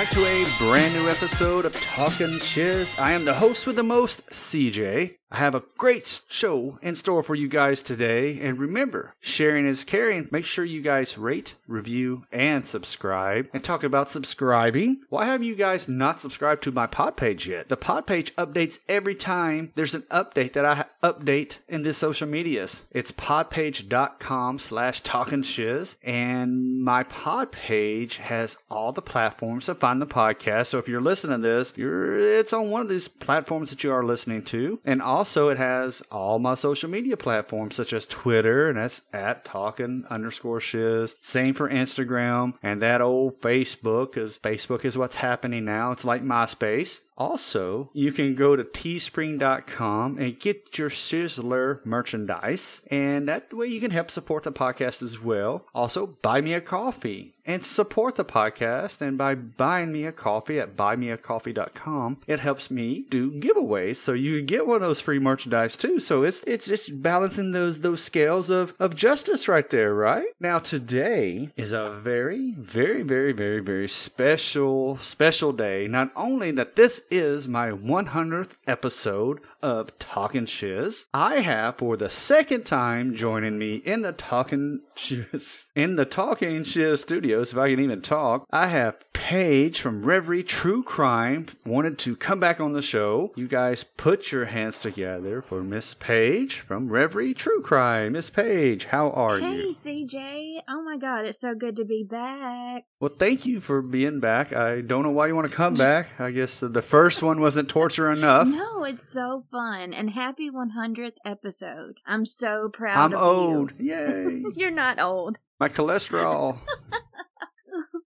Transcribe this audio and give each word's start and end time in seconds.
back 0.00 0.08
to 0.08 0.24
a 0.24 0.46
brand 0.56 0.94
new 0.94 1.10
episode 1.10 1.66
of 1.66 1.78
Talking 1.78 2.38
Shiz. 2.38 2.96
I 2.98 3.12
am 3.12 3.26
the 3.26 3.34
host 3.34 3.66
with 3.66 3.76
the 3.76 3.82
most, 3.82 4.26
CJ. 4.30 5.16
I 5.32 5.38
have 5.38 5.54
a 5.54 5.62
great 5.78 6.24
show 6.28 6.78
in 6.82 6.96
store 6.96 7.22
for 7.22 7.36
you 7.36 7.46
guys 7.46 7.84
today. 7.84 8.40
And 8.40 8.58
remember, 8.58 9.14
sharing 9.20 9.64
is 9.64 9.84
caring. 9.84 10.28
Make 10.32 10.44
sure 10.44 10.64
you 10.64 10.82
guys 10.82 11.16
rate, 11.16 11.54
review, 11.68 12.24
and 12.32 12.66
subscribe. 12.66 13.48
And 13.52 13.62
talk 13.62 13.84
about 13.84 14.10
subscribing. 14.10 15.02
Why 15.08 15.26
have 15.26 15.44
you 15.44 15.54
guys 15.54 15.86
not 15.86 16.20
subscribed 16.20 16.64
to 16.64 16.72
my 16.72 16.88
pod 16.88 17.16
page 17.16 17.46
yet? 17.46 17.68
The 17.68 17.76
pod 17.76 18.08
page 18.08 18.34
updates 18.34 18.80
every 18.88 19.14
time 19.14 19.70
there's 19.76 19.94
an 19.94 20.02
update 20.10 20.54
that 20.54 20.64
I 20.64 20.86
update 21.00 21.58
in 21.68 21.82
the 21.82 21.94
social 21.94 22.26
medias. 22.26 22.84
It's 22.90 23.12
podpage.com 23.12 24.58
slash 24.58 25.00
talking 25.02 25.42
shiz. 25.42 25.96
And 26.02 26.82
my 26.82 27.04
pod 27.04 27.52
page 27.52 28.16
has 28.16 28.56
all 28.68 28.90
the 28.90 29.00
platforms 29.00 29.66
to 29.66 29.76
find 29.76 29.89
the 29.98 30.06
podcast. 30.06 30.68
So 30.68 30.78
if 30.78 30.88
you're 30.88 31.00
listening 31.00 31.42
to 31.42 31.48
this, 31.48 31.72
it's 31.76 32.52
on 32.52 32.70
one 32.70 32.82
of 32.82 32.88
these 32.88 33.08
platforms 33.08 33.70
that 33.70 33.82
you 33.82 33.92
are 33.92 34.04
listening 34.04 34.42
to. 34.44 34.78
And 34.84 35.02
also 35.02 35.48
it 35.48 35.58
has 35.58 36.02
all 36.10 36.38
my 36.38 36.54
social 36.54 36.88
media 36.88 37.16
platforms 37.16 37.74
such 37.74 37.92
as 37.92 38.06
Twitter, 38.06 38.68
and 38.68 38.78
that's 38.78 39.00
at 39.12 39.44
talking 39.44 40.04
underscore 40.08 40.60
shiz. 40.60 41.16
Same 41.20 41.54
for 41.54 41.68
Instagram 41.68 42.54
and 42.62 42.80
that 42.82 43.00
old 43.00 43.40
Facebook, 43.40 44.12
because 44.12 44.38
Facebook 44.38 44.84
is 44.84 44.96
what's 44.96 45.16
happening 45.16 45.64
now. 45.64 45.92
It's 45.92 46.04
like 46.04 46.22
MySpace. 46.22 47.00
Also, 47.20 47.90
you 47.92 48.12
can 48.12 48.34
go 48.34 48.56
to 48.56 48.64
teespring.com 48.64 50.16
and 50.16 50.40
get 50.40 50.78
your 50.78 50.88
Sizzler 50.88 51.84
merchandise, 51.84 52.80
and 52.90 53.28
that 53.28 53.52
way 53.52 53.66
you 53.66 53.78
can 53.78 53.90
help 53.90 54.10
support 54.10 54.44
the 54.44 54.50
podcast 54.50 55.02
as 55.02 55.20
well. 55.20 55.66
Also, 55.74 56.06
buy 56.22 56.40
me 56.40 56.54
a 56.54 56.62
coffee 56.62 57.34
and 57.50 57.66
support 57.66 58.14
the 58.14 58.24
podcast. 58.24 59.00
And 59.00 59.18
by 59.18 59.34
buying 59.34 59.92
me 59.92 60.04
a 60.04 60.12
coffee 60.12 60.60
at 60.60 60.76
buymeacoffee.com, 60.76 62.18
it 62.26 62.38
helps 62.38 62.70
me 62.70 63.04
do 63.10 63.32
giveaways, 63.32 63.96
so 63.96 64.12
you 64.12 64.38
can 64.38 64.46
get 64.46 64.66
one 64.66 64.76
of 64.76 64.82
those 64.82 65.00
free 65.00 65.18
merchandise 65.18 65.76
too. 65.76 66.00
So 66.00 66.22
it's 66.22 66.42
it's 66.46 66.66
just 66.66 67.02
balancing 67.02 67.52
those 67.52 67.80
those 67.80 68.02
scales 68.02 68.50
of 68.50 68.74
of 68.78 68.94
justice 68.94 69.48
right 69.48 69.68
there, 69.68 69.94
right? 69.94 70.28
Now 70.38 70.58
today 70.58 71.50
is 71.56 71.72
a 71.72 71.98
very 72.00 72.52
very 72.56 73.02
very 73.02 73.32
very 73.32 73.60
very 73.60 73.88
special 73.88 74.96
special 74.98 75.52
day. 75.52 75.88
Not 75.88 76.12
only 76.14 76.50
that 76.52 76.76
this 76.76 77.02
is 77.10 77.48
my 77.48 77.70
100th 77.70 78.52
episode 78.66 79.40
of 79.62 79.98
Talking 79.98 80.46
Shiz. 80.46 81.06
I 81.12 81.40
have, 81.40 81.78
for 81.78 81.96
the 81.96 82.10
second 82.10 82.64
time, 82.64 83.14
joining 83.14 83.58
me 83.58 83.76
in 83.76 84.02
the 84.02 84.12
Talking 84.12 84.80
Shiz 84.94 85.64
in 85.74 85.96
the 85.96 86.04
Talking 86.04 86.64
Shiz 86.64 87.02
studios, 87.02 87.52
if 87.52 87.58
I 87.58 87.70
can 87.70 87.80
even 87.80 88.02
talk. 88.02 88.46
I 88.50 88.68
have 88.68 88.96
Paige 89.12 89.80
from 89.80 90.02
Reverie 90.02 90.42
True 90.42 90.82
Crime 90.82 91.46
wanted 91.64 91.98
to 92.00 92.16
come 92.16 92.40
back 92.40 92.58
on 92.58 92.72
the 92.72 92.82
show. 92.82 93.32
You 93.36 93.46
guys 93.46 93.84
put 93.84 94.32
your 94.32 94.46
hands 94.46 94.78
together 94.78 95.42
for 95.42 95.62
Miss 95.62 95.94
Paige 95.94 96.60
from 96.60 96.88
Reverie 96.88 97.34
True 97.34 97.62
Crime. 97.62 98.12
Miss 98.12 98.30
Paige, 98.30 98.86
how 98.86 99.10
are 99.10 99.38
hey, 99.38 99.52
you? 99.52 99.62
Hey 99.62 99.70
CJ. 99.70 100.62
Oh 100.68 100.82
my 100.82 100.96
God, 100.96 101.26
it's 101.26 101.40
so 101.40 101.54
good 101.54 101.76
to 101.76 101.84
be 101.84 102.02
back. 102.02 102.86
Well, 103.00 103.12
thank 103.16 103.46
you 103.46 103.60
for 103.60 103.82
being 103.82 104.20
back. 104.20 104.52
I 104.52 104.80
don't 104.80 105.02
know 105.02 105.10
why 105.10 105.28
you 105.28 105.36
want 105.36 105.48
to 105.50 105.56
come 105.56 105.74
back. 105.74 106.18
I 106.18 106.30
guess 106.30 106.58
the, 106.58 106.68
the 106.68 106.82
first 106.82 107.22
one 107.22 107.40
wasn't 107.40 107.68
torture 107.68 108.10
enough. 108.10 108.48
No, 108.48 108.84
it's 108.84 109.12
so 109.12 109.44
fun. 109.50 109.92
And 109.92 110.10
happy 110.10 110.50
100th 110.50 111.16
episode. 111.24 111.98
I'm 112.06 112.24
so 112.26 112.68
proud. 112.68 113.12
I'm 113.12 113.18
old. 113.20 113.72
you. 113.78 113.94
Yay. 113.94 114.44
You're 114.56 114.70
not 114.70 115.00
old. 115.00 115.38
My 115.58 115.68
cholesterol. 115.68 116.58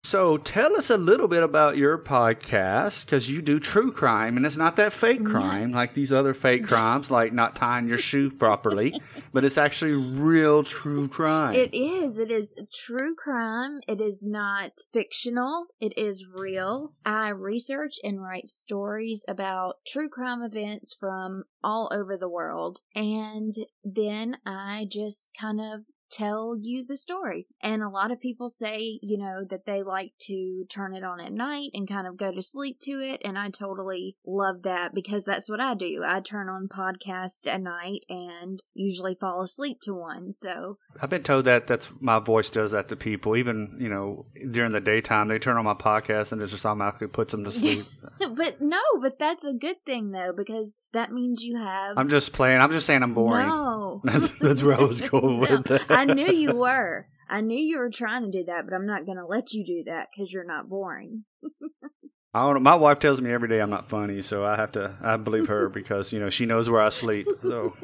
So 0.03 0.37
tell 0.37 0.75
us 0.75 0.89
a 0.89 0.97
little 0.97 1.27
bit 1.27 1.43
about 1.43 1.77
your 1.77 1.97
podcast 1.97 3.05
because 3.05 3.29
you 3.29 3.43
do 3.43 3.59
true 3.59 3.91
crime 3.91 4.37
and 4.37 4.45
it's 4.45 4.57
not 4.57 4.75
that 4.77 4.91
fake 4.91 5.19
mm-hmm. 5.19 5.31
crime 5.31 5.71
like 5.71 5.93
these 5.93 6.11
other 6.11 6.33
fake 6.33 6.67
crimes 6.67 7.11
like 7.11 7.31
not 7.31 7.55
tying 7.55 7.87
your 7.87 7.99
shoe 7.99 8.31
properly, 8.31 8.99
but 9.33 9.43
it's 9.43 9.57
actually 9.57 9.91
real 9.91 10.63
true 10.63 11.07
crime. 11.07 11.53
It 11.53 11.75
is. 11.75 12.17
It 12.17 12.31
is 12.31 12.55
true 12.73 13.13
crime. 13.13 13.81
It 13.87 14.01
is 14.01 14.25
not 14.25 14.71
fictional. 14.91 15.67
It 15.79 15.95
is 15.95 16.25
real. 16.25 16.93
I 17.05 17.29
research 17.29 17.97
and 18.03 18.19
write 18.19 18.49
stories 18.49 19.23
about 19.27 19.75
true 19.85 20.09
crime 20.09 20.41
events 20.41 20.95
from 20.99 21.43
all 21.63 21.87
over 21.91 22.17
the 22.17 22.29
world. 22.29 22.79
And 22.95 23.53
then 23.83 24.37
I 24.43 24.87
just 24.89 25.37
kind 25.39 25.61
of 25.61 25.81
tell 26.09 26.57
you 26.59 26.83
the 26.85 26.97
story. 26.97 27.47
And 27.61 27.81
a 27.83 27.89
lot 27.89 28.11
of 28.11 28.19
people 28.19 28.49
say, 28.49 28.99
you 29.01 29.17
know, 29.17 29.43
that 29.49 29.65
they 29.65 29.83
like 29.83 30.13
to 30.21 30.65
turn 30.69 30.93
it 30.93 31.03
on 31.03 31.19
at 31.19 31.31
night 31.33 31.71
and 31.73 31.87
kind 31.87 32.07
of 32.07 32.17
go 32.17 32.31
to 32.31 32.41
sleep 32.41 32.79
to 32.81 32.99
it. 32.99 33.21
And 33.23 33.37
I 33.37 33.49
totally 33.49 34.15
love 34.25 34.63
that 34.63 34.93
because 34.93 35.25
that's 35.25 35.49
what 35.49 35.59
I 35.59 35.73
do. 35.73 36.03
I 36.05 36.19
turn 36.19 36.49
on 36.49 36.67
podcasts 36.67 37.47
at 37.47 37.61
night 37.61 38.05
and 38.09 38.61
usually 38.73 39.15
fall 39.15 39.41
asleep 39.41 39.81
to 39.81 39.93
one. 39.93 40.33
So 40.33 40.77
I've 41.01 41.09
been 41.09 41.23
told 41.23 41.45
that 41.45 41.67
that's 41.67 41.91
my 41.99 42.19
voice 42.19 42.49
does 42.49 42.71
that 42.71 42.89
to 42.89 42.95
people. 42.95 43.35
Even 43.35 43.77
you 43.79 43.89
know 43.89 44.25
during 44.51 44.71
the 44.71 44.79
daytime, 44.79 45.27
they 45.27 45.39
turn 45.39 45.57
on 45.57 45.65
my 45.65 45.73
podcast 45.73 46.31
and 46.31 46.41
it 46.41 46.47
just 46.47 46.65
automatically 46.65 47.07
puts 47.07 47.31
them 47.31 47.43
to 47.43 47.51
sleep. 47.51 47.85
but 48.35 48.61
no, 48.61 48.81
but 49.01 49.19
that's 49.19 49.45
a 49.45 49.53
good 49.53 49.77
thing 49.85 50.11
though 50.11 50.33
because 50.35 50.77
that 50.93 51.11
means 51.11 51.43
you 51.43 51.57
have. 51.57 51.97
I'm 51.97 52.09
just 52.09 52.33
playing. 52.33 52.61
I'm 52.61 52.71
just 52.71 52.87
saying 52.87 53.03
I'm 53.03 53.13
boring. 53.13 53.47
No, 53.47 54.01
That's, 54.03 54.29
that's 54.39 54.63
where 54.63 54.79
I 54.79 54.83
was 54.83 55.01
going 55.09 55.41
No, 55.41 55.57
with 55.57 55.65
that. 55.65 55.91
I 55.99 56.05
knew 56.05 56.31
you 56.31 56.55
were. 56.55 57.07
I 57.29 57.41
knew 57.41 57.59
you 57.59 57.77
were 57.77 57.89
trying 57.89 58.23
to 58.23 58.31
do 58.31 58.45
that, 58.45 58.65
but 58.65 58.73
I'm 58.73 58.87
not 58.87 59.05
going 59.05 59.17
to 59.17 59.25
let 59.25 59.51
you 59.51 59.65
do 59.65 59.83
that 59.91 60.07
because 60.09 60.31
you're 60.31 60.45
not 60.45 60.69
boring. 60.69 61.25
I 62.33 62.41
don't. 62.45 62.63
My 62.63 62.75
wife 62.75 62.99
tells 62.99 63.19
me 63.19 63.31
every 63.31 63.49
day 63.49 63.59
I'm 63.59 63.69
not 63.69 63.89
funny, 63.89 64.21
so 64.21 64.45
I 64.45 64.55
have 64.55 64.71
to. 64.73 64.95
I 65.01 65.17
believe 65.17 65.47
her 65.47 65.67
because 65.67 66.13
you 66.13 66.19
know 66.19 66.29
she 66.29 66.45
knows 66.45 66.69
where 66.69 66.81
I 66.81 66.89
sleep. 66.89 67.27
So, 67.41 67.75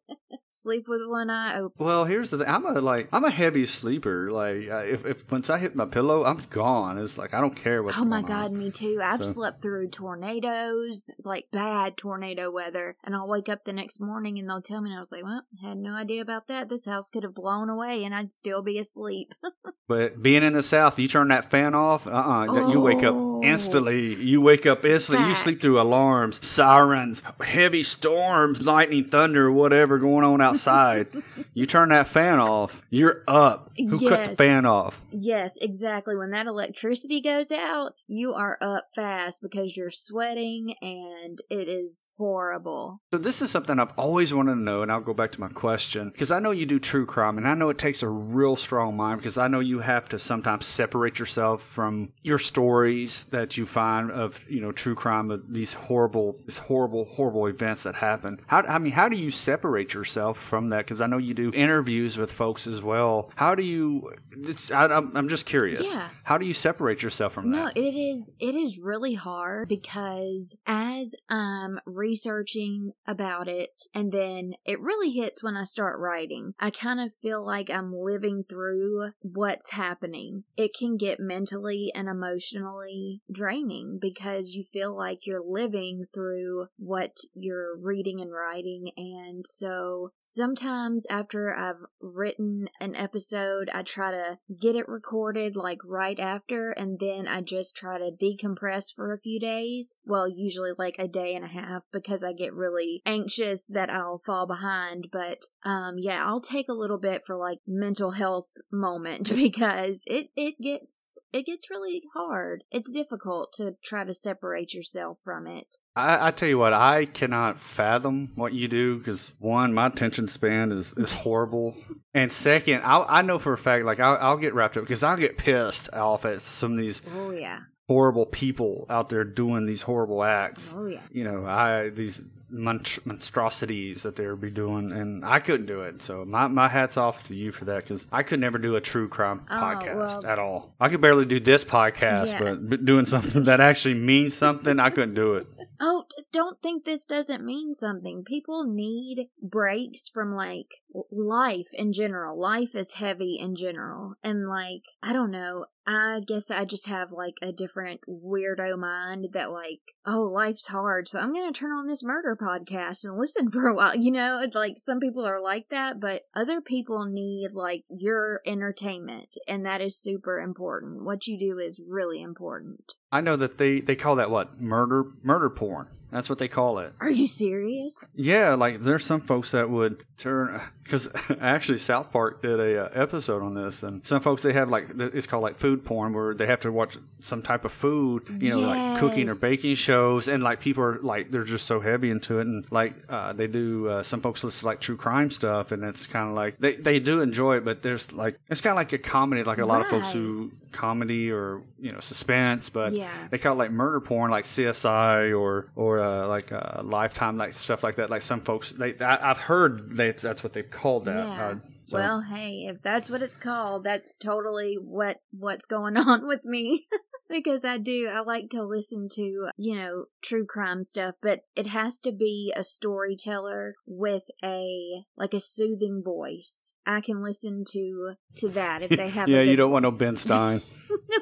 Sleep 0.61 0.85
with 0.87 1.01
one 1.07 1.29
eye 1.29 1.57
open. 1.59 1.85
well, 1.85 2.03
here's 2.05 2.29
the 2.31 2.39
thing. 2.39 2.47
I'm 2.47 2.65
a 2.65 2.81
like 2.81 3.07
I'm 3.13 3.23
a 3.23 3.31
heavy 3.31 3.65
sleeper. 3.65 4.29
Like 4.31 4.63
if, 4.67 5.05
if 5.05 5.31
once 5.31 5.49
I 5.49 5.57
hit 5.57 5.75
my 5.75 5.85
pillow, 5.85 6.25
I'm 6.25 6.41
gone. 6.49 6.97
It's 6.97 7.17
like 7.17 7.33
I 7.33 7.39
don't 7.39 7.55
care 7.55 7.81
what. 7.81 7.97
Oh 7.97 8.03
my 8.03 8.21
going 8.21 8.33
on. 8.33 8.41
god, 8.41 8.51
me 8.53 8.69
too. 8.71 8.99
I've 9.01 9.23
So- 9.23 9.31
slept 9.33 9.61
through 9.61 9.89
tornadoes, 9.89 11.09
like 11.23 11.45
bad 11.51 11.97
tornado 11.97 12.51
weather, 12.51 12.95
and 13.05 13.15
I'll 13.15 13.27
wake 13.27 13.49
up 13.49 13.63
the 13.63 13.73
next 13.73 13.99
morning 14.01 14.37
and 14.37 14.49
they'll 14.49 14.61
tell 14.61 14.81
me, 14.81 14.89
and 14.89 14.97
I 14.97 14.99
was 15.01 15.11
like, 15.11 15.23
well, 15.23 15.43
had 15.63 15.77
no 15.77 15.93
idea 15.93 16.21
about 16.21 16.47
that. 16.47 16.69
This 16.69 16.85
house 16.85 17.09
could 17.09 17.23
have 17.23 17.35
blown 17.35 17.69
away 17.69 18.03
and 18.03 18.13
I'd 18.13 18.31
still 18.31 18.61
be 18.61 18.77
asleep. 18.77 19.33
But 19.87 20.21
being 20.21 20.43
in 20.43 20.53
the 20.53 20.61
South, 20.61 20.99
you 20.99 21.07
turn 21.07 21.29
that 21.29 21.49
fan 21.49 21.73
off. 21.73 22.05
Uh 22.05 22.11
uh 22.11 22.69
You 22.69 22.79
wake 22.79 23.01
up 23.03 23.15
Oh. 23.15 23.28
Instantly. 23.43 24.15
You 24.15 24.41
wake 24.41 24.65
up 24.65 24.85
instantly. 24.85 25.27
You 25.27 25.35
sleep 25.35 25.61
through 25.61 25.81
alarms, 25.81 26.45
sirens, 26.45 27.23
heavy 27.41 27.83
storms, 27.83 28.65
lightning, 28.65 29.05
thunder, 29.05 29.51
whatever 29.51 29.97
going 29.97 30.25
on 30.25 30.41
outside. 30.41 31.07
you 31.53 31.65
turn 31.65 31.89
that 31.89 32.07
fan 32.07 32.39
off. 32.39 32.81
You're 32.89 33.23
up. 33.27 33.71
Who 33.77 34.09
cut 34.09 34.31
the 34.31 34.35
fan 34.35 34.65
off? 34.65 35.01
Yes, 35.11 35.57
exactly. 35.57 36.15
When 36.15 36.31
that 36.31 36.47
electricity 36.47 37.21
goes 37.21 37.51
out, 37.51 37.93
you 38.07 38.33
are 38.33 38.57
up 38.61 38.87
fast 38.95 39.41
because 39.41 39.77
you're 39.77 39.89
sweating 39.89 40.75
and 40.81 41.39
it 41.49 41.67
is 41.67 42.11
horrible. 42.17 43.01
So 43.11 43.17
this 43.17 43.41
is 43.41 43.51
something 43.51 43.79
I've 43.79 43.97
always 43.97 44.33
wanted 44.33 44.55
to 44.55 44.59
know, 44.59 44.81
and 44.81 44.91
I'll 44.91 45.01
go 45.01 45.13
back 45.13 45.31
to 45.33 45.39
my 45.39 45.49
question 45.49 46.09
because 46.09 46.31
I 46.31 46.39
know 46.39 46.51
you 46.51 46.65
do 46.65 46.79
true 46.79 47.05
crime, 47.05 47.37
and 47.37 47.47
I 47.47 47.53
know 47.53 47.69
it 47.69 47.77
takes 47.77 48.03
a 48.03 48.09
real 48.09 48.55
strong 48.55 48.97
mind 48.97 49.19
because 49.19 49.37
I 49.37 49.47
know 49.47 49.59
you 49.59 49.79
have 49.79 50.09
to 50.09 50.19
sometimes 50.19 50.65
separate 50.65 51.19
yourself 51.19 51.63
from 51.63 52.11
your 52.21 52.39
stories 52.39 53.25
that 53.31 53.57
you 53.57 53.65
find 53.65 54.11
of 54.11 54.39
you 54.47 54.61
know 54.61 54.71
true 54.71 54.95
crime 54.95 55.31
of 55.31 55.53
these 55.53 55.73
horrible, 55.73 56.37
these 56.45 56.57
horrible, 56.57 57.05
horrible 57.05 57.45
events 57.47 57.83
that 57.83 57.95
happen. 57.95 58.39
How 58.47 58.61
I 58.61 58.79
mean, 58.79 58.93
how 58.93 59.09
do 59.09 59.17
you 59.17 59.31
separate 59.31 59.93
yourself 59.93 60.37
from 60.37 60.69
that? 60.69 60.79
Because 60.85 61.01
I 61.01 61.07
know 61.07 61.17
you 61.17 61.33
do 61.33 61.51
interviews 61.53 62.17
with 62.17 62.31
folks 62.31 62.67
as 62.67 62.81
well. 62.81 63.31
How 63.35 63.55
do 63.55 63.63
you? 63.63 64.13
It's, 64.31 64.71
I, 64.71 64.85
I'm 64.85 65.15
I'm 65.15 65.29
just 65.29 65.45
curious. 65.45 65.81
Yeah. 65.81 66.09
How 66.23 66.37
do 66.37 66.45
you 66.45 66.53
separate 66.53 67.01
yourself 67.01 67.33
from 67.33 67.51
No, 67.51 67.65
that? 67.65 67.75
No, 67.75 67.81
it 67.81 67.95
is 67.95 68.31
it 68.39 68.55
is 68.55 68.77
really 68.77 69.13
hard 69.15 69.69
because 69.69 70.57
as 70.65 71.15
I'm 71.29 71.79
researching 71.85 72.93
about 73.07 73.47
it 73.47 73.83
and 73.93 74.11
then 74.11 74.53
it 74.65 74.79
really 74.79 75.11
hits 75.11 75.43
when 75.43 75.57
I 75.57 75.63
start 75.63 75.99
writing. 75.99 76.53
I 76.59 76.69
kind 76.69 76.99
of 76.99 77.13
feel 77.21 77.45
like 77.45 77.69
I'm 77.69 77.93
living 77.93 78.43
through 78.43 79.11
what's 79.21 79.71
happening. 79.71 80.43
It 80.57 80.73
can 80.73 80.97
get 80.97 81.19
mentally 81.19 81.91
and 81.95 82.07
emotionally 82.07 83.18
draining 83.31 83.99
because 84.01 84.53
you 84.53 84.63
feel 84.63 84.95
like 84.95 85.25
you're 85.25 85.43
living 85.45 86.05
through 86.13 86.67
what 86.77 87.17
you're 87.33 87.77
reading 87.77 88.21
and 88.21 88.31
writing. 88.31 88.91
And 88.97 89.45
so 89.47 90.11
sometimes 90.21 91.05
after 91.09 91.55
I've 91.55 91.85
written 92.01 92.69
an 92.79 92.95
episode, 92.95 93.69
I 93.73 93.83
try 93.83 94.11
to 94.11 94.39
get 94.59 94.75
it 94.75 94.87
recorded 94.87 95.55
like 95.55 95.79
right 95.85 96.19
after, 96.19 96.71
and 96.71 96.99
then 96.99 97.27
I 97.27 97.41
just 97.41 97.75
try 97.75 97.97
to 97.97 98.11
decompress 98.11 98.93
for 98.93 99.13
a 99.13 99.19
few 99.19 99.39
days. 99.39 99.95
Well, 100.05 100.27
usually 100.27 100.71
like 100.77 100.97
a 100.97 101.07
day 101.07 101.35
and 101.35 101.45
a 101.45 101.49
half 101.49 101.83
because 101.91 102.23
I 102.23 102.33
get 102.33 102.53
really 102.53 103.01
anxious 103.05 103.65
that 103.67 103.89
I'll 103.89 104.21
fall 104.25 104.47
behind. 104.47 105.07
But 105.11 105.45
um, 105.63 105.95
yeah, 105.97 106.23
I'll 106.25 106.41
take 106.41 106.69
a 106.69 106.73
little 106.73 106.99
bit 106.99 107.23
for 107.25 107.35
like 107.35 107.59
mental 107.67 108.11
health 108.11 108.49
moment 108.71 109.29
because 109.35 110.03
it 110.07 110.29
it 110.35 110.55
gets 110.61 111.13
it 111.31 111.45
gets 111.45 111.69
really 111.69 112.03
hard. 112.13 112.63
It's 112.71 112.91
difficult 112.91 113.08
to 113.53 113.75
try 113.83 114.03
to 114.03 114.13
separate 114.13 114.73
yourself 114.73 115.17
from 115.23 115.47
it. 115.47 115.77
I, 115.95 116.27
I 116.27 116.31
tell 116.31 116.49
you 116.49 116.57
what, 116.57 116.73
I 116.73 117.05
cannot 117.05 117.57
fathom 117.57 118.31
what 118.35 118.53
you 118.53 118.67
do 118.67 118.97
because 118.97 119.35
one, 119.39 119.73
my 119.73 119.87
attention 119.87 120.27
span 120.27 120.71
is, 120.71 120.93
is 120.93 121.13
horrible, 121.13 121.75
and 122.13 122.31
second, 122.31 122.81
I 122.83 123.19
I 123.19 123.21
know 123.21 123.39
for 123.39 123.53
a 123.53 123.57
fact 123.57 123.85
like 123.85 123.99
I'll, 123.99 124.17
I'll 124.19 124.37
get 124.37 124.53
wrapped 124.53 124.77
up 124.77 124.83
because 124.83 125.03
I'll 125.03 125.17
get 125.17 125.37
pissed 125.37 125.91
off 125.93 126.25
at 126.25 126.41
some 126.41 126.73
of 126.73 126.77
these 126.79 127.01
Oh 127.13 127.31
yeah. 127.31 127.59
Horrible 127.89 128.27
people 128.27 128.85
out 128.87 129.09
there 129.09 129.23
doing 129.23 129.65
these 129.65 129.81
horrible 129.81 130.23
acts. 130.23 130.73
Oh 130.77 130.85
yeah. 130.85 131.01
You 131.11 131.23
know, 131.23 131.43
I 131.45 131.89
these 131.89 132.21
monst- 132.53 133.03
monstrosities 133.05 134.03
that 134.03 134.15
they 134.15 134.27
would 134.27 134.39
be 134.41 134.51
doing, 134.51 134.91
and 134.91 135.25
I 135.25 135.39
couldn't 135.39 135.65
do 135.65 135.81
it. 135.81 136.01
So 136.03 136.23
my, 136.23 136.47
my 136.47 136.67
hats 136.67 136.97
off 136.97 137.27
to 137.27 137.35
you 137.35 137.51
for 137.51 137.65
that 137.65 137.83
because 137.83 138.05
I 138.11 138.21
could 138.23 138.39
never 138.39 138.57
do 138.59 138.75
a 138.75 138.81
true 138.81 139.07
crime 139.09 139.41
Oh, 139.49 139.53
podcast 139.55 139.95
well- 139.97 140.25
at 140.25 140.37
all. 140.37 140.75
I 140.79 140.89
could 140.89 141.01
barely 141.01 141.25
do 141.25 141.39
this 141.39 141.63
podcast, 141.63 142.27
Yeah. 142.27 142.39
but, 142.39 142.69
but 142.69 142.85
doing 142.85 143.05
something 143.05 143.43
that 143.43 143.59
actually 143.59 143.95
means 143.95 144.35
something, 144.35 144.79
I 144.79 144.89
couldn't 144.91 145.15
do 145.15 145.35
it. 145.35 145.47
Oh, 145.81 146.03
don't 146.33 146.59
think 146.59 146.83
this 146.83 147.05
doesn't 147.05 147.41
mean 147.41 147.73
something. 147.73 148.25
People 148.25 148.65
need 148.65 149.29
breaks 149.41 150.09
from 150.09 150.35
like 150.35 150.81
life 151.09 151.69
in 151.71 151.93
general. 151.93 152.37
Life 152.37 152.75
is 152.75 152.95
heavy 152.95 153.37
in 153.39 153.55
general. 153.55 154.15
And 154.21 154.49
like, 154.49 154.81
I 155.01 155.13
don't 155.13 155.31
know. 155.31 155.67
I 155.91 156.19
guess 156.19 156.51
I 156.51 156.65
just 156.65 156.85
have 156.85 157.11
like 157.11 157.33
a 157.41 157.51
different 157.51 158.01
weirdo 158.07 158.77
mind 158.77 159.29
that 159.33 159.51
like, 159.51 159.79
oh, 160.05 160.21
life's 160.21 160.67
hard. 160.67 161.07
So 161.07 161.19
I'm 161.19 161.33
to 161.33 161.51
turn 161.51 161.71
on 161.71 161.87
this 161.87 162.03
murder 162.03 162.37
podcast 162.39 163.03
and 163.03 163.17
listen 163.17 163.49
for 163.51 163.65
a 163.65 163.73
while. 163.73 163.95
You 163.95 164.11
know, 164.11 164.45
like 164.53 164.77
some 164.77 164.99
people 164.99 165.25
are 165.25 165.41
like 165.41 165.69
that, 165.69 165.99
but 165.99 166.25
other 166.35 166.61
people 166.61 167.05
need 167.05 167.53
like 167.53 167.85
your 167.89 168.41
entertainment. 168.45 169.35
And 169.47 169.65
that 169.65 169.81
is 169.81 169.99
super 169.99 170.39
important. 170.39 171.05
What 171.05 171.25
you 171.25 171.39
do 171.39 171.57
is 171.57 171.81
really 171.83 172.21
important. 172.21 172.93
I 173.11 173.21
know 173.21 173.35
that 173.37 173.57
they, 173.57 173.79
they 173.79 173.95
call 173.95 174.15
that 174.17 174.29
what 174.29 174.61
murder 174.61 175.05
murder 175.23 175.49
porn. 175.49 175.87
That's 176.11 176.29
what 176.29 176.39
they 176.39 176.47
call 176.47 176.79
it. 176.79 176.93
Are 176.99 177.09
you 177.11 177.27
serious? 177.27 178.03
Yeah, 178.15 178.55
like 178.55 178.81
there's 178.81 179.05
some 179.05 179.21
folks 179.21 179.51
that 179.51 179.69
would 179.69 180.03
turn 180.17 180.59
because 180.83 181.07
actually 181.39 181.77
South 181.79 182.11
Park 182.11 182.41
did 182.41 182.59
a 182.59 182.85
uh, 182.85 182.89
episode 182.93 183.41
on 183.43 183.53
this, 183.53 183.83
and 183.83 184.05
some 184.07 184.21
folks 184.21 184.41
they 184.43 184.53
have 184.53 184.69
like 184.69 184.87
it's 184.97 185.27
called 185.27 185.43
like 185.43 185.57
food 185.59 185.85
porn 185.85 186.13
where 186.13 186.33
they 186.33 186.47
have 186.47 186.61
to 186.61 186.71
watch 186.71 186.97
some 187.21 187.41
type 187.41 187.63
of 187.65 187.71
food, 187.71 188.23
you 188.41 188.49
know, 188.49 188.59
like 188.61 188.99
cooking 188.99 189.29
or 189.29 189.35
baking 189.35 189.75
shows, 189.75 190.27
and 190.27 190.41
like 190.41 190.59
people 190.61 190.83
are 190.83 190.99
like 191.01 191.29
they're 191.31 191.43
just 191.43 191.67
so 191.67 191.79
heavy 191.79 192.09
into 192.09 192.39
it, 192.39 192.47
and 192.47 192.65
like 192.71 192.95
uh, 193.09 193.33
they 193.33 193.47
do 193.47 193.87
uh, 193.87 194.03
some 194.03 194.19
folks 194.21 194.43
listen 194.43 194.61
to 194.61 194.65
like 194.65 194.79
true 194.81 194.97
crime 194.97 195.29
stuff, 195.29 195.71
and 195.71 195.83
it's 195.83 196.07
kind 196.07 196.29
of 196.29 196.35
like 196.35 196.57
they 196.59 196.75
they 196.75 196.99
do 196.99 197.21
enjoy 197.21 197.57
it, 197.57 197.65
but 197.65 197.83
there's 197.83 198.11
like 198.11 198.39
it's 198.49 198.61
kind 198.61 198.71
of 198.71 198.77
like 198.77 198.91
a 198.93 198.97
comedy, 198.97 199.43
like 199.43 199.59
a 199.59 199.65
lot 199.65 199.81
of 199.81 199.87
folks 199.87 200.05
Right. 200.07 200.13
who 200.13 200.51
comedy 200.71 201.31
or 201.31 201.61
you 201.79 201.91
know 201.91 201.99
suspense, 201.99 202.69
but 202.69 202.93
Yeah. 202.93 203.09
they 203.31 203.37
call 203.37 203.53
it 203.53 203.57
like 203.57 203.71
murder 203.71 203.99
porn, 203.99 204.31
like 204.31 204.45
CSI 204.45 205.37
or 205.39 205.67
or 205.75 205.98
uh, 206.01 206.27
like 206.27 206.51
uh, 206.51 206.81
Lifetime, 206.83 207.37
like 207.37 207.53
stuff 207.53 207.83
like 207.83 207.95
that. 207.95 208.09
Like 208.09 208.21
some 208.21 208.41
folks, 208.41 208.71
they 208.71 208.95
I, 208.99 209.29
I've 209.31 209.37
heard 209.37 209.95
they, 209.95 210.11
that's 210.11 210.43
what 210.43 210.53
they've 210.53 210.69
called 210.69 211.05
that. 211.05 211.27
Yeah. 211.27 211.47
Uh, 211.47 211.55
so- 211.89 211.97
Well, 211.97 212.21
hey, 212.21 212.67
if 212.69 212.81
that's 212.81 213.09
what 213.09 213.21
it's 213.23 213.37
called, 213.37 213.83
that's 213.83 214.15
totally 214.15 214.75
what 214.75 215.17
what's 215.31 215.65
going 215.65 215.97
on 216.11 216.27
with 216.27 216.43
me. 216.45 216.87
because 217.29 217.63
I 217.63 217.77
do 217.77 218.07
I 218.11 218.21
like 218.21 218.49
to 218.51 218.63
listen 218.63 219.07
to, 219.13 219.49
you 219.57 219.75
know, 219.75 220.05
true 220.23 220.45
crime 220.47 220.83
stuff, 220.83 221.15
but 221.21 221.41
it 221.55 221.67
has 221.67 221.99
to 222.01 222.11
be 222.11 222.51
a 222.55 222.63
storyteller 222.63 223.75
with 223.85 224.23
a 224.43 225.03
like 225.17 225.33
a 225.33 225.39
soothing 225.41 226.01
voice. 226.03 226.73
I 226.85 227.01
can 227.01 227.21
listen 227.23 227.63
to 227.69 228.13
to 228.37 228.49
that 228.49 228.81
if 228.83 228.89
they 228.89 229.09
have 229.17 229.27
yeah, 229.29 229.41
you 229.41 229.55
don't 229.55 229.71
want 229.71 229.83
no. 229.85 229.91
Ben 229.91 230.15
Stein. 230.17 230.61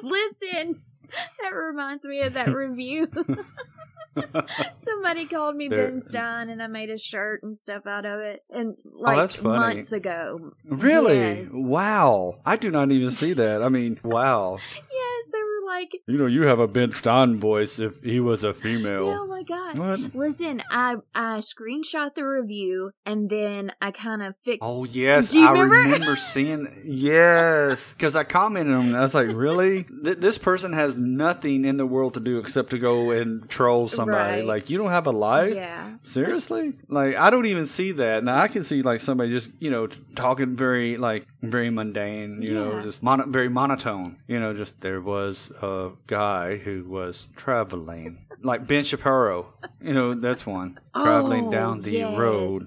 listen. 0.02 0.82
That 1.42 1.54
reminds 1.54 2.04
me 2.04 2.20
of 2.20 2.34
that 2.34 2.54
review. 2.54 3.08
Somebody 4.74 5.26
called 5.26 5.56
me 5.56 5.68
There- 5.68 5.88
Ben 5.90 6.00
Stein, 6.02 6.48
and 6.50 6.62
I 6.62 6.66
made 6.66 6.90
a 6.90 6.98
shirt 6.98 7.42
and 7.42 7.58
stuff 7.58 7.86
out 7.86 8.04
of 8.04 8.20
it, 8.20 8.44
and 8.50 8.78
oh, 8.86 8.90
like 9.00 9.16
Oh, 9.16 9.20
that's 9.20 9.34
funny. 9.34 9.58
months 9.74 9.92
ago. 9.92 10.52
really? 10.64 11.18
Yes. 11.18 11.50
Wow! 11.52 12.38
I 12.46 12.56
do 12.56 12.70
not 12.70 12.90
even 12.92 13.10
see 13.10 13.32
that. 13.34 13.62
I 13.62 13.68
mean, 13.68 13.98
wow! 14.04 14.52
Were 14.52 14.58
like, 15.68 15.92
You 16.08 16.18
know, 16.18 16.26
you 16.26 16.42
have 16.42 16.58
a 16.58 16.66
Ben 16.66 16.90
Stein 16.92 17.36
voice 17.38 17.78
if 17.78 17.92
he 18.02 18.18
was 18.20 18.42
a 18.42 18.52
female. 18.52 19.06
oh 19.08 19.26
my 19.26 19.42
god. 19.44 19.78
What? 19.78 20.14
Listen, 20.14 20.62
I 20.70 20.96
I 21.14 21.38
screenshot 21.38 22.14
the 22.16 22.26
review 22.26 22.90
and 23.06 23.30
then 23.30 23.72
I 23.80 23.90
kind 23.92 24.22
of 24.22 24.34
fixed. 24.42 24.60
Oh 24.62 24.84
yes, 24.84 25.30
Do 25.32 25.38
you 25.38 25.46
I 25.48 25.52
remember? 25.52 25.74
remember 25.76 26.16
seeing. 26.34 26.66
Yes, 26.84 27.92
because 27.94 28.16
I 28.16 28.24
commented 28.24 28.74
on. 28.74 28.94
it. 28.94 28.98
I 28.98 29.02
was 29.02 29.14
like, 29.14 29.28
really? 29.32 29.84
Th- 30.04 30.18
this 30.18 30.38
person 30.38 30.72
has 30.72 30.96
nothing 30.96 31.64
in 31.64 31.76
the 31.76 31.86
world 31.86 32.14
to 32.14 32.20
do 32.20 32.38
except 32.38 32.70
to 32.70 32.78
go 32.78 33.10
and 33.10 33.48
troll 33.48 33.88
somebody. 33.88 34.38
Right. 34.40 34.44
Like, 34.44 34.70
you 34.70 34.78
don't 34.78 34.90
have 34.90 35.06
a 35.06 35.12
life. 35.12 35.54
Yeah. 35.54 35.96
Seriously? 36.04 36.72
Like 36.88 37.16
I 37.16 37.30
don't 37.30 37.46
even 37.46 37.66
see 37.66 37.92
that. 37.92 38.24
Now 38.24 38.38
I 38.38 38.48
can 38.48 38.64
see 38.64 38.82
like 38.82 39.00
somebody 39.00 39.30
just, 39.30 39.50
you 39.60 39.70
know, 39.70 39.88
talking 40.14 40.56
very 40.56 40.96
like 40.96 41.26
very 41.42 41.70
mundane, 41.70 42.40
you 42.42 42.54
know, 42.54 42.82
just 42.82 43.02
mono- 43.02 43.26
very 43.28 43.48
monotone. 43.48 44.16
You 44.26 44.40
know, 44.40 44.54
just 44.54 44.80
there 44.80 45.00
was 45.00 45.50
a 45.62 45.90
guy 46.06 46.56
who 46.56 46.84
was 46.84 47.26
traveling 47.36 48.26
like 48.42 48.66
Ben 48.66 48.84
Shapiro. 48.84 49.54
You 49.80 49.92
know, 49.94 50.14
that's 50.14 50.46
one. 50.46 50.78
Traveling 50.94 51.48
Oh, 51.48 51.52
down 51.52 51.82
the 51.82 51.92
yes. 51.92 52.16
road 52.18 52.62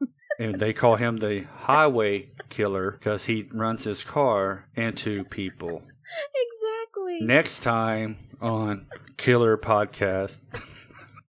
and 0.38 0.58
they 0.60 0.72
call 0.72 0.96
him 0.96 1.18
the 1.18 1.44
highway 1.60 2.30
killer 2.48 2.92
because 2.92 3.24
he 3.26 3.48
runs 3.52 3.84
his 3.84 4.02
car 4.04 4.66
into 4.74 5.24
people. 5.24 5.82
Exactly. 6.34 7.20
Next 7.22 7.60
time 7.60 8.16
on 8.40 8.86
Killer 9.16 9.56
Podcast. 9.58 10.38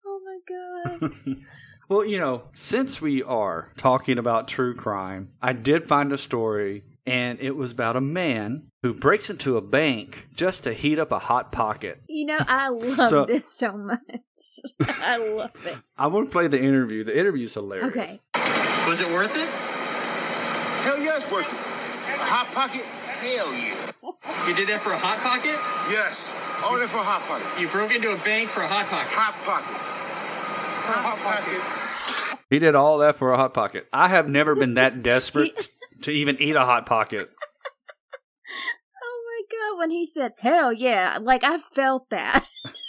oh 0.07 0.21
my 0.25 1.01
god. 1.01 1.37
Well, 1.87 2.07
you 2.07 2.19
know, 2.19 2.45
since 2.55 3.03
we 3.03 3.23
are 3.23 3.71
talking 3.77 4.17
about 4.17 4.49
true 4.49 4.75
crime, 4.75 5.33
I 5.43 5.53
did 5.53 5.87
find 5.87 6.15
a 6.15 6.19
story, 6.19 6.83
and 7.07 7.39
it 7.41 7.57
was 7.57 7.71
about 7.73 7.97
a 7.97 8.01
man 8.01 8.69
who 8.83 8.95
breaks 8.95 9.29
into 9.31 9.57
a 9.57 9.61
bank 9.61 10.27
just 10.35 10.65
to 10.65 10.73
heat 10.73 10.99
up 10.99 11.13
a 11.13 11.19
hot 11.19 11.53
pocket. 11.53 12.03
You 12.09 12.27
know, 12.27 12.39
I 12.41 12.69
love 12.69 13.11
So- 13.11 13.25
this 13.27 13.47
so 13.53 13.73
much. 13.77 14.01
I 14.81 15.19
love 15.35 15.51
it. 15.67 15.77
I 15.99 16.07
want 16.07 16.29
to 16.29 16.33
play 16.33 16.47
the 16.49 16.59
interview. 16.59 17.05
The 17.05 17.17
interview's 17.19 17.55
hilarious. 17.55 17.89
Okay. 17.89 18.19
Was 18.89 19.01
it 19.01 19.09
worth 19.13 19.35
it? 19.37 19.49
Hell 20.85 20.99
yeah, 21.03 21.17
it's 21.17 21.31
worth 21.31 21.47
it. 21.49 22.15
A 22.21 22.25
hot 22.27 22.47
pocket? 22.55 22.83
Hell 22.85 23.53
yeah. 23.55 24.49
You 24.49 24.55
did 24.55 24.69
that 24.69 24.81
for 24.81 24.93
a 24.93 24.99
hot 24.99 25.19
pocket? 25.19 25.57
Yes. 25.91 26.29
Only 26.65 26.87
for 26.87 26.99
a 26.99 27.03
hot 27.03 27.23
pocket. 27.29 27.61
You 27.61 27.69
broke 27.69 27.95
into 27.95 28.13
a 28.13 28.19
bank 28.25 28.49
for 28.49 28.61
a 28.63 28.67
hot 28.69 28.87
pocket. 28.87 29.09
Hot 29.13 29.35
pocket. 29.45 29.77
Hot 30.87 31.19
pocket. 31.19 32.41
He 32.51 32.59
did 32.59 32.75
all 32.75 32.99
that 32.99 33.17
for 33.17 33.33
a 33.33 33.37
hot 33.37 33.55
pocket. 33.55 33.87
I 33.93 34.09
have 34.09 34.29
never 34.29 34.55
been 34.55 34.75
that 34.75 35.03
desperate 35.03 35.69
to 36.03 36.11
even 36.11 36.41
eat 36.41 36.57
a 36.57 36.65
hot 36.65 36.87
pocket. 36.87 37.31
Oh 39.07 39.47
my 39.51 39.59
god, 39.59 39.79
when 39.81 39.91
he 39.91 40.07
said, 40.07 40.33
hell 40.39 40.73
yeah, 40.73 41.19
like 41.21 41.43
I 41.43 41.59
felt 41.75 42.09
that. 42.11 42.47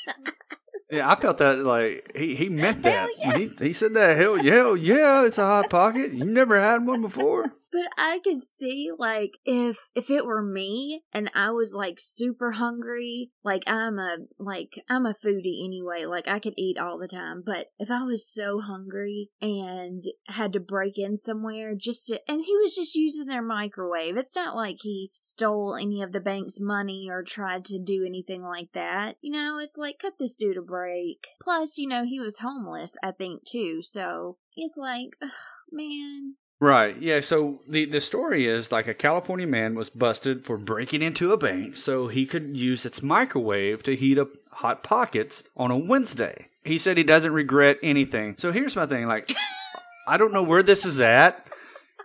Yeah, 0.92 1.12
I 1.12 1.16
felt 1.16 1.40
that 1.40 1.66
like 1.66 2.12
he, 2.16 2.36
he 2.36 2.48
meant 2.48 2.84
that. 2.84 3.10
Yeah. 3.18 3.38
He, 3.38 3.50
he 3.60 3.74
said 3.74 3.96
that 3.96 4.18
hell 4.18 4.38
yeah, 4.38 4.54
hell 4.54 4.78
yeah, 4.78 5.26
it's 5.26 5.40
a 5.40 5.46
hot 5.46 5.70
pocket. 5.70 6.14
You 6.14 6.26
never 6.26 6.62
had 6.62 6.86
one 6.86 7.02
before. 7.02 7.52
But 7.76 7.92
I 7.98 8.22
could 8.24 8.42
see 8.42 8.90
like 8.98 9.32
if 9.44 9.90
if 9.96 10.10
it 10.10 10.26
were 10.26 10.42
me 10.42 11.04
and 11.12 11.30
I 11.36 11.52
was 11.52 11.74
like 11.74 11.98
super 12.00 12.52
hungry, 12.52 13.32
like 13.44 13.64
I'm 13.68 14.00
a 14.00 14.20
like 14.40 14.82
I'm 14.88 15.06
a 15.06 15.14
foodie 15.14 15.66
anyway, 15.66 16.06
like 16.06 16.26
I 16.26 16.40
could 16.40 16.54
eat 16.56 16.78
all 16.80 16.98
the 16.98 17.10
time, 17.10 17.44
but 17.46 17.72
if 17.78 17.92
I 17.92 18.04
was 18.04 18.26
so 18.26 18.62
hungry 18.62 19.30
and 19.42 20.06
had 20.28 20.54
to 20.54 20.62
break 20.62 20.98
in 20.98 21.18
somewhere 21.18 21.76
just 21.76 22.06
to 22.06 22.22
and 22.32 22.46
he 22.46 22.56
was 22.56 22.74
just 22.74 22.96
using 22.96 23.26
their 23.26 23.42
microwave. 23.42 24.16
It's 24.16 24.38
not 24.38 24.56
like 24.56 24.78
he 24.80 25.12
stole 25.20 25.76
any 25.76 26.02
of 26.02 26.14
the 26.14 26.22
bank's 26.22 26.62
money 26.62 27.10
or 27.12 27.24
tried 27.24 27.66
to 27.66 27.78
do 27.78 28.06
anything 28.06 28.42
like 28.42 28.72
that. 28.72 29.18
You 29.20 29.34
know, 29.34 29.60
it's 29.60 29.78
like 29.78 30.00
cut 30.00 30.14
this 30.18 30.38
dude 30.38 30.56
a 30.56 30.62
break. 30.62 31.28
Plus, 31.42 31.78
you 31.78 31.90
know, 31.90 32.06
he 32.06 32.22
was 32.22 32.40
homeless, 32.40 32.96
I 33.04 33.12
think 33.12 33.44
too, 33.44 33.82
so 33.82 34.38
it's 34.56 34.78
like 34.78 35.10
ugh, 35.22 35.32
man 35.74 36.36
Right. 36.60 37.00
Yeah. 37.02 37.20
So 37.20 37.62
the 37.68 37.86
the 37.86 38.02
story 38.02 38.48
is 38.48 38.72
like 38.72 38.88
a 38.88 38.94
California 38.94 39.48
man 39.48 39.76
was 39.76 39.90
busted 39.90 40.46
for 40.46 40.58
breaking 40.58 41.02
into 41.02 41.34
a 41.34 41.38
bank 41.38 41.76
so 41.76 42.08
he 42.08 42.26
could 42.26 42.56
use 42.56 42.86
its 42.86 43.04
microwave 43.04 43.84
to 43.84 43.96
heat 43.96 44.18
up 44.18 44.30
hot 44.52 44.82
pockets 44.82 45.44
on 45.58 45.72
a 45.72 45.78
Wednesday. 45.78 46.48
He 46.64 46.78
said 46.78 46.98
he 46.98 47.04
doesn't 47.04 47.34
regret 47.34 47.78
anything. 47.84 48.36
So 48.38 48.52
here's 48.52 48.76
my 48.76 48.86
thing. 48.86 49.06
Like, 49.06 49.32
I 50.08 50.18
don't 50.18 50.34
know 50.34 50.44
where 50.44 50.64
this 50.64 50.86
is 50.86 51.02
at. 51.02 51.46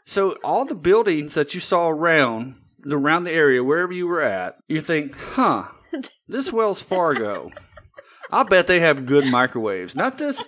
So 0.04 0.32
all 0.42 0.64
the 0.64 0.74
buildings 0.74 1.34
that 1.34 1.54
you 1.54 1.60
saw 1.60 1.88
around 1.88 2.56
around 2.90 3.24
the 3.24 3.32
area, 3.32 3.62
wherever 3.62 3.92
you 3.92 4.06
were 4.06 4.22
at, 4.22 4.56
you 4.66 4.80
think, 4.80 5.14
huh, 5.14 5.68
this 6.28 6.52
Wells 6.52 6.82
Fargo. 6.82 7.50
I 8.32 8.42
bet 8.44 8.66
they 8.66 8.80
have 8.80 9.06
good 9.06 9.26
microwaves. 9.26 9.94
Not 9.96 10.18
this, 10.18 10.44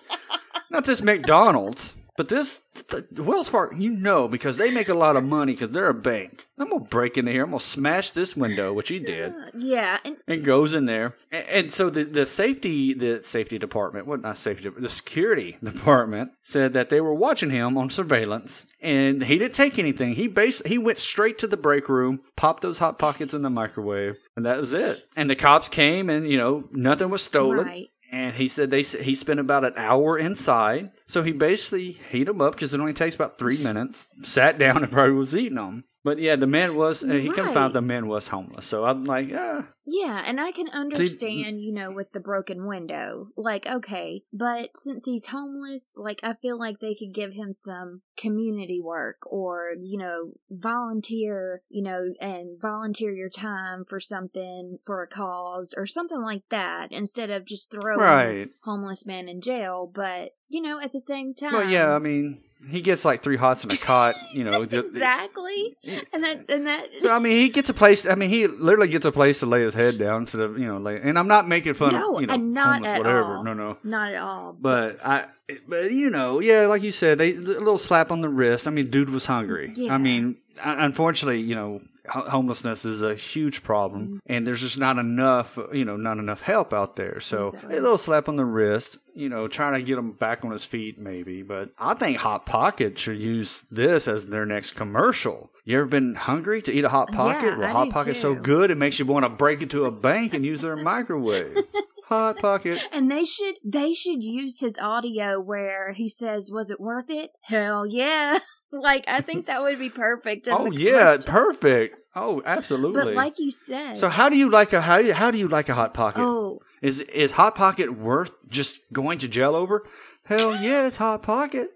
not 0.70 0.84
this 0.84 1.02
McDonald's. 1.02 1.96
But 2.16 2.28
this 2.28 2.60
the 2.88 3.22
Wells 3.22 3.48
Fargo, 3.48 3.76
you 3.76 3.90
know, 3.90 4.28
because 4.28 4.58
they 4.58 4.70
make 4.70 4.88
a 4.90 4.94
lot 4.94 5.16
of 5.16 5.24
money 5.24 5.52
because 5.52 5.70
they're 5.70 5.88
a 5.88 5.94
bank. 5.94 6.46
I'm 6.58 6.68
gonna 6.68 6.84
break 6.84 7.16
into 7.16 7.32
here. 7.32 7.44
I'm 7.44 7.50
gonna 7.50 7.60
smash 7.60 8.10
this 8.10 8.36
window, 8.36 8.72
which 8.72 8.90
he 8.90 8.98
did, 8.98 9.32
uh, 9.32 9.50
Yeah, 9.56 9.98
and 10.04 10.16
and 10.28 10.44
goes 10.44 10.74
in 10.74 10.84
there. 10.84 11.16
And, 11.30 11.48
and 11.48 11.72
so 11.72 11.88
the 11.88 12.04
the 12.04 12.26
safety 12.26 12.92
the 12.92 13.20
safety 13.22 13.58
department, 13.58 14.06
what 14.06 14.20
not 14.20 14.36
safety, 14.36 14.68
the 14.78 14.88
security 14.90 15.56
department 15.62 16.32
said 16.42 16.74
that 16.74 16.90
they 16.90 17.00
were 17.00 17.14
watching 17.14 17.50
him 17.50 17.78
on 17.78 17.88
surveillance, 17.88 18.66
and 18.80 19.24
he 19.24 19.38
didn't 19.38 19.54
take 19.54 19.78
anything. 19.78 20.14
He 20.14 20.28
bas 20.28 20.62
he 20.66 20.76
went 20.76 20.98
straight 20.98 21.38
to 21.38 21.46
the 21.46 21.56
break 21.56 21.88
room, 21.88 22.20
popped 22.36 22.62
those 22.62 22.78
hot 22.78 22.98
pockets 22.98 23.32
in 23.32 23.40
the 23.40 23.50
microwave, 23.50 24.16
and 24.36 24.44
that 24.44 24.60
was 24.60 24.74
it. 24.74 25.02
And 25.16 25.30
the 25.30 25.36
cops 25.36 25.70
came, 25.70 26.10
and 26.10 26.28
you 26.30 26.36
know 26.36 26.68
nothing 26.72 27.08
was 27.08 27.22
stolen. 27.22 27.66
right. 27.66 27.88
And 28.12 28.34
he 28.34 28.46
said 28.46 28.70
they 28.70 28.82
he 28.82 29.14
spent 29.14 29.40
about 29.40 29.64
an 29.64 29.72
hour 29.76 30.18
inside. 30.18 30.90
So 31.06 31.22
he 31.22 31.32
basically 31.32 31.92
heated 32.10 32.28
them 32.28 32.42
up 32.42 32.52
because 32.52 32.74
it 32.74 32.80
only 32.80 32.92
takes 32.92 33.14
about 33.14 33.38
three 33.38 33.56
minutes. 33.56 34.06
Sat 34.22 34.58
down 34.58 34.82
and 34.82 34.92
probably 34.92 35.14
was 35.14 35.34
eating 35.34 35.56
them. 35.56 35.84
But 36.04 36.18
yeah, 36.18 36.34
the 36.36 36.46
man 36.48 36.74
was 36.76 37.04
uh, 37.04 37.08
he 37.12 37.28
Right. 37.30 37.54
find 37.54 37.72
the 37.72 37.80
man 37.80 38.08
was 38.08 38.28
homeless. 38.28 38.66
So 38.66 38.84
I'm 38.84 39.04
like, 39.04 39.30
ah, 39.34 39.68
Yeah, 39.84 40.22
and 40.26 40.40
I 40.40 40.50
can 40.52 40.68
understand, 40.70 41.60
you 41.62 41.72
know, 41.72 41.90
with 41.92 42.12
the 42.12 42.20
broken 42.20 42.66
window. 42.66 43.28
Like, 43.36 43.66
okay, 43.66 44.22
but 44.32 44.70
since 44.76 45.04
he's 45.04 45.26
homeless, 45.26 45.94
like, 45.96 46.18
I 46.22 46.34
feel 46.34 46.58
like 46.58 46.80
they 46.80 46.94
could 46.94 47.12
give 47.14 47.34
him 47.34 47.52
some 47.52 48.02
community 48.16 48.80
work 48.80 49.18
or, 49.26 49.74
you 49.80 49.98
know, 49.98 50.32
volunteer, 50.50 51.62
you 51.68 51.82
know, 51.82 52.12
and 52.20 52.60
volunteer 52.60 53.12
your 53.12 53.28
time 53.30 53.84
for 53.88 54.00
something, 54.00 54.78
for 54.84 55.02
a 55.02 55.06
cause 55.08 55.74
or 55.76 55.86
something 55.86 56.20
like 56.22 56.42
that 56.50 56.90
instead 56.92 57.30
of 57.30 57.44
just 57.44 57.70
throwing 57.70 58.00
Right. 58.00 58.32
this 58.32 58.50
homeless 58.64 59.06
man 59.06 59.28
in 59.28 59.40
jail. 59.40 59.90
But, 59.92 60.32
you 60.48 60.60
know, 60.60 60.80
at 60.80 60.92
the 60.92 61.00
same 61.00 61.34
time. 61.34 61.52
well, 61.52 61.68
yeah. 61.68 61.94
I 61.94 61.98
mean, 61.98 62.42
he 62.68 62.80
gets 62.80 63.04
like 63.04 63.22
three 63.22 63.36
hots 63.36 63.64
in 63.64 63.72
a 63.72 63.76
cot. 63.76 64.14
You 64.32 64.44
know, 64.44 64.64
just- 64.66 64.90
exactly. 64.90 65.76
And 66.12 66.24
that, 66.24 66.50
and 66.50 66.66
that. 66.66 66.88
I 67.10 67.18
mean, 67.18 67.38
he 67.38 67.48
gets 67.48 67.68
a 67.68 67.74
place. 67.74 68.06
I 68.06 68.14
mean, 68.14 68.28
he 68.28 68.46
literally 68.46 68.88
gets 68.88 69.04
a 69.04 69.12
place 69.12 69.40
to 69.40 69.46
lay 69.46 69.62
his 69.62 69.74
head 69.74 69.98
down 69.98 70.22
instead 70.22 70.40
of 70.40 70.58
you 70.58 70.66
know. 70.66 70.78
Lay, 70.78 71.00
and 71.00 71.18
I'm 71.18 71.28
not 71.28 71.48
making 71.48 71.74
fun 71.74 71.92
No, 71.92 72.14
of 72.16 72.20
you 72.20 72.26
know 72.26 72.34
and 72.34 72.54
not 72.54 72.74
homeless 72.74 72.90
at 72.92 72.98
whatever. 72.98 73.22
all. 73.36 73.44
No, 73.44 73.54
no. 73.54 73.78
Not 73.84 74.12
at 74.12 74.20
all. 74.22 74.52
But 74.58 75.04
I, 75.04 75.26
but 75.68 75.90
you 75.92 76.10
know, 76.10 76.40
yeah, 76.40 76.66
like 76.66 76.82
you 76.82 76.92
said, 76.92 77.18
they 77.18 77.32
a 77.34 77.38
little 77.38 77.78
slap 77.78 78.10
on 78.10 78.20
the 78.20 78.28
wrist. 78.28 78.66
I 78.66 78.70
mean, 78.70 78.90
dude 78.90 79.10
was 79.10 79.26
hungry. 79.26 79.72
Yeah. 79.74 79.94
I 79.94 79.98
mean, 79.98 80.36
unfortunately, 80.62 81.40
you 81.40 81.54
know, 81.54 81.80
homelessness 82.08 82.84
is 82.84 83.02
a 83.02 83.14
huge 83.14 83.62
problem, 83.62 84.02
Mm-hmm. 84.06 84.16
and 84.26 84.46
there's 84.46 84.60
just 84.60 84.78
not 84.78 84.98
enough, 84.98 85.58
you 85.72 85.84
know, 85.84 85.96
not 85.96 86.18
enough 86.18 86.42
help 86.42 86.72
out 86.72 86.96
there. 86.96 87.20
So 87.20 87.46
Exactly. 87.48 87.76
a 87.76 87.80
little 87.80 87.98
slap 87.98 88.28
on 88.28 88.36
the 88.36 88.44
wrist, 88.44 88.98
you 89.14 89.28
know, 89.28 89.46
trying 89.48 89.74
to 89.74 89.82
get 89.82 89.98
him 89.98 90.12
back 90.12 90.44
on 90.44 90.50
his 90.50 90.64
feet, 90.64 90.98
maybe. 90.98 91.42
But 91.42 91.70
I 91.78 91.94
think 91.94 92.18
Hot 92.18 92.46
Pocket 92.46 92.98
should 92.98 93.18
use 93.20 93.62
this 93.70 94.08
as 94.08 94.26
their 94.26 94.46
next 94.46 94.72
commercial. 94.72 95.50
You 95.64 95.78
ever 95.78 95.86
been 95.86 96.14
hungry 96.16 96.60
to 96.62 96.72
eat 96.72 96.84
a 96.84 96.88
hot 96.88 97.12
pocket? 97.12 97.50
Yeah, 97.50 97.58
well, 97.58 97.68
I 97.68 97.70
hot 97.70 97.90
pocket's 97.90 98.20
so 98.20 98.34
good 98.34 98.70
it 98.72 98.78
makes 98.78 98.98
you 98.98 99.06
want 99.06 99.24
to 99.24 99.28
break 99.28 99.62
into 99.62 99.84
a 99.84 99.92
bank 99.92 100.34
and 100.34 100.44
use 100.44 100.60
their 100.60 100.74
microwave. 100.76 101.56
hot 102.06 102.38
pocket. 102.38 102.80
And 102.90 103.08
they 103.08 103.24
should 103.24 103.54
they 103.64 103.94
should 103.94 104.24
use 104.24 104.58
his 104.58 104.76
audio 104.78 105.38
where 105.40 105.92
he 105.92 106.08
says, 106.08 106.50
"Was 106.52 106.68
it 106.72 106.80
worth 106.80 107.10
it?" 107.10 107.30
Hell 107.42 107.86
yeah! 107.86 108.38
like 108.72 109.04
I 109.08 109.20
think 109.20 109.46
that 109.46 109.62
would 109.62 109.78
be 109.78 109.90
perfect. 109.90 110.48
Oh 110.50 110.70
yeah, 110.70 111.16
commercial. 111.16 111.32
perfect. 111.32 111.96
Oh, 112.14 112.42
absolutely. 112.44 113.02
But 113.02 113.14
like 113.14 113.38
you 113.38 113.50
said, 113.50 113.96
so 113.96 114.10
how 114.10 114.28
do 114.28 114.36
you 114.36 114.50
like 114.50 114.74
a 114.74 114.82
how 114.82 114.98
do 114.98 115.06
you, 115.06 115.14
how 115.14 115.30
do 115.30 115.38
you 115.38 115.48
like 115.48 115.70
a 115.70 115.74
hot 115.74 115.94
pocket? 115.94 116.20
oh 116.20 116.60
Is 116.82 117.00
is 117.00 117.32
hot 117.32 117.54
pocket 117.54 117.96
worth 117.96 118.32
just 118.50 118.80
going 118.92 119.18
to 119.20 119.28
jail 119.28 119.54
over? 119.54 119.86
Hell 120.24 120.54
yeah, 120.62 120.86
it's 120.86 120.98
hot 120.98 121.22
pocket. 121.22 121.70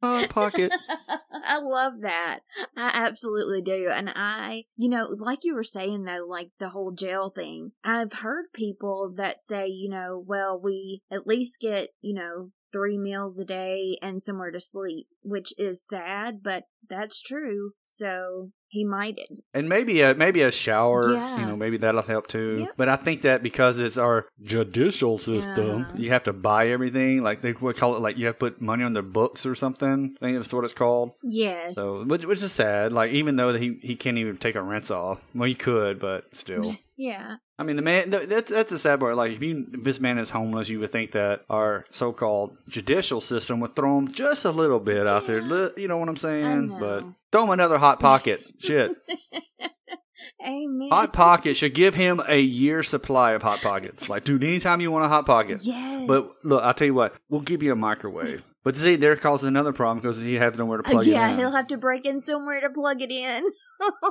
Hot 0.00 0.28
pocket. 0.28 0.72
I 1.32 1.58
love 1.58 2.00
that. 2.00 2.40
I 2.76 2.90
absolutely 2.94 3.60
do. 3.60 3.88
And 3.88 4.12
I, 4.14 4.64
you 4.76 4.88
know, 4.88 5.08
like 5.16 5.40
you 5.42 5.54
were 5.54 5.64
saying 5.64 6.04
though, 6.04 6.26
like 6.28 6.50
the 6.58 6.70
whole 6.70 6.92
jail 6.92 7.30
thing, 7.30 7.72
I've 7.84 8.12
heard 8.12 8.46
people 8.52 9.12
that 9.16 9.42
say, 9.42 9.66
you 9.66 9.88
know, 9.88 10.22
well, 10.24 10.60
we 10.60 11.02
at 11.10 11.26
least 11.26 11.60
get, 11.60 11.90
you 12.00 12.14
know, 12.14 12.50
three 12.72 12.98
meals 12.98 13.38
a 13.38 13.44
day 13.44 13.96
and 14.02 14.22
somewhere 14.22 14.50
to 14.50 14.60
sleep, 14.60 15.06
which 15.22 15.52
is 15.58 15.84
sad, 15.86 16.42
but 16.42 16.64
that's 16.88 17.22
true. 17.22 17.72
So 17.84 18.50
he 18.68 18.84
might, 18.84 19.18
And 19.54 19.68
maybe 19.68 20.00
a 20.00 20.14
maybe 20.14 20.42
a 20.42 20.50
shower, 20.50 21.12
Yeah. 21.12 21.38
you 21.40 21.46
know, 21.46 21.56
maybe 21.56 21.76
that'll 21.76 22.02
help 22.02 22.26
too. 22.26 22.56
Yep. 22.60 22.70
But 22.76 22.88
I 22.88 22.96
think 22.96 23.22
that 23.22 23.42
because 23.42 23.78
it's 23.78 23.96
our 23.98 24.26
judicial 24.42 25.18
system, 25.18 25.82
Uh-huh. 25.82 25.92
you 25.96 26.10
have 26.10 26.24
to 26.24 26.32
buy 26.32 26.68
everything. 26.68 27.22
Like 27.22 27.42
they 27.42 27.52
would 27.52 27.76
call 27.76 27.96
it, 27.96 28.00
like 28.02 28.18
you 28.18 28.26
have 28.26 28.36
to 28.36 28.50
put 28.50 28.60
money 28.60 28.82
on 28.84 28.94
their 28.94 29.02
books 29.02 29.44
or 29.46 29.54
something. 29.54 30.16
I 30.20 30.24
think 30.24 30.38
that's 30.38 30.52
what 30.52 30.64
it's 30.64 30.72
called. 30.72 31.12
yes. 31.22 31.74
So, 31.76 32.04
which, 32.04 32.24
which 32.24 32.42
is 32.42 32.52
sad. 32.52 32.92
Like 32.92 33.12
even 33.12 33.36
though 33.36 33.52
he 33.54 33.78
he 33.82 33.94
can't 33.96 34.18
even 34.18 34.36
take 34.38 34.54
a 34.54 34.62
rinse 34.62 34.90
off. 34.90 35.20
Well, 35.34 35.48
he 35.48 35.54
could, 35.54 36.00
but 36.00 36.34
still. 36.34 36.76
yeah. 36.96 37.36
I 37.62 37.64
mean, 37.64 37.76
the 37.76 37.82
man. 37.82 38.10
th- 38.10 38.28
That's 38.28 38.50
that's 38.50 38.70
the 38.72 38.78
sad 38.78 38.98
part. 39.00 39.16
Like, 39.16 39.30
if 39.32 39.42
you 39.42 39.66
if 39.72 39.84
this 39.84 40.00
man 40.00 40.18
is 40.18 40.30
homeless, 40.30 40.68
you 40.68 40.80
would 40.80 40.90
think 40.90 41.12
that 41.12 41.42
our 41.48 41.84
so-called 41.92 42.56
judicial 42.68 43.20
system 43.20 43.60
would 43.60 43.76
throw 43.76 43.96
him 43.98 44.10
just 44.12 44.44
a 44.44 44.50
little 44.50 44.80
bit 44.80 45.06
out 45.06 45.26
there. 45.26 45.40
You 45.78 45.86
know 45.88 45.98
what 45.98 46.08
I'm 46.08 46.16
saying? 46.16 46.76
But 46.80 47.04
throw 47.30 47.44
him 47.44 47.50
another 47.50 47.78
hot 47.78 48.00
pocket. 48.00 48.40
Shit, 48.58 48.90
Amen. 50.44 50.88
hot 50.90 51.12
pocket 51.12 51.56
should 51.56 51.74
give 51.74 51.94
him 51.94 52.20
a 52.28 52.40
year 52.40 52.82
supply 52.82 53.32
of 53.32 53.42
hot 53.42 53.60
pockets. 53.60 54.08
Like, 54.08 54.24
dude, 54.24 54.42
anytime 54.42 54.80
you 54.80 54.90
want 54.90 55.04
a 55.04 55.08
hot 55.08 55.24
pocket. 55.26 55.60
Yes. 55.62 56.06
But 56.08 56.24
look, 56.42 56.62
I'll 56.64 56.74
tell 56.74 56.86
you 56.86 56.94
what, 56.94 57.14
we'll 57.28 57.40
give 57.42 57.62
you 57.62 57.70
a 57.72 57.76
microwave. 57.76 58.42
But 58.64 58.76
see, 58.76 58.94
there 58.96 59.16
causes 59.16 59.48
another 59.48 59.72
problem 59.72 59.98
because 60.00 60.18
he 60.18 60.34
has 60.34 60.56
nowhere 60.56 60.78
to 60.82 60.88
Uh, 60.88 60.90
plug 60.92 61.04
yeah, 61.06 61.28
it 61.28 61.32
in. 61.32 61.38
Yeah, 61.38 61.44
he'll 61.44 61.50
have 61.56 61.66
to 61.68 61.76
break 61.76 62.06
in 62.06 62.20
somewhere 62.20 62.60
to 62.60 62.70
plug 62.70 63.02
it 63.02 63.10
in. 63.10 63.44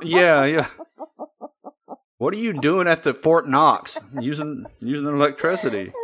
Yeah, 0.02 0.44
yeah. 0.44 0.66
What 2.22 2.34
are 2.34 2.38
you 2.38 2.52
doing 2.52 2.86
at 2.86 3.02
the 3.02 3.14
Fort 3.14 3.48
Knox 3.48 3.98
using 4.20 4.64
using 4.78 5.08
electricity? 5.08 5.92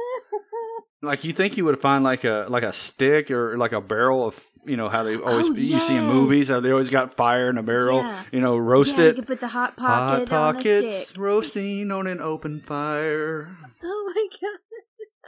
Like 1.01 1.23
you 1.23 1.33
think 1.33 1.57
you 1.57 1.65
would 1.65 1.81
find 1.81 2.03
like 2.03 2.25
a 2.25 2.47
like 2.49 2.65
a 2.65 2.73
stick 2.73 3.31
or 3.31 3.57
like 3.57 3.71
a 3.71 3.81
barrel 3.81 4.27
of 4.27 4.45
you 4.67 4.77
know 4.77 4.89
how 4.89 5.05
they 5.05 5.15
oh, 5.15 5.23
always 5.23 5.47
Oh, 5.47 5.53
you 5.53 5.79
see 5.79 5.95
in 5.95 6.07
movies 6.07 6.49
how 6.49 6.59
they 6.59 6.73
always 6.73 6.91
got 6.91 7.17
fire 7.17 7.49
in 7.49 7.57
a 7.57 7.63
barrel 7.63 7.99
Yeah. 7.99 8.25
you 8.33 8.41
know 8.41 8.57
roast 8.57 8.99
yeah, 8.99 9.05
you 9.05 9.13
could 9.13 9.29
put 9.29 9.39
the 9.39 9.47
hot 9.47 9.79
hot 9.79 10.27
pocket 10.27 10.33
on 10.33 10.49
a 10.51 10.53
pockets 10.55 10.97
stick. 11.07 11.17
roasting 11.17 11.93
on 11.93 12.09
an 12.09 12.21
open 12.21 12.59
fire 12.59 13.57
Oh 13.85 14.13
my 14.13 14.27
god. 14.43 14.59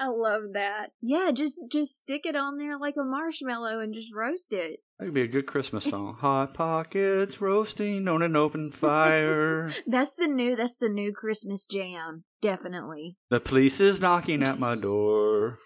I 0.00 0.08
love 0.08 0.54
that. 0.54 0.90
Yeah, 1.00 1.30
just 1.32 1.60
just 1.70 1.98
stick 1.98 2.26
it 2.26 2.34
on 2.34 2.58
there 2.58 2.76
like 2.76 2.96
a 2.98 3.04
marshmallow 3.04 3.78
and 3.78 3.94
just 3.94 4.12
roast 4.12 4.52
it. 4.52 4.80
That 5.00 5.06
could 5.06 5.14
be 5.14 5.22
a 5.22 5.26
good 5.26 5.46
Christmas 5.46 5.84
song 5.84 6.14
hot 6.20 6.52
pockets 6.52 7.40
roasting 7.40 8.06
on 8.06 8.22
an 8.22 8.36
open 8.36 8.70
fire 8.70 9.70
That's 9.86 10.14
the 10.14 10.26
new 10.26 10.54
that's 10.54 10.76
the 10.76 10.90
new 10.90 11.12
Christmas 11.12 11.66
jam. 11.66 12.24
Definitely. 12.42 13.16
the 13.30 13.40
police 13.40 13.80
is 13.80 14.00
knocking 14.00 14.42
at 14.42 14.58
my 14.58 14.74
door 14.76 15.58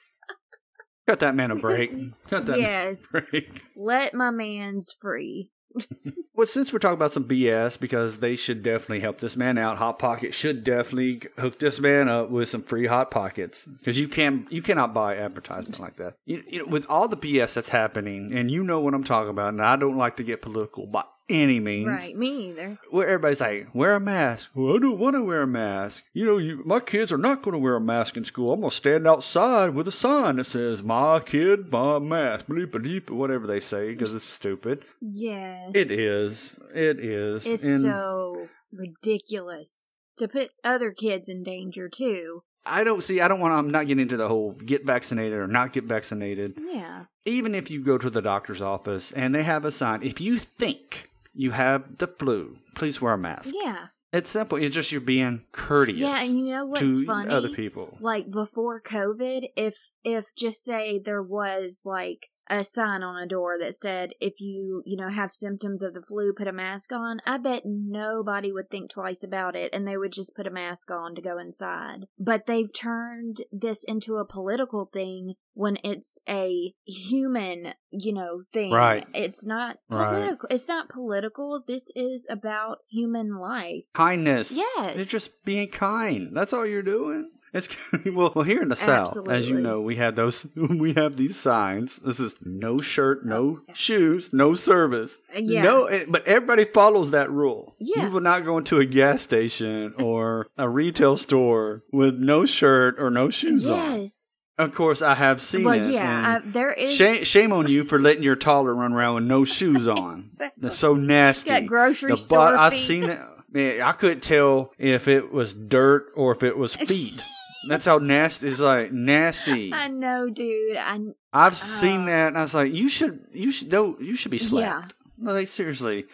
cut 1.08 1.20
that 1.20 1.34
man 1.34 1.50
a 1.50 1.56
break 1.56 1.90
cut 2.28 2.46
that 2.46 2.58
yes. 2.60 3.12
man 3.12 3.22
a 3.24 3.30
break 3.30 3.62
Let 3.76 4.14
my 4.14 4.30
man's 4.30 4.94
free. 5.00 5.50
Well, 6.37 6.49
since 6.49 6.73
we're 6.73 6.81
talking 6.81 6.95
about 6.97 7.12
some 7.12 7.28
BS, 7.28 7.78
because 7.78 8.19
they 8.19 8.35
should 8.35 8.64
definitely 8.64 8.99
help 8.99 9.21
this 9.21 9.37
man 9.37 9.57
out. 9.57 9.78
Hot 9.78 10.00
Pocket 10.00 10.35
should 10.35 10.64
definitely 10.64 11.23
hook 11.38 11.61
this 11.61 11.78
man 11.78 12.09
up 12.09 12.28
with 12.28 12.49
some 12.49 12.62
free 12.64 12.88
Hot 12.88 13.12
Pockets 13.12 13.64
because 13.64 13.97
you 13.97 14.09
can 14.09 14.49
you 14.50 14.61
cannot 14.61 14.93
buy 14.93 15.16
advertisement 15.16 15.78
like 15.78 15.95
that. 15.97 16.16
You, 16.26 16.43
you 16.49 16.59
know, 16.59 16.64
with 16.66 16.87
all 16.90 17.07
the 17.07 17.16
BS 17.16 17.54
that's 17.54 17.69
happening, 17.69 18.33
and 18.35 18.50
you 18.50 18.64
know 18.64 18.81
what 18.81 18.95
I'm 18.95 19.04
talking 19.04 19.31
about. 19.31 19.50
And 19.50 19.62
I 19.62 19.76
don't 19.76 19.97
like 19.97 20.16
to 20.16 20.25
get 20.25 20.43
political 20.43 20.87
by 20.88 21.04
any 21.28 21.61
means. 21.61 21.88
Right, 21.88 22.16
me 22.16 22.49
either. 22.50 22.78
Where 22.90 23.07
everybody's 23.09 23.40
like, 23.40 23.69
wear 23.75 23.95
a 23.95 24.00
mask. 24.00 24.50
Well, 24.54 24.76
I 24.76 24.78
don't 24.78 24.99
want 24.99 25.16
to 25.16 25.23
wear 25.25 25.43
a 25.43 25.47
mask. 25.47 26.02
You 26.12 26.26
know, 26.26 26.38
you, 26.38 26.62
my 26.64 26.81
kids 26.81 27.12
are 27.12 27.19
not 27.19 27.43
going 27.43 27.52
to 27.52 27.59
wear 27.59 27.76
a 27.76 27.81
mask 27.81 28.16
in 28.16 28.25
school. 28.25 28.52
I'm 28.52 28.61
going 28.61 28.71
to 28.71 28.76
stand 28.76 29.07
outside 29.07 29.71
with 29.75 29.88
a 29.88 29.93
sign 29.93 30.37
that 30.37 30.45
says, 30.45 30.83
my 30.83 31.21
kid, 31.21 31.71
my 31.73 31.99
mask, 31.99 32.47
bleep, 32.47 32.73
bleep, 32.73 33.11
whatever 33.11 33.47
they 33.47 33.61
say, 33.61 33.93
because 33.93 34.12
it's 34.12 34.25
stupid. 34.25 34.85
Yes. 35.00 35.71
It 35.75 35.90
is. 35.90 36.52
It 36.75 36.99
is. 37.00 37.47
It's 37.47 37.64
And- 37.64 37.83
so 37.83 38.49
ridiculous. 38.73 39.97
To 40.19 40.28
put 40.28 40.50
other 40.62 40.93
kids 40.93 41.28
in 41.28 41.43
danger 41.43 41.88
too. 41.88 42.45
I 42.64 42.85
don't 42.85 43.02
see. 43.02 43.21
I 43.21 43.26
don't 43.28 43.40
want. 43.40 43.52
I'm 43.52 43.69
not 43.69 43.87
getting 43.88 44.00
into 44.02 44.16
the 44.16 44.28
whole 44.28 44.52
get 44.52 44.87
vaccinated 44.87 45.37
or 45.37 45.49
not 45.49 45.73
get 45.73 45.85
vaccinated. 45.85 46.57
Yeah. 46.64 47.07
Even 47.25 47.52
if 47.54 47.69
you 47.71 47.83
go 47.83 47.99
to 47.99 48.09
the 48.09 48.23
doctor's 48.23 48.62
office 48.62 49.11
and 49.12 49.35
they 49.35 49.43
have 49.43 49.64
a 49.64 49.73
sign, 49.73 50.02
if 50.04 50.21
you 50.21 50.38
think 50.38 51.11
you 51.34 51.50
have 51.50 51.98
the 51.98 52.06
flu, 52.06 52.58
please 52.74 53.00
wear 53.00 53.14
a 53.14 53.18
mask. 53.18 53.52
Yeah. 53.62 53.86
It's 54.12 54.30
simple. 54.30 54.58
It's 54.58 54.74
just 54.74 54.92
you're 54.92 55.00
being 55.00 55.42
courteous. 55.50 55.98
Yeah, 55.98 56.22
and 56.22 56.38
you 56.38 56.54
know 56.54 56.66
what's 56.66 57.00
to 57.00 57.04
funny? 57.04 57.30
other 57.30 57.48
people. 57.48 57.98
Like 58.00 58.30
before 58.30 58.80
COVID, 58.80 59.48
if 59.56 59.74
if 60.04 60.32
just 60.36 60.62
say 60.62 61.00
there 61.00 61.22
was 61.22 61.82
like 61.84 62.28
a 62.48 62.62
sign 62.64 63.02
on 63.02 63.22
a 63.22 63.26
door 63.26 63.58
that 63.58 63.74
said 63.74 64.12
if 64.20 64.40
you 64.40 64.82
you 64.84 64.96
know 64.96 65.08
have 65.08 65.32
symptoms 65.32 65.82
of 65.82 65.94
the 65.94 66.02
flu 66.02 66.32
put 66.32 66.46
a 66.48 66.52
mask 66.52 66.92
on 66.92 67.20
i 67.26 67.38
bet 67.38 67.62
nobody 67.64 68.52
would 68.52 68.70
think 68.70 68.90
twice 68.90 69.22
about 69.24 69.56
it 69.56 69.72
and 69.74 69.86
they 69.88 69.96
would 69.96 70.12
just 70.12 70.34
put 70.36 70.46
a 70.46 70.50
mask 70.50 70.90
on 70.90 71.14
to 71.14 71.22
go 71.22 71.38
inside 71.38 72.06
but 72.18 72.46
they've 72.46 72.72
turned 72.72 73.42
this 73.52 73.82
into 73.84 74.16
a 74.16 74.24
political 74.26 74.88
thing 74.92 75.34
when 75.54 75.78
it's 75.84 76.18
a 76.28 76.74
human 76.84 77.74
you 77.90 78.12
know 78.12 78.42
thing 78.52 78.72
Right. 78.72 79.06
it's 79.14 79.44
not 79.46 79.78
Right. 79.88 80.08
political 80.08 80.48
it's 80.50 80.68
not 80.68 80.88
political 80.88 81.62
this 81.66 81.90
is 81.94 82.26
about 82.28 82.78
human 82.88 83.36
life 83.38 83.84
Kindness. 83.94 84.52
Yes. 84.54 84.96
It's 84.96 85.10
just 85.10 85.44
being 85.44 85.68
kind. 85.68 86.30
That's 86.36 86.52
all 86.52 86.66
you're 86.66 86.82
doing. 86.82 87.30
It's 87.54 87.68
well, 88.06 88.32
well 88.34 88.44
here 88.44 88.61
in 88.61 88.68
the 88.68 88.76
South, 88.76 89.16
as 89.28 89.49
you 89.49 89.58
know, 89.61 89.80
we 89.80 89.96
have 89.96 90.16
those. 90.16 90.46
We 90.56 90.92
have 90.94 91.16
these 91.16 91.37
signs. 91.38 91.96
This 92.04 92.18
is 92.20 92.34
no 92.42 92.78
shirt, 92.78 93.25
no 93.25 93.61
shoes, 93.73 94.32
no 94.32 94.54
service. 94.56 95.18
Uh, 95.34 95.38
yeah. 95.40 95.62
No, 95.62 95.87
eh, 95.87 96.04
but 96.08 96.26
everybody 96.26 96.64
follows 96.64 97.12
that 97.12 97.30
rule. 97.30 97.76
Yeah. 97.78 98.04
You 98.06 98.11
will 98.11 98.20
not 98.20 98.44
go 98.44 98.58
into 98.58 98.78
a 98.80 98.84
gas 98.84 99.23
station 99.23 99.94
or 100.02 100.49
a 100.58 100.68
retail 100.68 101.16
store 101.16 101.84
with 101.92 102.16
no 102.16 102.44
shirt 102.44 102.96
or 102.99 103.08
no 103.11 103.30
shoes 103.30 103.66
on. 103.68 104.00
yes 104.00 104.38
Of 104.58 104.75
course, 104.75 105.00
I 105.00 105.14
have 105.14 105.40
seen 105.40 105.64
well 105.64 105.75
it. 105.80 105.92
yeah 105.92 106.37
and 106.37 106.49
I, 106.49 106.50
there 106.50 106.73
is 106.73 106.94
Shame, 106.96 107.25
shame 107.25 107.52
on 107.52 107.68
you 107.68 107.84
for 107.84 107.99
letting 108.00 108.23
your 108.25 108.37
toddler 108.37 108.75
run 108.75 108.92
around 108.92 109.14
with 109.14 109.25
no 109.25 109.44
shoes 109.44 109.87
on. 109.87 110.28
That's 110.58 110.76
so 110.78 110.94
nasty. 110.94 111.50
Got 111.50 111.66
grocery 111.66 112.11
the 112.11 112.16
store 112.16 112.50
butt, 112.50 112.54
I 112.58 112.70
feet. 112.70 112.84
seen 112.87 113.04
it. 113.04 113.20
Man, 113.52 113.80
I 113.80 113.92
couldn't 113.92 114.23
tell 114.25 114.73
if 114.78 115.06
it 115.06 115.32
was 115.32 115.52
dirt 115.54 116.06
or 116.16 116.32
if 116.34 116.42
it 116.42 116.58
was 116.58 116.75
feet. 116.75 117.25
That's 117.68 117.85
how 117.85 117.99
nasty. 117.99 118.49
is 118.49 118.61
like 118.61 118.92
nasty. 118.92 119.73
I 119.73 119.88
know, 119.88 120.28
dude. 120.30 120.76
I 120.76 121.00
I've 121.33 121.56
seen 121.56 122.02
Oh. 122.02 122.06
that, 122.06 122.28
and 122.28 122.38
I 122.38 122.42
was 122.42 122.54
like, 122.54 122.73
you 122.73 122.88
should, 122.88 123.21
you 123.33 123.50
should, 123.50 123.71
no, 123.73 123.97
you 124.00 124.14
should 124.14 124.30
be 124.30 124.38
slapped. 124.38 124.94
Like 125.21 125.49
seriously, 125.49 126.06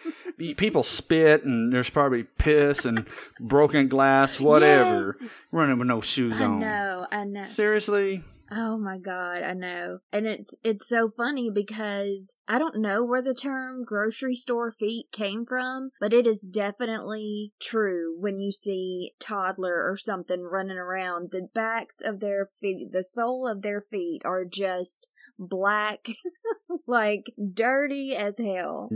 people 0.57 0.83
spit, 0.83 1.43
and 1.43 1.73
there's 1.73 1.89
probably 1.89 2.23
piss 2.23 2.85
and 2.85 3.05
broken 3.39 3.87
glass, 3.87 4.39
whatever. 4.39 5.15
Yes. 5.19 5.29
Running 5.51 5.79
with 5.79 5.87
no 5.87 6.01
shoes 6.01 6.39
I 6.39 6.45
on. 6.45 6.59
know, 6.59 7.07
I 7.11 7.23
know. 7.25 7.41
Uh, 7.41 7.45
seriously, 7.47 8.23
Oh 8.53 8.77
my 8.77 8.97
god, 8.97 9.43
I 9.43 9.53
know. 9.53 9.99
And 10.11 10.27
it's 10.27 10.53
it's 10.61 10.87
so 10.87 11.09
funny 11.09 11.49
because 11.49 12.35
I 12.49 12.59
don't 12.59 12.81
know 12.81 13.03
where 13.03 13.21
the 13.21 13.33
term 13.33 13.85
grocery 13.85 14.35
store 14.35 14.71
feet 14.71 15.05
came 15.13 15.45
from, 15.45 15.91
but 16.01 16.11
it 16.11 16.27
is 16.27 16.41
definitely 16.41 17.53
true 17.61 18.13
when 18.19 18.39
you 18.39 18.51
see 18.51 19.13
toddler 19.21 19.89
or 19.89 19.95
something 19.95 20.41
running 20.41 20.77
around. 20.77 21.31
The 21.31 21.47
backs 21.53 22.01
of 22.01 22.19
their 22.19 22.49
feet, 22.59 22.91
the 22.91 23.05
sole 23.05 23.47
of 23.47 23.61
their 23.61 23.79
feet 23.79 24.21
are 24.25 24.43
just 24.43 25.07
black, 25.39 26.07
like 26.87 27.31
dirty 27.53 28.15
as 28.17 28.37
hell. 28.37 28.89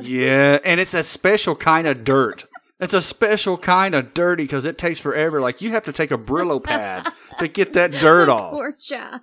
yeah, 0.00 0.58
and 0.64 0.80
it's 0.80 0.94
a 0.94 1.02
special 1.02 1.54
kind 1.54 1.86
of 1.86 2.04
dirt. 2.04 2.46
It's 2.82 2.94
a 2.94 3.00
special 3.00 3.56
kind 3.58 3.94
of 3.94 4.12
dirty 4.12 4.42
because 4.42 4.64
it 4.64 4.76
takes 4.76 4.98
forever. 4.98 5.40
Like 5.40 5.62
you 5.62 5.70
have 5.70 5.84
to 5.84 5.92
take 5.92 6.10
a 6.10 6.18
Brillo 6.18 6.60
pad 6.64 7.08
to 7.38 7.46
get 7.46 7.74
that 7.74 7.92
dirt 7.92 8.28
off. 8.28 8.54
Poor 8.54 8.72
child. 8.72 9.20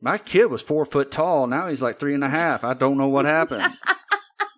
My 0.00 0.18
kid 0.18 0.46
was 0.46 0.62
four 0.62 0.84
foot 0.84 1.12
tall. 1.12 1.46
Now 1.46 1.68
he's 1.68 1.80
like 1.80 2.00
three 2.00 2.14
and 2.14 2.24
a 2.24 2.28
half. 2.28 2.64
I 2.64 2.74
don't 2.74 2.98
know 2.98 3.06
what 3.06 3.24
happened. 3.24 3.72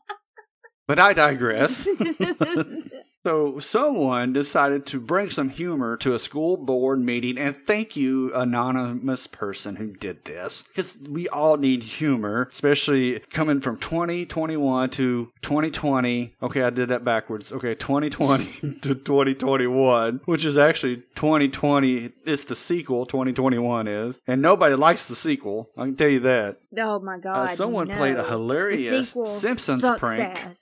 but 0.87 0.99
I 0.99 1.13
digress. 1.13 1.87
So 3.23 3.59
someone 3.59 4.33
decided 4.33 4.87
to 4.87 4.99
bring 5.01 5.29
some 5.31 5.51
humor 5.51 5.99
to 5.99 6.15
a 6.15 6.19
school 6.19 6.57
board 6.57 7.01
meeting, 7.01 7.37
and 7.37 7.55
thank 7.67 7.95
you, 7.95 8.33
anonymous 8.35 9.27
person 9.27 9.77
who 9.77 9.93
did 9.93 10.25
this, 10.25 10.63
because 10.69 10.97
we 10.97 11.29
all 11.29 11.59
need 11.59 11.83
humor, 11.83 12.49
especially 12.51 13.21
coming 13.31 13.61
from 13.61 13.77
2021 13.79 14.89
to 14.91 15.31
2020. 15.43 16.35
Okay, 16.43 16.63
I 16.63 16.71
did 16.71 16.89
that 16.89 17.05
backwards. 17.05 17.53
Okay, 17.53 17.75
2020 17.75 18.45
to 18.81 18.95
2021, 18.95 20.23
which 20.25 20.47
is 20.47 20.57
actually 20.57 20.97
2020. 21.15 22.13
It's 22.25 22.45
the 22.45 22.57
sequel. 22.57 23.05
2021 23.05 23.87
is, 23.87 24.19
and 24.27 24.41
nobody 24.41 24.77
likes 24.77 25.05
the 25.05 25.15
sequel. 25.17 25.69
I 25.77 25.85
can 25.85 25.97
tell 25.97 26.09
you 26.09 26.21
that. 26.21 26.57
Oh 26.79 26.99
my 27.01 27.17
Uh, 27.17 27.19
god. 27.19 27.51
someone 27.51 27.89
no. 27.89 27.97
played 27.97 28.17
a 28.17 28.25
hilarious 28.27 29.11
Simpsons 29.27 29.85
prank. 29.99 30.55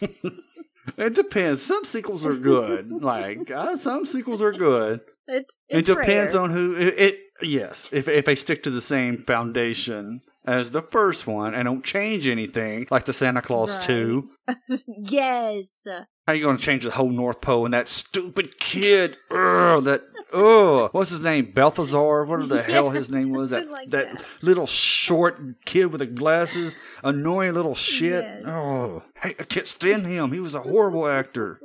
It 0.98 1.14
depends. 1.14 1.62
Some 1.62 1.84
sequels 1.84 2.24
are 2.24 2.36
good. 2.36 2.90
like 3.02 3.50
uh, 3.50 3.76
some 3.76 4.04
sequels 4.04 4.42
are 4.42 4.52
good. 4.52 5.00
It's, 5.28 5.56
It 5.68 5.84
depends 5.86 6.34
rare. 6.34 6.42
on 6.42 6.50
who. 6.50 6.74
It, 6.76 6.94
it 6.98 7.18
yes. 7.42 7.92
If 7.92 8.08
if 8.08 8.24
they 8.24 8.34
stick 8.34 8.62
to 8.64 8.70
the 8.70 8.80
same 8.80 9.18
foundation 9.18 10.20
as 10.44 10.70
the 10.72 10.82
first 10.82 11.26
one 11.26 11.54
and 11.54 11.66
don't 11.66 11.84
change 11.84 12.26
anything, 12.26 12.86
like 12.90 13.04
the 13.04 13.12
Santa 13.12 13.42
Claus 13.42 13.76
Right. 13.76 13.82
two. 13.86 14.30
yes. 14.98 15.86
How 16.28 16.32
are 16.32 16.36
you 16.36 16.44
gonna 16.44 16.58
change 16.58 16.84
the 16.84 16.90
whole 16.90 17.08
North 17.08 17.40
Pole 17.40 17.64
and 17.64 17.72
that 17.72 17.88
stupid 17.88 18.60
kid? 18.60 19.16
Ugh, 19.30 19.82
that 19.84 20.02
ugh. 20.30 20.90
What's 20.92 21.08
his 21.08 21.22
name? 21.22 21.52
Balthazar. 21.52 22.26
What 22.26 22.46
the 22.50 22.62
hell 22.68 22.90
his 22.90 23.08
name 23.08 23.30
was? 23.30 23.48
That 23.48 23.70
like 23.70 23.88
that, 23.88 24.12
that. 24.12 24.24
little 24.42 24.66
short 24.66 25.64
kid 25.64 25.86
with 25.86 26.00
the 26.00 26.06
glasses, 26.06 26.76
annoying 27.02 27.54
little 27.54 27.74
shit. 27.74 28.22
Yes. 28.24 28.42
Oh, 28.46 29.04
hey, 29.22 29.36
I 29.38 29.44
can't 29.44 29.66
stand 29.66 30.04
him. 30.04 30.30
He 30.32 30.40
was 30.40 30.54
a 30.54 30.60
horrible 30.60 31.06
actor. 31.06 31.60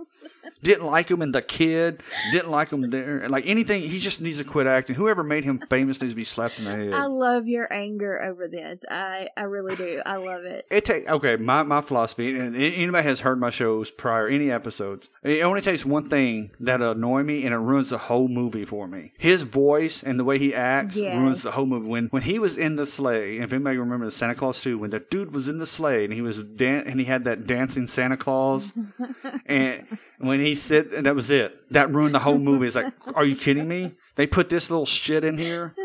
Didn't 0.62 0.86
like 0.86 1.10
him 1.10 1.22
in 1.22 1.32
the 1.32 1.42
kid. 1.42 2.02
Didn't 2.32 2.52
like 2.52 2.72
him 2.72 2.90
there. 2.90 3.28
Like 3.30 3.46
anything, 3.48 3.82
he 3.82 4.00
just 4.00 4.22
needs 4.22 4.38
to 4.38 4.44
quit 4.44 4.68
acting. 4.68 4.96
Whoever 4.96 5.24
made 5.24 5.44
him 5.44 5.60
famous 5.70 6.02
needs 6.02 6.14
to 6.14 6.16
be 6.16 6.24
slapped 6.24 6.60
in 6.60 6.66
the 6.66 6.72
head. 6.72 6.94
I 6.94 7.06
love 7.06 7.48
your 7.48 7.72
anger 7.72 8.22
over 8.22 8.48
this. 8.48 8.86
I 8.90 9.30
I 9.36 9.44
really 9.44 9.76
do. 9.76 10.02
I 10.06 10.18
love 10.18 10.44
it. 10.46 10.66
It 10.70 10.86
take 10.86 11.08
okay. 11.10 11.36
My 11.36 11.64
my 11.64 11.82
philosophy, 11.82 12.38
and 12.38 12.56
anybody 12.56 13.04
has 13.08 13.22
heard 13.22 13.40
my 13.40 13.50
shows 13.50 13.92
prior, 13.92 14.28
any 14.28 14.52
episodes. 14.52 15.10
It 15.24 15.42
only 15.42 15.62
takes 15.62 15.86
one 15.86 16.10
thing 16.10 16.52
that 16.60 16.82
annoy 16.82 17.24
me, 17.24 17.46
and 17.46 17.54
it 17.54 17.58
ruins 17.58 17.90
the 17.90 17.98
whole 17.98 18.28
movie 18.28 18.66
for 18.66 18.88
me. 18.88 19.14
His 19.18 19.44
voice 19.44 20.04
and 20.04 20.20
the 20.20 20.24
way 20.24 20.38
he 20.40 20.54
acts 20.54 20.98
ruins 20.98 21.44
the 21.44 21.52
whole 21.52 21.66
movie. 21.66 21.88
When 21.88 22.08
when 22.08 22.24
he 22.24 22.40
was 22.40 22.58
in 22.58 22.76
the 22.76 22.86
sleigh, 22.86 23.38
if 23.38 23.52
anybody 23.54 23.78
remember 23.78 24.06
the 24.06 24.12
Santa 24.12 24.36
Claus 24.36 24.62
two, 24.62 24.78
when 24.78 24.90
the 24.92 25.00
dude 25.00 25.34
was 25.34 25.48
in 25.48 25.58
the 25.58 25.68
sleigh 25.68 26.04
and 26.06 26.14
he 26.14 26.22
was 26.22 26.42
dan- 26.44 26.84
and 26.88 27.00
he 27.00 27.06
had 27.06 27.24
that 27.26 27.46
dancing 27.48 27.88
Santa 27.88 28.18
Claus, 28.18 28.72
and 29.46 29.86
when 30.20 30.40
he 30.40 30.56
said 30.56 30.88
and 30.88 31.06
that 31.06 31.16
was 31.16 31.30
it, 31.32 31.54
that 31.72 31.94
ruined 31.94 32.14
the 32.16 32.20
whole 32.20 32.38
movie. 32.38 32.68
It's 32.68 32.76
like, 32.76 32.94
are 33.16 33.26
you 33.26 33.36
kidding 33.36 33.68
me? 33.68 33.94
They 34.16 34.28
put 34.28 34.50
this 34.50 34.70
little 34.70 34.86
shit 34.86 35.24
in 35.24 35.38
here. 35.38 35.74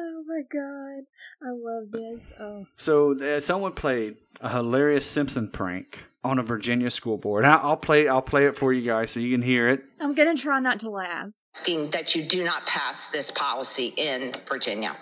Oh 0.00 0.22
my 0.28 0.42
god. 0.52 1.04
I 1.42 1.50
love 1.50 1.90
this. 1.90 2.32
Oh. 2.38 2.66
So 2.76 3.16
uh, 3.18 3.40
someone 3.40 3.72
played 3.72 4.16
a 4.40 4.48
hilarious 4.50 5.06
Simpson 5.06 5.48
prank 5.50 6.04
on 6.22 6.38
a 6.38 6.42
Virginia 6.42 6.90
school 6.90 7.16
board. 7.16 7.44
I- 7.44 7.56
I'll 7.56 7.76
play. 7.78 8.06
I'll 8.06 8.22
play 8.22 8.44
it 8.46 8.54
for 8.56 8.72
you 8.72 8.82
guys 8.86 9.10
so 9.10 9.18
you 9.20 9.34
can 9.34 9.42
hear 9.42 9.68
it. 9.68 9.80
I'm 9.98 10.14
gonna 10.14 10.36
try 10.36 10.60
not 10.60 10.78
to 10.80 10.90
laugh. 10.90 11.28
asking 11.56 11.90
that 11.92 12.14
you 12.14 12.22
do 12.22 12.44
not 12.44 12.64
pass 12.66 13.08
this 13.08 13.30
policy 13.32 13.94
in 13.96 14.32
Virginia. 14.48 14.94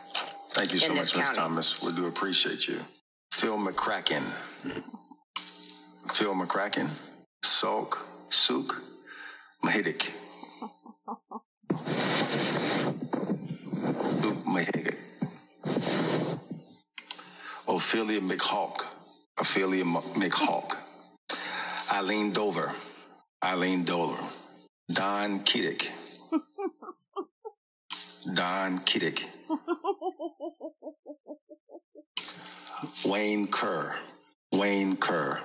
Thank 0.53 0.73
you 0.73 0.79
so 0.79 0.95
much, 0.95 1.13
this 1.13 1.17
Ms. 1.17 1.37
Thomas. 1.37 1.83
We 1.83 1.93
do 1.93 2.07
appreciate 2.07 2.67
you. 2.69 2.79
Phil 3.33 3.59
McCracken. 3.59 4.23
Phil 6.13 6.35
McCracken. 6.35 6.89
Salk. 7.45 7.99
Sook. 8.29 8.83
Mahidik. 9.65 10.13
Luke 14.23 14.45
Mahidik. 14.45 14.97
Ophelia 17.69 18.21
McHawk. 18.21 18.85
Ophelia 19.39 19.85
McHawk. 19.85 20.77
Eileen 21.93 22.33
Dover. 22.33 22.73
Eileen 23.45 23.85
Dover. 23.85 24.19
Don 24.93 25.41
Kiddick. 25.41 25.91
Don 28.35 28.79
Kiddick. 28.79 29.29
Wayne 33.05 33.47
Kerr. 33.47 33.95
Wayne 34.53 34.97
Kerr. 34.97 35.41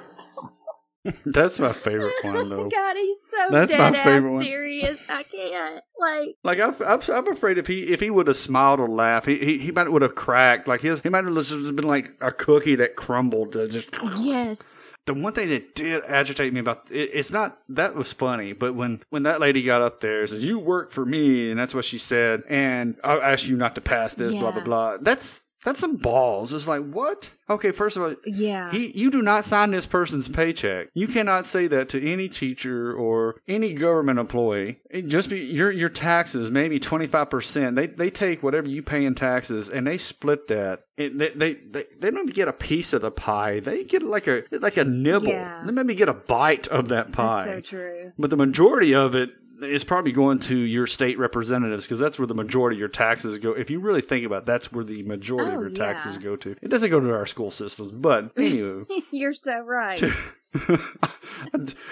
That's 1.26 1.60
my 1.60 1.72
favorite 1.72 2.14
one, 2.22 2.50
though. 2.50 2.70
God, 2.70 2.96
he's 2.96 3.22
so 3.24 3.48
That's 3.50 3.72
my 3.72 3.90
dead 3.92 4.04
favorite 4.04 4.36
ass 4.36 4.44
serious. 4.44 5.06
I 5.10 5.24
can't. 5.24 5.84
Like 6.00 6.36
Like 6.44 6.60
I'm, 6.60 6.76
I'm, 6.86 7.00
I'm 7.12 7.28
afraid 7.28 7.58
if 7.58 7.68
he 7.68 7.92
if 7.92 8.00
he 8.00 8.10
would 8.10 8.28
have 8.28 8.38
smiled 8.38 8.80
or 8.80 8.88
laughed, 8.88 9.26
he 9.26 9.38
he, 9.38 9.58
he 9.58 9.72
might 9.72 9.92
would 9.92 10.04
have 10.04 10.16
cracked. 10.16 10.68
Like 10.68 10.82
his 10.82 11.02
he 11.02 11.10
might 11.10 11.26
have 11.26 11.34
just 11.34 11.76
been 11.76 11.88
like 11.88 12.14
a 12.22 12.32
cookie 12.32 12.76
that 12.76 12.96
crumbled. 12.96 13.54
Just 13.54 13.90
yes. 14.18 14.74
the 15.08 15.16
one 15.16 15.34
thing 15.34 15.50
that 15.50 15.74
did 15.74 16.04
agitate 16.04 16.54
me 16.54 16.60
about 16.60 16.88
it, 16.92 17.10
it's 17.14 17.32
not 17.32 17.60
that 17.70 17.96
was 17.96 18.14
funny, 18.14 18.54
but 18.54 18.76
when 18.76 19.02
when 19.10 19.24
that 19.24 19.42
lady 19.42 19.64
got 19.64 19.82
up 19.82 20.02
there 20.02 20.22
and 20.22 20.30
says 20.30 20.46
you 20.46 20.60
work 20.60 20.92
for 20.92 21.06
me, 21.06 21.50
and 21.50 21.60
that's 21.60 21.74
what 21.74 21.86
she 21.86 21.98
said, 21.98 22.44
and 22.48 22.96
I'll 23.04 23.22
ask 23.22 23.48
you 23.48 23.58
not 23.58 23.74
to 23.76 23.82
pass 23.82 24.14
this, 24.14 24.32
blah 24.34 24.52
blah 24.52 24.64
blah. 24.64 24.98
That's 25.02 25.42
that's 25.64 25.80
some 25.80 25.98
balls. 25.98 26.54
It's 26.54 26.68
like 26.68 26.84
what? 26.84 27.30
Okay, 27.50 27.72
first 27.72 27.98
of 27.98 28.04
all, 28.04 28.16
Yeah. 28.26 28.72
he 28.72 28.98
you 28.98 29.12
do 29.12 29.22
not 29.22 29.44
sign 29.46 29.72
this 29.72 29.86
person's 29.86 30.28
paycheck. 30.30 30.88
You 30.94 31.08
cannot 31.08 31.46
say 31.46 31.68
that 31.68 31.90
to 31.90 32.02
any 32.12 32.30
teacher 32.30 32.94
or 32.94 33.36
any 33.48 33.74
government 33.74 34.20
employee. 34.20 34.80
It 34.90 35.08
just 35.08 35.30
be 35.30 35.40
your 35.40 35.70
your 35.72 35.90
taxes, 35.90 36.50
maybe 36.50 36.80
twenty 36.80 37.08
five 37.08 37.30
percent. 37.30 37.76
They 37.76 37.88
they 37.88 38.10
take 38.10 38.42
whatever 38.42 38.70
you 38.70 38.82
pay 38.82 39.04
in 39.06 39.16
taxes 39.16 39.68
and 39.70 39.86
they 39.86 39.98
split 39.98 40.48
that. 40.48 40.84
It, 40.98 41.18
they, 41.18 41.30
they 41.30 41.54
they 41.70 41.86
they 42.00 42.12
don't 42.12 42.34
get 42.34 42.48
a 42.48 42.54
piece 42.54 42.94
of 42.94 43.02
the 43.02 43.12
pie. 43.12 43.60
They 43.60 43.84
get 43.84 44.02
like 44.04 44.28
a 44.28 44.44
like 44.52 44.78
a 44.78 44.84
nibble. 44.86 45.28
Yeah. 45.28 45.64
They 45.66 45.72
maybe 45.74 45.94
get 45.96 46.10
a 46.10 46.14
bite 46.14 46.68
of 46.70 46.88
that 46.90 47.12
pie. 47.12 47.46
That's 47.46 47.70
so 47.70 47.78
true. 47.78 48.12
But 48.18 48.30
the 48.30 48.38
majority 48.38 48.94
of 48.96 49.14
it 49.16 49.32
is 49.62 49.84
probably 49.84 50.12
going 50.12 50.40
to 50.40 50.58
your 50.58 50.88
state 50.88 51.18
representatives 51.20 51.86
because 51.86 52.00
that's 52.00 52.18
where 52.20 52.28
the 52.28 52.34
majority 52.34 52.76
of 52.76 52.80
your 52.80 52.90
taxes 52.90 53.38
go. 53.40 53.52
If 53.52 53.70
you 53.70 53.80
really 53.80 54.02
think 54.02 54.26
about 54.26 54.40
it, 54.44 54.46
that's 54.46 54.72
where 54.72 54.84
the 54.84 55.04
majority 55.04 55.52
Oh, 55.52 55.56
of 55.56 55.62
your 55.62 55.70
taxes 55.70 56.18
go 56.18 56.36
to. 56.38 56.56
It 56.62 56.70
doesn't 56.70 56.90
go 56.90 57.00
to 57.00 57.14
our 57.14 57.26
school 57.26 57.52
systems, 57.52 57.92
but 57.94 58.32
anyway. 58.38 58.84
You're 59.12 59.34
so 59.34 59.62
right. 59.64 60.00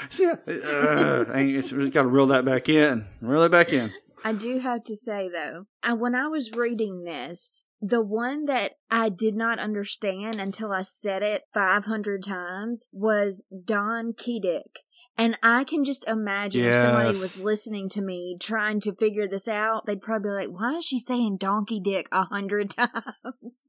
See, 0.10 0.25
uh, 0.25 0.34
we 0.45 1.89
got 1.91 2.01
to 2.03 2.08
reel 2.08 2.27
that 2.27 2.43
back 2.45 2.69
in. 2.69 3.05
Reel 3.21 3.43
it 3.43 3.49
back 3.51 3.71
in. 3.71 3.93
I 4.23 4.34
do 4.34 4.60
have 4.60 4.84
to 4.86 4.95
say 4.95 5.29
though, 5.29 5.65
I, 5.82 5.93
when 5.93 6.13
I 6.15 6.27
was 6.27 6.51
reading 6.51 7.03
this, 7.03 7.63
the 7.82 8.02
one 8.02 8.46
that 8.46 8.74
I 8.92 9.10
did 9.10 9.36
not 9.36 9.60
understand 9.60 10.42
until 10.42 10.72
I 10.72 10.82
said 10.82 11.24
it 11.24 11.44
500 11.54 12.24
times 12.24 12.89
was 12.92 13.44
Don 13.65 14.13
Kedick. 14.13 14.80
And 15.18 15.38
I 15.44 15.65
can 15.65 15.84
just 15.84 16.08
imagine 16.08 16.65
if 16.65 16.76
somebody 16.76 17.10
was 17.10 17.42
listening 17.44 17.89
to 17.89 18.02
me 18.02 18.38
trying 18.39 18.80
to 18.82 18.94
figure 18.94 19.28
this 19.28 19.48
out, 19.48 19.86
they'd 19.86 20.02
probably 20.02 20.30
be 20.30 20.34
like, 20.34 20.50
why 20.50 20.76
is 20.76 20.86
she 20.86 21.00
saying 21.00 21.38
donkey 21.38 21.80
dick 21.80 22.08
a 22.12 22.24
hundred 22.24 22.70
times? 22.78 22.94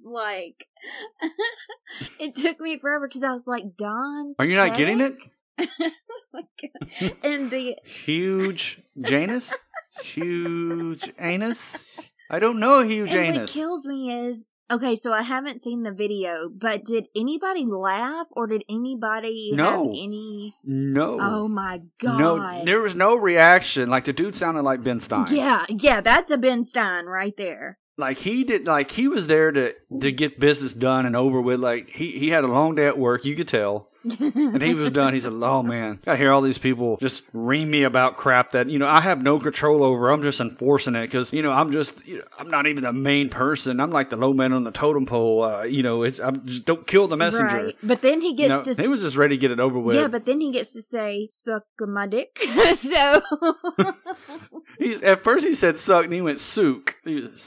like, 0.04 0.68
it 2.20 2.36
took 2.36 2.60
me 2.60 2.78
forever 2.78 3.08
because 3.08 3.24
I 3.24 3.32
was 3.32 3.46
like, 3.48 3.76
Don. 3.76 4.34
Are 4.38 4.44
you 4.44 4.56
not 4.56 4.76
getting 4.76 5.00
it? 5.00 5.16
and 7.24 7.50
the 7.50 7.76
Hugh 7.84 8.56
Janus? 9.00 9.54
Huge 10.02 11.12
anus? 11.18 11.76
I 12.30 12.38
don't 12.38 12.60
know 12.60 12.82
huge 12.82 13.10
And 13.12 13.36
what 13.38 13.48
kills 13.48 13.86
me 13.86 14.10
is 14.12 14.46
okay. 14.70 14.94
So 14.94 15.12
I 15.12 15.22
haven't 15.22 15.60
seen 15.60 15.82
the 15.82 15.90
video, 15.90 16.48
but 16.48 16.84
did 16.84 17.08
anybody 17.16 17.66
laugh 17.66 18.28
or 18.32 18.46
did 18.46 18.62
anybody 18.68 19.50
have 19.50 19.56
No. 19.56 19.90
any? 19.90 20.52
no. 20.62 21.18
Oh 21.20 21.48
my 21.48 21.82
god! 21.98 22.18
No, 22.20 22.64
there 22.64 22.80
was 22.80 22.94
no 22.94 23.16
reaction. 23.16 23.90
Like 23.90 24.04
the 24.04 24.12
dude 24.12 24.36
sounded 24.36 24.62
like 24.62 24.84
Ben 24.84 25.00
Stein. 25.00 25.26
yeah, 25.30 25.66
yeah, 25.68 26.00
that's 26.00 26.30
a 26.30 26.38
Ben 26.38 26.62
Stein 26.62 27.06
right 27.06 27.36
there. 27.36 27.78
Like 27.96 28.18
he 28.18 28.44
did 28.44 28.66
like 28.66 28.90
he 28.92 29.08
was 29.08 29.26
there 29.26 29.50
to 29.52 29.74
to 30.00 30.12
get 30.12 30.38
business 30.40 30.72
done 30.72 31.06
and 31.06 31.14
over 31.16 31.40
with. 31.40 31.60
Like 31.60 31.90
he 31.90 32.12
he 32.18 32.30
had 32.30 32.44
a 32.44 32.48
long 32.48 32.74
day 32.74 32.86
at 32.86 32.98
work 32.98 33.24
you 33.24 33.36
could 33.36 33.48
tell. 33.48 33.88
And 34.18 34.62
he 34.62 34.72
was 34.72 34.88
done. 34.88 35.12
He 35.12 35.20
said 35.20 35.34
oh 35.34 35.62
man 35.62 35.98
i 36.06 36.16
hear 36.16 36.32
all 36.32 36.40
these 36.40 36.56
people 36.56 36.96
just 37.02 37.22
ream 37.34 37.70
me 37.70 37.82
about 37.82 38.16
crap 38.16 38.52
that 38.52 38.70
you 38.70 38.78
know 38.78 38.88
i 38.88 38.98
have 39.02 39.20
no 39.22 39.38
control 39.38 39.84
over. 39.84 40.08
I'm 40.10 40.22
just 40.22 40.40
enforcing 40.40 40.94
it 40.94 41.02
because 41.02 41.34
you 41.34 41.42
know 41.42 41.52
i'm 41.52 41.70
just 41.70 41.92
you 42.06 42.20
know, 42.20 42.24
i'm 42.38 42.48
not 42.48 42.66
even 42.66 42.82
the 42.82 42.94
main 42.94 43.28
person. 43.28 43.78
I'm 43.78 43.90
like 43.90 44.08
the 44.08 44.16
low 44.16 44.32
man 44.32 44.54
on 44.54 44.64
the 44.64 44.70
totem 44.70 45.04
pole. 45.04 45.42
Uh, 45.42 45.64
you 45.64 45.82
know 45.82 46.02
it's 46.02 46.18
i'm 46.18 46.46
just 46.46 46.64
don't 46.64 46.86
kill 46.86 47.08
the 47.08 47.16
messenger. 47.18 47.44
Right, 47.44 47.76
but 47.82 48.00
then 48.00 48.22
he 48.22 48.30
You 48.30 48.36
gets 48.36 48.66
know, 48.68 48.74
to 48.74 48.82
he 48.82 48.88
was 48.88 49.02
just 49.02 49.18
ready 49.18 49.36
to 49.36 49.40
get 49.40 49.50
it 49.50 49.60
over 49.60 49.78
with. 49.78 49.94
yeah, 49.94 50.08
but 50.08 50.24
then 50.24 50.40
he 50.40 50.50
gets 50.50 50.72
to 50.72 50.80
say 50.80 51.28
"suck 51.30 51.64
my 51.80 52.06
dick." 52.06 52.38
so 52.72 53.20
He's, 54.80 55.02
at 55.02 55.22
first 55.22 55.46
he 55.46 55.54
said 55.54 55.78
suck 55.78 56.04
and 56.04 56.12
he 56.12 56.20
went 56.20 56.40
sook 56.40 56.96
he 57.04 57.20
was 57.20 57.40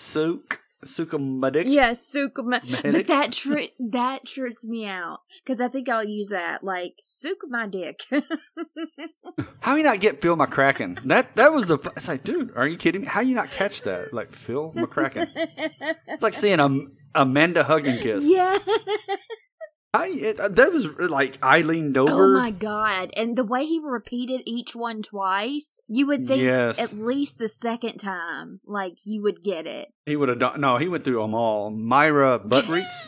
my 1.18 1.50
dick 1.50 1.66
yeah, 1.68 1.94
suck 1.94 2.38
my. 2.44 2.62
Medic? 2.64 2.92
But 2.92 3.08
that 3.08 3.32
tri- 3.32 3.72
that 3.80 4.26
trips 4.26 4.66
me 4.66 4.86
out 4.86 5.20
because 5.44 5.62
I 5.62 5.68
think 5.68 5.90
I'll 5.90 6.04
use 6.04 6.30
that 6.30 6.64
like 6.64 7.00
"suck 7.04 7.38
my 7.48 7.68
dick." 7.68 8.02
How 9.62 9.76
you 9.76 9.84
not 9.84 10.00
get 10.00 10.22
Phil 10.22 10.36
McCracken? 10.36 11.02
That 11.04 11.36
that 11.36 11.54
was 11.54 11.68
the. 11.68 11.78
It's 11.96 12.08
like, 12.08 12.24
dude, 12.24 12.52
are 12.56 12.68
you 12.68 12.78
kidding 12.78 13.02
me? 13.02 13.08
How 13.08 13.22
you 13.22 13.36
not 13.36 13.50
catch 13.52 13.84
that? 13.84 14.14
Like 14.14 14.34
Phil 14.34 14.74
McCracken. 14.74 15.30
It's 16.08 16.24
like 16.24 16.34
seeing 16.34 16.60
a 16.60 16.88
Amanda 17.16 17.64
hug 17.64 17.88
and 17.88 18.00
kiss. 18.00 18.26
yeah. 18.28 18.58
I, 19.96 20.08
it, 20.08 20.40
uh, 20.40 20.48
that 20.50 20.72
was 20.74 20.88
like 20.98 21.38
Eileen 21.44 21.94
Dover. 21.94 22.36
Oh 22.36 22.40
my 22.40 22.50
god! 22.50 23.12
And 23.16 23.38
the 23.38 23.44
way 23.44 23.64
he 23.66 23.80
repeated 23.80 24.42
each 24.46 24.76
one 24.76 25.04
twice, 25.04 25.82
you 25.88 26.08
would 26.08 26.28
think 26.28 26.42
Yes. 26.42 26.80
at 26.80 26.94
least 26.94 27.38
the 27.38 27.48
second 27.48 27.98
time, 27.98 28.60
like 28.66 29.06
you 29.06 29.22
would 29.22 29.44
get 29.44 29.68
it. 29.68 29.94
He 30.08 30.16
would 30.16 30.30
have 30.30 30.40
done. 30.40 30.60
No, 30.62 30.78
he 30.78 30.88
went 30.88 31.04
through 31.04 31.22
them 31.22 31.36
all. 31.36 31.70
Myra 31.70 32.40
Buttreats. 32.40 33.08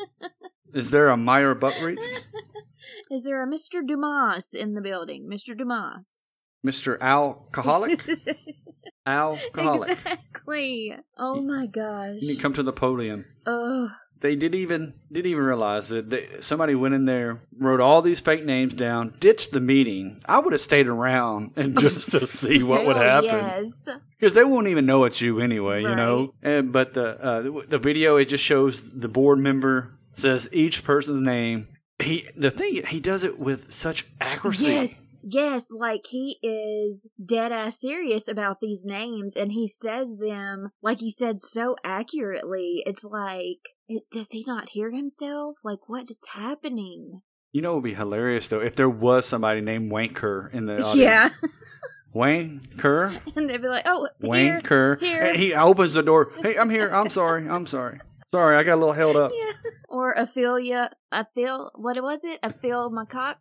Is 0.74 0.90
there 0.90 1.08
a 1.10 1.16
Myra 1.16 1.54
Buttreats? 1.54 2.26
Is 3.10 3.22
there 3.22 3.42
a 3.42 3.46
Mr. 3.46 3.86
Dumas 3.86 4.52
in 4.52 4.74
the 4.74 4.80
building? 4.80 5.28
Mr. 5.32 5.56
Dumas. 5.56 6.42
Mr. 6.66 7.00
Alcoholic. 7.00 8.04
Alcoholic. 9.06 9.90
exactly. 9.92 10.96
Oh 11.16 11.40
my 11.40 11.66
gosh. 11.66 12.16
You 12.20 12.28
need 12.28 12.36
to 12.36 12.42
come 12.42 12.54
to 12.54 12.64
the 12.64 12.72
podium. 12.72 13.24
Ugh. 13.46 13.90
They 14.26 14.34
did 14.34 14.56
even 14.56 14.94
didn't 15.12 15.30
even 15.30 15.44
realize 15.44 15.88
that 15.90 16.10
they, 16.10 16.26
somebody 16.40 16.74
went 16.74 16.94
in 16.94 17.04
there, 17.04 17.42
wrote 17.56 17.80
all 17.80 18.02
these 18.02 18.18
fake 18.18 18.44
names 18.44 18.74
down, 18.74 19.14
ditched 19.20 19.52
the 19.52 19.60
meeting. 19.60 20.20
I 20.26 20.40
would 20.40 20.52
have 20.52 20.60
stayed 20.60 20.88
around 20.88 21.52
and 21.56 21.78
just 21.78 22.10
to 22.10 22.26
see 22.26 22.60
what 22.64 22.84
would 22.86 22.96
happen 22.96 23.28
Yes. 23.30 23.88
because 24.18 24.34
they 24.34 24.42
won't 24.42 24.66
even 24.66 24.84
know 24.84 25.04
it's 25.04 25.20
you 25.20 25.38
anyway, 25.38 25.82
you 25.82 25.94
know. 25.94 26.32
And, 26.42 26.72
but 26.72 26.94
the 26.94 27.22
uh, 27.24 27.40
the- 27.42 27.66
the 27.68 27.78
video 27.78 28.16
it 28.16 28.24
just 28.24 28.42
shows 28.42 28.98
the 28.98 29.08
board 29.08 29.38
member 29.38 29.96
says 30.10 30.48
each 30.50 30.82
person's 30.82 31.22
name. 31.22 31.68
He 32.02 32.28
the 32.36 32.50
thing 32.50 32.82
he 32.88 32.98
does 33.00 33.22
it 33.22 33.38
with 33.38 33.72
such 33.72 34.06
accuracy. 34.20 34.66
Yes, 34.66 35.16
yes, 35.22 35.70
like 35.70 36.02
he 36.10 36.36
is 36.42 37.08
dead 37.24 37.52
ass 37.52 37.80
serious 37.80 38.26
about 38.28 38.58
these 38.60 38.84
names 38.84 39.36
and 39.36 39.52
he 39.52 39.66
says 39.68 40.16
them, 40.20 40.70
like 40.82 41.00
you 41.00 41.10
said, 41.12 41.38
so 41.40 41.76
accurately. 41.84 42.82
It's 42.84 43.02
like, 43.04 43.60
it, 43.88 44.04
does 44.10 44.30
he 44.30 44.44
not 44.46 44.70
hear 44.70 44.90
himself? 44.90 45.58
Like, 45.64 45.88
what 45.88 46.10
is 46.10 46.24
happening? 46.32 47.22
You 47.52 47.62
know, 47.62 47.72
it 47.72 47.74
would 47.76 47.84
be 47.84 47.94
hilarious 47.94 48.48
though 48.48 48.60
if 48.60 48.76
there 48.76 48.88
was 48.88 49.26
somebody 49.26 49.60
named 49.60 49.90
Wayne 49.90 50.14
Kerr 50.14 50.48
in 50.48 50.66
the 50.66 50.74
audience. 50.74 50.96
Yeah. 50.96 51.28
Wayne 52.12 52.66
Kerr. 52.78 53.12
and 53.34 53.48
they'd 53.48 53.60
be 53.62 53.68
like, 53.68 53.84
oh, 53.86 54.08
Wayne 54.20 54.44
here, 54.44 54.60
Kerr. 54.62 54.96
here. 54.96 55.22
And 55.22 55.38
he 55.38 55.54
opens 55.54 55.94
the 55.94 56.02
door. 56.02 56.32
Hey, 56.42 56.56
I'm 56.56 56.70
here. 56.70 56.88
I'm 56.88 57.10
sorry. 57.10 57.48
I'm 57.48 57.66
sorry. 57.66 57.98
Sorry, 58.32 58.56
I 58.56 58.62
got 58.62 58.74
a 58.74 58.80
little 58.80 58.92
held 58.92 59.16
up. 59.16 59.32
Yeah. 59.34 59.52
Or 59.88 60.12
Ophelia, 60.12 60.90
Ophil, 61.12 61.70
what 61.74 62.02
was 62.02 62.24
it? 62.24 62.40
Ophil 62.42 62.90
McCock? 62.90 63.36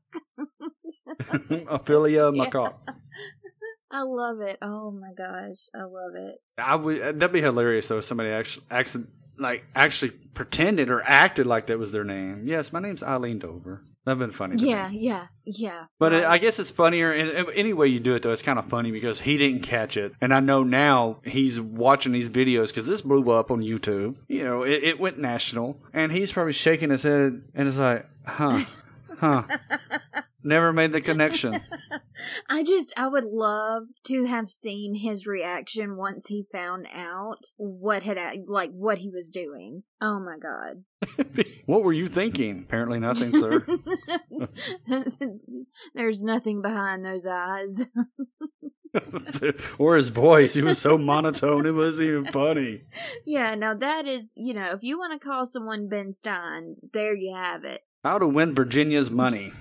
Ophelia 1.67 2.31
Macaw. 2.31 2.73
I 3.91 4.01
love 4.01 4.41
it. 4.41 4.58
Oh 4.62 4.91
my 4.91 5.13
gosh, 5.17 5.58
I 5.73 5.84
love 5.84 6.15
it. 6.15 6.36
I 6.58 6.75
would. 6.75 7.19
That'd 7.19 7.31
be 7.31 7.41
hilarious 7.41 7.88
though. 7.88 7.99
If 7.99 8.05
somebody 8.05 8.29
actually, 8.29 8.65
actually, 8.69 9.05
like, 9.38 9.65
actually 9.76 10.12
pretended 10.12 10.89
or 10.89 11.02
acted 11.04 11.45
like 11.45 11.67
that 11.67 11.80
was 11.80 11.91
their 11.91 12.04
name. 12.04 12.43
Yes, 12.45 12.74
my 12.74 12.80
name's 12.80 13.04
Eileen 13.04 13.39
Dover. 13.39 13.84
That'd 14.06 14.19
been 14.19 14.32
funny. 14.32 14.63
Yeah, 14.63 14.89
me. 14.89 15.00
yeah, 15.00 15.28
yeah. 15.45 15.86
But 15.98 16.13
it. 16.13 16.26
I 16.26 16.38
guess 16.38 16.60
it's 16.60 16.69
funnier. 16.69 17.12
And 17.12 17.28
and 17.32 17.48
any 17.56 17.74
way 17.74 17.88
you 17.88 18.00
do 18.00 18.13
it, 18.13 18.21
though, 18.21 18.32
it's 18.32 18.43
kind 18.43 18.60
of 18.60 18.65
funny 18.65 18.91
because 18.91 19.21
he 19.21 19.36
didn't 19.36 19.63
catch 19.63 19.98
it, 19.98 20.13
and 20.21 20.32
I 20.32 20.41
know 20.41 20.62
now 20.62 21.21
he's 21.24 21.60
watching 21.60 22.12
these 22.12 22.30
videos 22.30 22.67
because 22.67 22.88
this 22.88 23.02
blew 23.02 23.32
up 23.32 23.50
on 23.50 23.62
YouTube. 23.62 24.17
You 24.28 24.43
know, 24.43 24.62
it, 24.62 24.84
it 24.84 25.00
went 25.00 25.17
national, 25.17 25.80
and 25.91 26.12
he's 26.12 26.32
probably 26.32 26.54
shaking 26.54 26.91
his 26.91 27.02
head 27.02 27.41
and 27.56 27.67
it's 27.67 27.78
like, 27.78 28.08
huh, 28.26 28.63
huh. 29.17 29.43
Never 30.47 30.71
made 30.71 30.91
the 30.91 31.01
connection. 31.01 31.60
I 32.49 32.63
just, 32.63 32.93
I 32.95 33.08
would 33.08 33.23
love 33.23 33.86
to 34.03 34.25
have 34.25 34.47
seen 34.47 34.93
his 34.93 35.25
reaction 35.25 35.97
once 35.97 36.27
he 36.27 36.45
found 36.51 36.86
out 36.93 37.47
what 37.58 38.03
had, 38.03 38.43
like, 38.47 38.69
what 38.69 38.99
he 38.99 39.10
was 39.10 39.31
doing. 39.31 39.81
Oh 39.99 40.19
my 40.19 40.38
god. 40.38 40.84
what 41.65 41.81
were 41.81 41.93
you 41.93 42.05
thinking? 42.05 42.60
Apparently 42.60 42.99
nothing, 42.99 43.31
sir. 43.31 43.65
There's 45.95 46.21
nothing 46.21 46.62
behind 46.62 47.03
those 47.03 47.25
eyes. 47.25 47.88
or 49.79 49.95
his 49.95 50.10
voice. 50.10 50.53
He 50.53 50.62
was 50.62 50.77
so 50.77 50.95
monotone, 50.95 51.65
it 51.65 51.71
wasn't 51.71 52.08
even 52.08 52.25
funny. 52.25 52.84
yeah, 53.25 53.55
now 53.55 53.73
that 53.73 54.05
is, 54.05 54.31
you 54.36 54.53
know, 54.53 54.73
if 54.73 54.84
you 54.84 54.99
want 54.99 55.19
to 55.19 55.27
call 55.27 55.47
someone 55.47 55.89
Ben 55.89 56.13
Stein, 56.13 56.75
there 56.93 57.15
you 57.15 57.34
have 57.34 57.63
it. 57.63 57.81
How 58.03 58.19
to 58.19 58.27
win 58.27 58.53
Virginia's 58.53 59.10
money. 59.10 59.51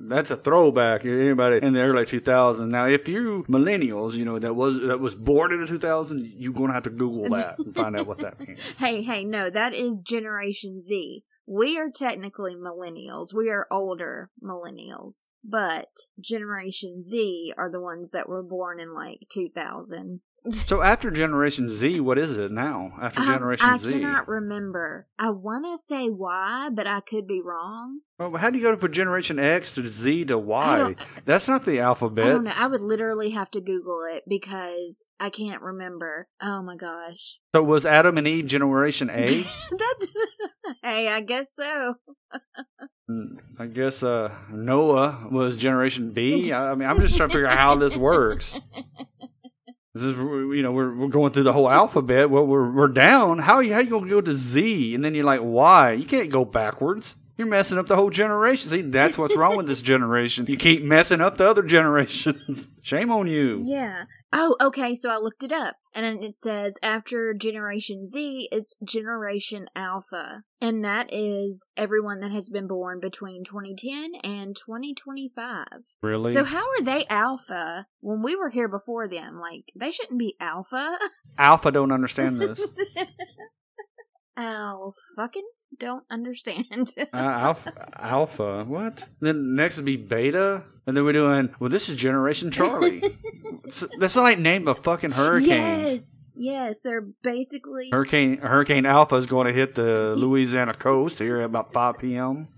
That's 0.00 0.30
a 0.30 0.36
throwback. 0.36 1.04
Anybody 1.06 1.64
in 1.64 1.72
the 1.72 1.80
early 1.80 2.04
2000s. 2.04 2.68
Now, 2.68 2.86
if 2.86 3.08
you 3.08 3.44
millennials, 3.48 4.12
you 4.12 4.26
know 4.26 4.38
that 4.38 4.54
was 4.54 4.78
that 4.80 5.00
was 5.00 5.14
born 5.14 5.52
in 5.52 5.64
the 5.64 5.66
2000s, 5.66 6.30
you're 6.36 6.52
gonna 6.52 6.74
have 6.74 6.82
to 6.82 6.90
Google 6.90 7.30
that 7.30 7.58
and 7.58 7.74
find 7.74 7.96
out 7.98 8.06
what 8.06 8.18
that 8.18 8.38
means. 8.40 8.76
Hey, 8.78 9.02
hey, 9.02 9.24
no, 9.24 9.48
that 9.48 9.72
is 9.72 10.00
Generation 10.00 10.80
Z. 10.80 11.24
we 11.46 11.78
are 11.78 11.90
technically 11.90 12.54
millennials. 12.54 13.34
We 13.34 13.48
are 13.50 13.66
older 13.70 14.30
millennials, 14.42 15.28
but 15.42 15.88
Generation 16.20 17.02
Z 17.02 17.54
are 17.56 17.70
the 17.70 17.80
ones 17.80 18.10
that 18.10 18.28
were 18.28 18.42
born 18.42 18.80
in 18.80 18.92
like 18.94 19.20
2000. 19.32 20.20
So 20.50 20.80
after 20.80 21.10
Generation 21.10 21.68
Z, 21.70 22.00
what 22.00 22.16
is 22.16 22.38
it 22.38 22.50
now? 22.50 22.92
After 23.00 23.20
I- 23.20 23.26
Generation 23.26 23.66
I, 23.68 23.76
Z, 23.76 23.92
cannot 23.92 24.26
remember. 24.26 25.06
I 25.18 25.30
want 25.30 25.66
to 25.66 25.76
say 25.76 26.08
Y, 26.08 26.70
but 26.72 26.86
I 26.86 27.00
could 27.00 27.26
be 27.26 27.42
wrong. 27.44 28.00
well, 28.18 28.36
how 28.36 28.48
do 28.48 28.58
you 28.58 28.64
go 28.64 28.74
from 28.76 28.92
Generation 28.92 29.38
X 29.38 29.74
to 29.74 29.86
Z 29.86 30.24
to 30.26 30.38
Y? 30.38 30.96
That's 31.26 31.46
not 31.46 31.66
the 31.66 31.80
alphabet. 31.80 32.24
I 32.24 32.28
don't 32.30 32.44
know. 32.44 32.52
I 32.56 32.66
would 32.68 32.80
literally 32.80 33.30
have 33.30 33.50
to 33.50 33.60
Google 33.60 34.02
it 34.10 34.24
because 34.26 35.04
I 35.18 35.28
can't 35.28 35.60
remember. 35.60 36.28
Oh 36.40 36.62
my 36.62 36.76
gosh. 36.76 37.38
So 37.54 37.62
was 37.62 37.84
Adam 37.84 38.16
and 38.16 38.26
Eve 38.26 38.46
Generation 38.46 39.10
A? 39.10 39.26
That's 39.70 40.06
hey, 40.82 41.08
I 41.08 41.20
guess 41.20 41.54
so. 41.54 41.96
Mm, 43.10 43.36
I 43.58 43.66
guess 43.66 44.02
uh, 44.02 44.32
Noah 44.50 45.26
was 45.30 45.56
Generation 45.56 46.12
B. 46.12 46.50
I 46.52 46.70
I 46.70 46.74
mean, 46.74 46.88
I'm 46.88 47.00
just 47.00 47.16
trying 47.16 47.28
to 47.28 47.32
figure 47.34 47.48
out 47.48 47.58
how 47.58 47.74
this 47.74 47.96
works. 47.96 48.58
This 49.94 50.04
is, 50.04 50.16
you 50.16 50.62
know, 50.62 50.70
we're, 50.70 50.94
we're 50.94 51.08
going 51.08 51.32
through 51.32 51.42
the 51.42 51.52
whole 51.52 51.68
alphabet. 51.68 52.30
Well, 52.30 52.46
we're 52.46 52.70
we're 52.70 52.88
down. 52.88 53.40
How 53.40 53.58
you 53.58 53.72
how 53.74 53.80
you 53.80 53.90
gonna 53.90 54.08
go 54.08 54.20
to 54.20 54.34
Z 54.36 54.94
and 54.94 55.04
then 55.04 55.14
you're 55.14 55.24
like 55.24 55.40
why? 55.40 55.92
You 55.92 56.04
can't 56.04 56.30
go 56.30 56.44
backwards. 56.44 57.16
You're 57.36 57.48
messing 57.48 57.78
up 57.78 57.86
the 57.86 57.96
whole 57.96 58.10
generation. 58.10 58.68
See, 58.68 58.82
that's 58.82 59.16
what's 59.16 59.34
wrong 59.34 59.56
with 59.56 59.66
this 59.66 59.80
generation. 59.82 60.44
You 60.46 60.58
keep 60.58 60.84
messing 60.84 61.22
up 61.22 61.38
the 61.38 61.48
other 61.48 61.62
generations. 61.62 62.68
Shame 62.82 63.10
on 63.10 63.26
you. 63.26 63.62
Yeah. 63.64 64.04
Oh, 64.32 64.56
okay. 64.60 64.94
So 64.94 65.10
I 65.10 65.16
looked 65.16 65.42
it 65.42 65.50
up, 65.50 65.76
and 65.94 66.04
then 66.04 66.22
it 66.22 66.38
says 66.38 66.76
after 66.82 67.34
Generation 67.34 68.04
Z, 68.04 68.48
it's 68.52 68.76
Generation 68.84 69.66
Alpha, 69.74 70.42
and 70.60 70.84
that 70.84 71.12
is 71.12 71.66
everyone 71.76 72.20
that 72.20 72.30
has 72.30 72.48
been 72.48 72.66
born 72.66 73.00
between 73.00 73.44
2010 73.44 74.14
and 74.22 74.56
2025. 74.56 75.66
Really? 76.02 76.32
So 76.32 76.44
how 76.44 76.64
are 76.64 76.82
they 76.82 77.06
Alpha 77.06 77.86
when 78.00 78.22
we 78.22 78.36
were 78.36 78.50
here 78.50 78.68
before 78.68 79.08
them? 79.08 79.40
Like 79.40 79.72
they 79.74 79.90
shouldn't 79.90 80.18
be 80.18 80.36
Alpha. 80.40 80.98
Alpha 81.38 81.70
don't 81.70 81.92
understand 81.92 82.40
this. 82.40 82.60
Al 84.36 84.94
fucking 85.16 85.48
don't 85.80 86.04
understand. 86.10 86.92
Uh, 87.12 87.16
alpha, 87.16 87.88
alpha, 87.98 88.64
what? 88.68 89.06
Then 89.20 89.56
next 89.56 89.76
would 89.76 89.84
be 89.86 89.96
beta, 89.96 90.62
and 90.86 90.96
then 90.96 91.04
we're 91.04 91.12
doing. 91.12 91.52
Well, 91.58 91.70
this 91.70 91.88
is 91.88 91.96
Generation 91.96 92.50
Charlie. 92.52 93.02
That's 93.98 94.14
not 94.14 94.22
like 94.22 94.38
name 94.38 94.68
of 94.68 94.78
fucking 94.84 95.12
hurricane. 95.12 95.48
Yes, 95.48 96.22
yes, 96.36 96.78
they're 96.80 97.00
basically. 97.22 97.90
Hurricane 97.90 98.38
Hurricane 98.38 98.86
Alpha 98.86 99.16
is 99.16 99.26
going 99.26 99.46
to 99.48 99.52
hit 99.52 99.74
the 99.74 100.14
Louisiana 100.18 100.74
coast 100.74 101.18
here 101.18 101.40
at 101.40 101.46
about 101.46 101.72
5 101.72 101.98
p.m. 101.98 102.48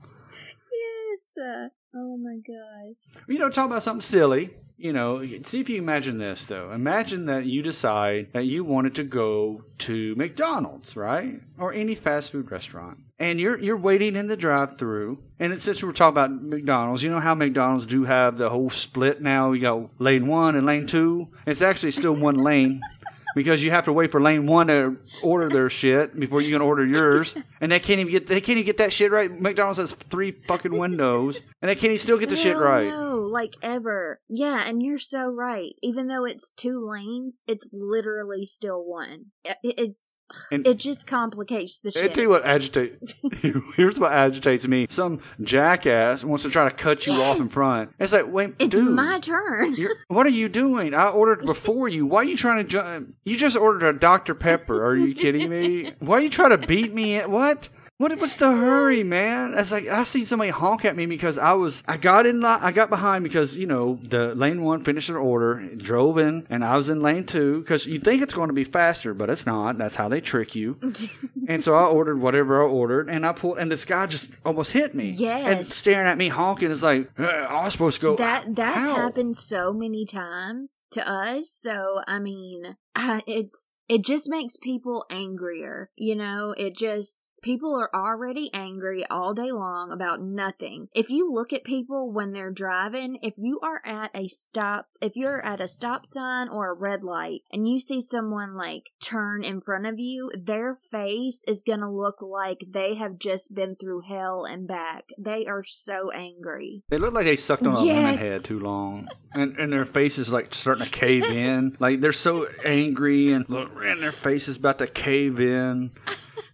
yes. 0.72 1.38
Uh, 1.38 1.68
oh 1.94 2.16
my 2.16 2.36
gosh. 2.36 2.96
You 3.28 3.38
know, 3.38 3.48
talk 3.50 3.66
about 3.66 3.82
something 3.82 4.02
silly. 4.02 4.50
You 4.78 4.92
know, 4.92 5.24
see 5.44 5.60
if 5.60 5.68
you 5.68 5.78
imagine 5.78 6.18
this 6.18 6.44
though. 6.44 6.72
Imagine 6.72 7.26
that 7.26 7.44
you 7.46 7.62
decide 7.62 8.32
that 8.32 8.46
you 8.46 8.64
wanted 8.64 8.96
to 8.96 9.04
go 9.04 9.64
to 9.78 10.14
McDonald's, 10.16 10.96
right, 10.96 11.40
or 11.56 11.72
any 11.72 11.94
fast 11.94 12.32
food 12.32 12.50
restaurant, 12.50 12.98
and 13.16 13.38
you're 13.38 13.58
you're 13.60 13.76
waiting 13.76 14.16
in 14.16 14.26
the 14.26 14.36
drive-through. 14.36 15.22
And 15.38 15.52
it's, 15.52 15.62
since 15.62 15.84
we're 15.84 15.92
talking 15.92 16.14
about 16.14 16.42
McDonald's, 16.42 17.04
you 17.04 17.10
know 17.10 17.20
how 17.20 17.34
McDonald's 17.34 17.86
do 17.86 18.04
have 18.04 18.38
the 18.38 18.50
whole 18.50 18.70
split 18.70 19.22
now. 19.22 19.52
You 19.52 19.60
got 19.60 20.00
lane 20.00 20.26
one 20.26 20.56
and 20.56 20.66
lane 20.66 20.88
two. 20.88 21.28
It's 21.46 21.62
actually 21.62 21.92
still 21.92 22.14
one 22.14 22.36
lane. 22.36 22.80
Because 23.34 23.62
you 23.62 23.70
have 23.70 23.84
to 23.86 23.92
wait 23.92 24.10
for 24.12 24.20
lane 24.20 24.46
one 24.46 24.66
to 24.68 24.98
order 25.22 25.48
their 25.48 25.70
shit 25.70 26.18
before 26.18 26.40
you 26.42 26.52
can 26.52 26.60
order 26.62 26.84
yours, 26.84 27.34
and 27.60 27.72
they 27.72 27.80
can't 27.80 28.00
even 28.00 28.10
get 28.12 28.26
they 28.26 28.40
can't 28.40 28.58
even 28.58 28.66
get 28.66 28.76
that 28.78 28.92
shit 28.92 29.10
right. 29.10 29.30
McDonald's 29.40 29.78
has 29.78 29.92
three 29.92 30.32
fucking 30.46 30.76
windows, 30.78 31.40
and 31.62 31.68
they 31.68 31.74
can't 31.74 31.86
even 31.86 31.98
still 31.98 32.18
get 32.18 32.28
the 32.28 32.36
shit 32.36 32.56
right. 32.56 32.88
No, 32.88 33.16
like 33.16 33.54
ever. 33.62 34.20
Yeah, 34.28 34.62
and 34.66 34.82
you're 34.82 34.98
so 34.98 35.28
right. 35.30 35.72
Even 35.82 36.08
though 36.08 36.24
it's 36.24 36.50
two 36.50 36.78
lanes, 36.80 37.42
it's 37.46 37.68
literally 37.72 38.44
still 38.44 38.84
one. 38.84 39.26
I- 39.48 39.56
It's 39.62 40.18
And- 40.50 40.66
it 40.66 40.78
just 40.78 41.06
complicates 41.06 41.80
the 41.80 41.88
I 41.96 42.02
shit. 42.02 42.14
tell 42.14 42.24
you 42.24 42.30
what 42.30 42.44
agitates. 42.44 43.14
Here's 43.76 43.98
what 43.98 44.12
agitates 44.12 44.66
me: 44.68 44.86
some 44.90 45.20
jackass 45.40 46.24
wants 46.24 46.42
to 46.44 46.50
try 46.50 46.68
to 46.68 46.74
cut 46.74 47.06
you 47.06 47.14
off 47.14 47.38
in 47.38 47.48
front. 47.48 47.90
It's 47.98 48.12
like, 48.12 48.26
wait, 48.30 48.54
it's 48.58 48.74
dude, 48.74 48.94
my 48.94 49.18
turn. 49.20 49.76
what 50.08 50.26
are 50.26 50.30
you 50.30 50.48
doing? 50.48 50.94
I 50.94 51.08
ordered 51.08 51.44
before 51.46 51.88
you. 51.88 52.06
Why 52.06 52.20
are 52.20 52.24
you 52.24 52.36
trying 52.36 52.58
to 52.64 52.68
jump? 52.68 53.14
You 53.24 53.36
just 53.36 53.56
ordered 53.56 53.86
a 53.86 53.98
Dr 53.98 54.34
Pepper. 54.34 54.84
Are 54.84 54.96
you 54.96 55.14
kidding 55.14 55.48
me? 55.48 55.92
Why 56.00 56.16
are 56.18 56.20
you 56.20 56.30
trying 56.30 56.50
to 56.50 56.58
beat 56.58 56.92
me? 56.92 57.16
At, 57.16 57.30
what? 57.30 57.68
What 57.98 58.18
what's 58.18 58.34
the 58.34 58.50
hurry, 58.50 59.04
man? 59.04 59.54
It's 59.56 59.70
like 59.70 59.86
I 59.86 60.02
see 60.02 60.24
somebody 60.24 60.50
honk 60.50 60.84
at 60.84 60.96
me 60.96 61.06
because 61.06 61.38
I 61.38 61.52
was 61.52 61.84
I 61.86 61.98
got 61.98 62.26
in 62.26 62.40
line 62.40 62.58
I 62.60 62.72
got 62.72 62.90
behind 62.90 63.22
because 63.22 63.56
you 63.56 63.66
know 63.68 64.00
the 64.02 64.34
lane 64.34 64.64
one 64.64 64.82
finished 64.82 65.06
their 65.06 65.18
order, 65.18 65.68
drove 65.76 66.18
in, 66.18 66.44
and 66.50 66.64
I 66.64 66.76
was 66.76 66.88
in 66.88 67.00
lane 67.00 67.26
two 67.26 67.60
because 67.60 67.86
you 67.86 68.00
think 68.00 68.20
it's 68.20 68.34
going 68.34 68.48
to 68.48 68.54
be 68.54 68.64
faster, 68.64 69.14
but 69.14 69.30
it's 69.30 69.46
not. 69.46 69.78
That's 69.78 69.94
how 69.94 70.08
they 70.08 70.20
trick 70.20 70.56
you. 70.56 70.80
and 71.48 71.62
so 71.62 71.76
I 71.76 71.84
ordered 71.84 72.20
whatever 72.20 72.60
I 72.60 72.66
ordered, 72.66 73.08
and 73.08 73.24
I 73.24 73.34
pulled, 73.34 73.58
and 73.58 73.70
this 73.70 73.84
guy 73.84 74.06
just 74.06 74.32
almost 74.44 74.72
hit 74.72 74.96
me. 74.96 75.10
Yeah. 75.10 75.36
And 75.36 75.64
staring 75.64 76.08
at 76.08 76.18
me 76.18 76.26
honking 76.26 76.72
is 76.72 76.82
like 76.82 77.08
"Uh, 77.16 77.26
I 77.26 77.66
was 77.66 77.72
supposed 77.74 78.00
to 78.00 78.02
go. 78.02 78.16
that 78.16 78.56
that's 78.56 78.88
happened 78.88 79.36
so 79.36 79.72
many 79.72 80.06
times 80.06 80.82
to 80.90 81.08
us. 81.08 81.48
So 81.50 82.00
I 82.08 82.18
mean, 82.18 82.76
uh, 82.94 83.20
it's 83.26 83.78
it 83.88 84.04
just 84.04 84.28
makes 84.28 84.56
people 84.56 85.04
angrier. 85.10 85.90
You 85.96 86.14
know, 86.14 86.54
it 86.56 86.76
just 86.76 87.30
people 87.42 87.74
are 87.74 87.90
already 87.94 88.50
angry 88.54 89.04
all 89.06 89.34
day 89.34 89.50
long 89.50 89.90
about 89.90 90.22
nothing. 90.22 90.88
If 90.94 91.10
you 91.10 91.32
look 91.32 91.52
at 91.52 91.64
people 91.64 92.12
when 92.12 92.32
they're 92.32 92.52
driving, 92.52 93.18
if 93.22 93.34
you 93.36 93.58
are 93.62 93.80
at 93.84 94.10
a 94.14 94.28
stop, 94.28 94.88
if 95.00 95.16
you're 95.16 95.44
at 95.44 95.60
a 95.60 95.68
stop 95.68 96.06
sign 96.06 96.48
or 96.48 96.70
a 96.70 96.74
red 96.74 97.02
light 97.02 97.42
and 97.52 97.66
you 97.66 97.80
see 97.80 98.00
someone 98.00 98.54
like 98.54 98.90
turn 99.00 99.42
in 99.42 99.60
front 99.60 99.86
of 99.86 99.98
you, 99.98 100.30
their 100.38 100.74
face 100.74 101.42
is 101.48 101.62
going 101.62 101.80
to 101.80 101.90
look 101.90 102.22
like 102.22 102.64
they 102.68 102.94
have 102.94 103.18
just 103.18 103.54
been 103.54 103.76
through 103.76 104.02
hell 104.02 104.44
and 104.44 104.68
back. 104.68 105.10
They 105.18 105.46
are 105.46 105.64
so 105.64 106.10
angry. 106.10 106.82
They 106.90 106.98
look 106.98 107.14
like 107.14 107.24
they 107.24 107.36
sucked 107.36 107.64
on 107.64 107.74
a 107.74 107.80
lemon 107.80 108.18
head 108.18 108.44
too 108.44 108.60
long, 108.60 109.08
and 109.32 109.56
and 109.58 109.72
their 109.72 109.84
face 109.84 110.18
is 110.18 110.30
like 110.30 110.54
starting 110.54 110.84
to 110.84 110.90
cave 110.90 111.24
in. 111.24 111.76
Like 111.80 112.00
they're 112.00 112.12
so 112.12 112.46
angry, 112.64 112.81
and 112.88 113.48
look, 113.48 113.70
and 113.82 114.02
their 114.02 114.12
face 114.12 114.48
is 114.48 114.56
about 114.56 114.78
to 114.78 114.86
cave 114.86 115.40
in. 115.40 115.90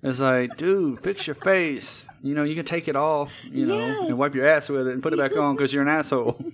It's 0.02 0.20
like, 0.20 0.56
dude, 0.56 1.00
fix 1.02 1.26
your 1.26 1.34
face. 1.34 2.06
You 2.22 2.34
know, 2.34 2.42
you 2.44 2.54
can 2.54 2.64
take 2.64 2.88
it 2.88 2.96
off, 2.96 3.32
you 3.44 3.66
know, 3.66 3.78
Yes. 3.78 4.08
and 4.10 4.18
wipe 4.18 4.34
your 4.34 4.46
ass 4.46 4.68
with 4.68 4.86
it 4.86 4.92
and 4.92 5.02
put 5.02 5.12
it 5.12 5.18
back 5.18 5.36
on 5.36 5.54
because 5.56 5.72
you're 5.72 5.82
an 5.82 5.88
asshole. 5.88 6.36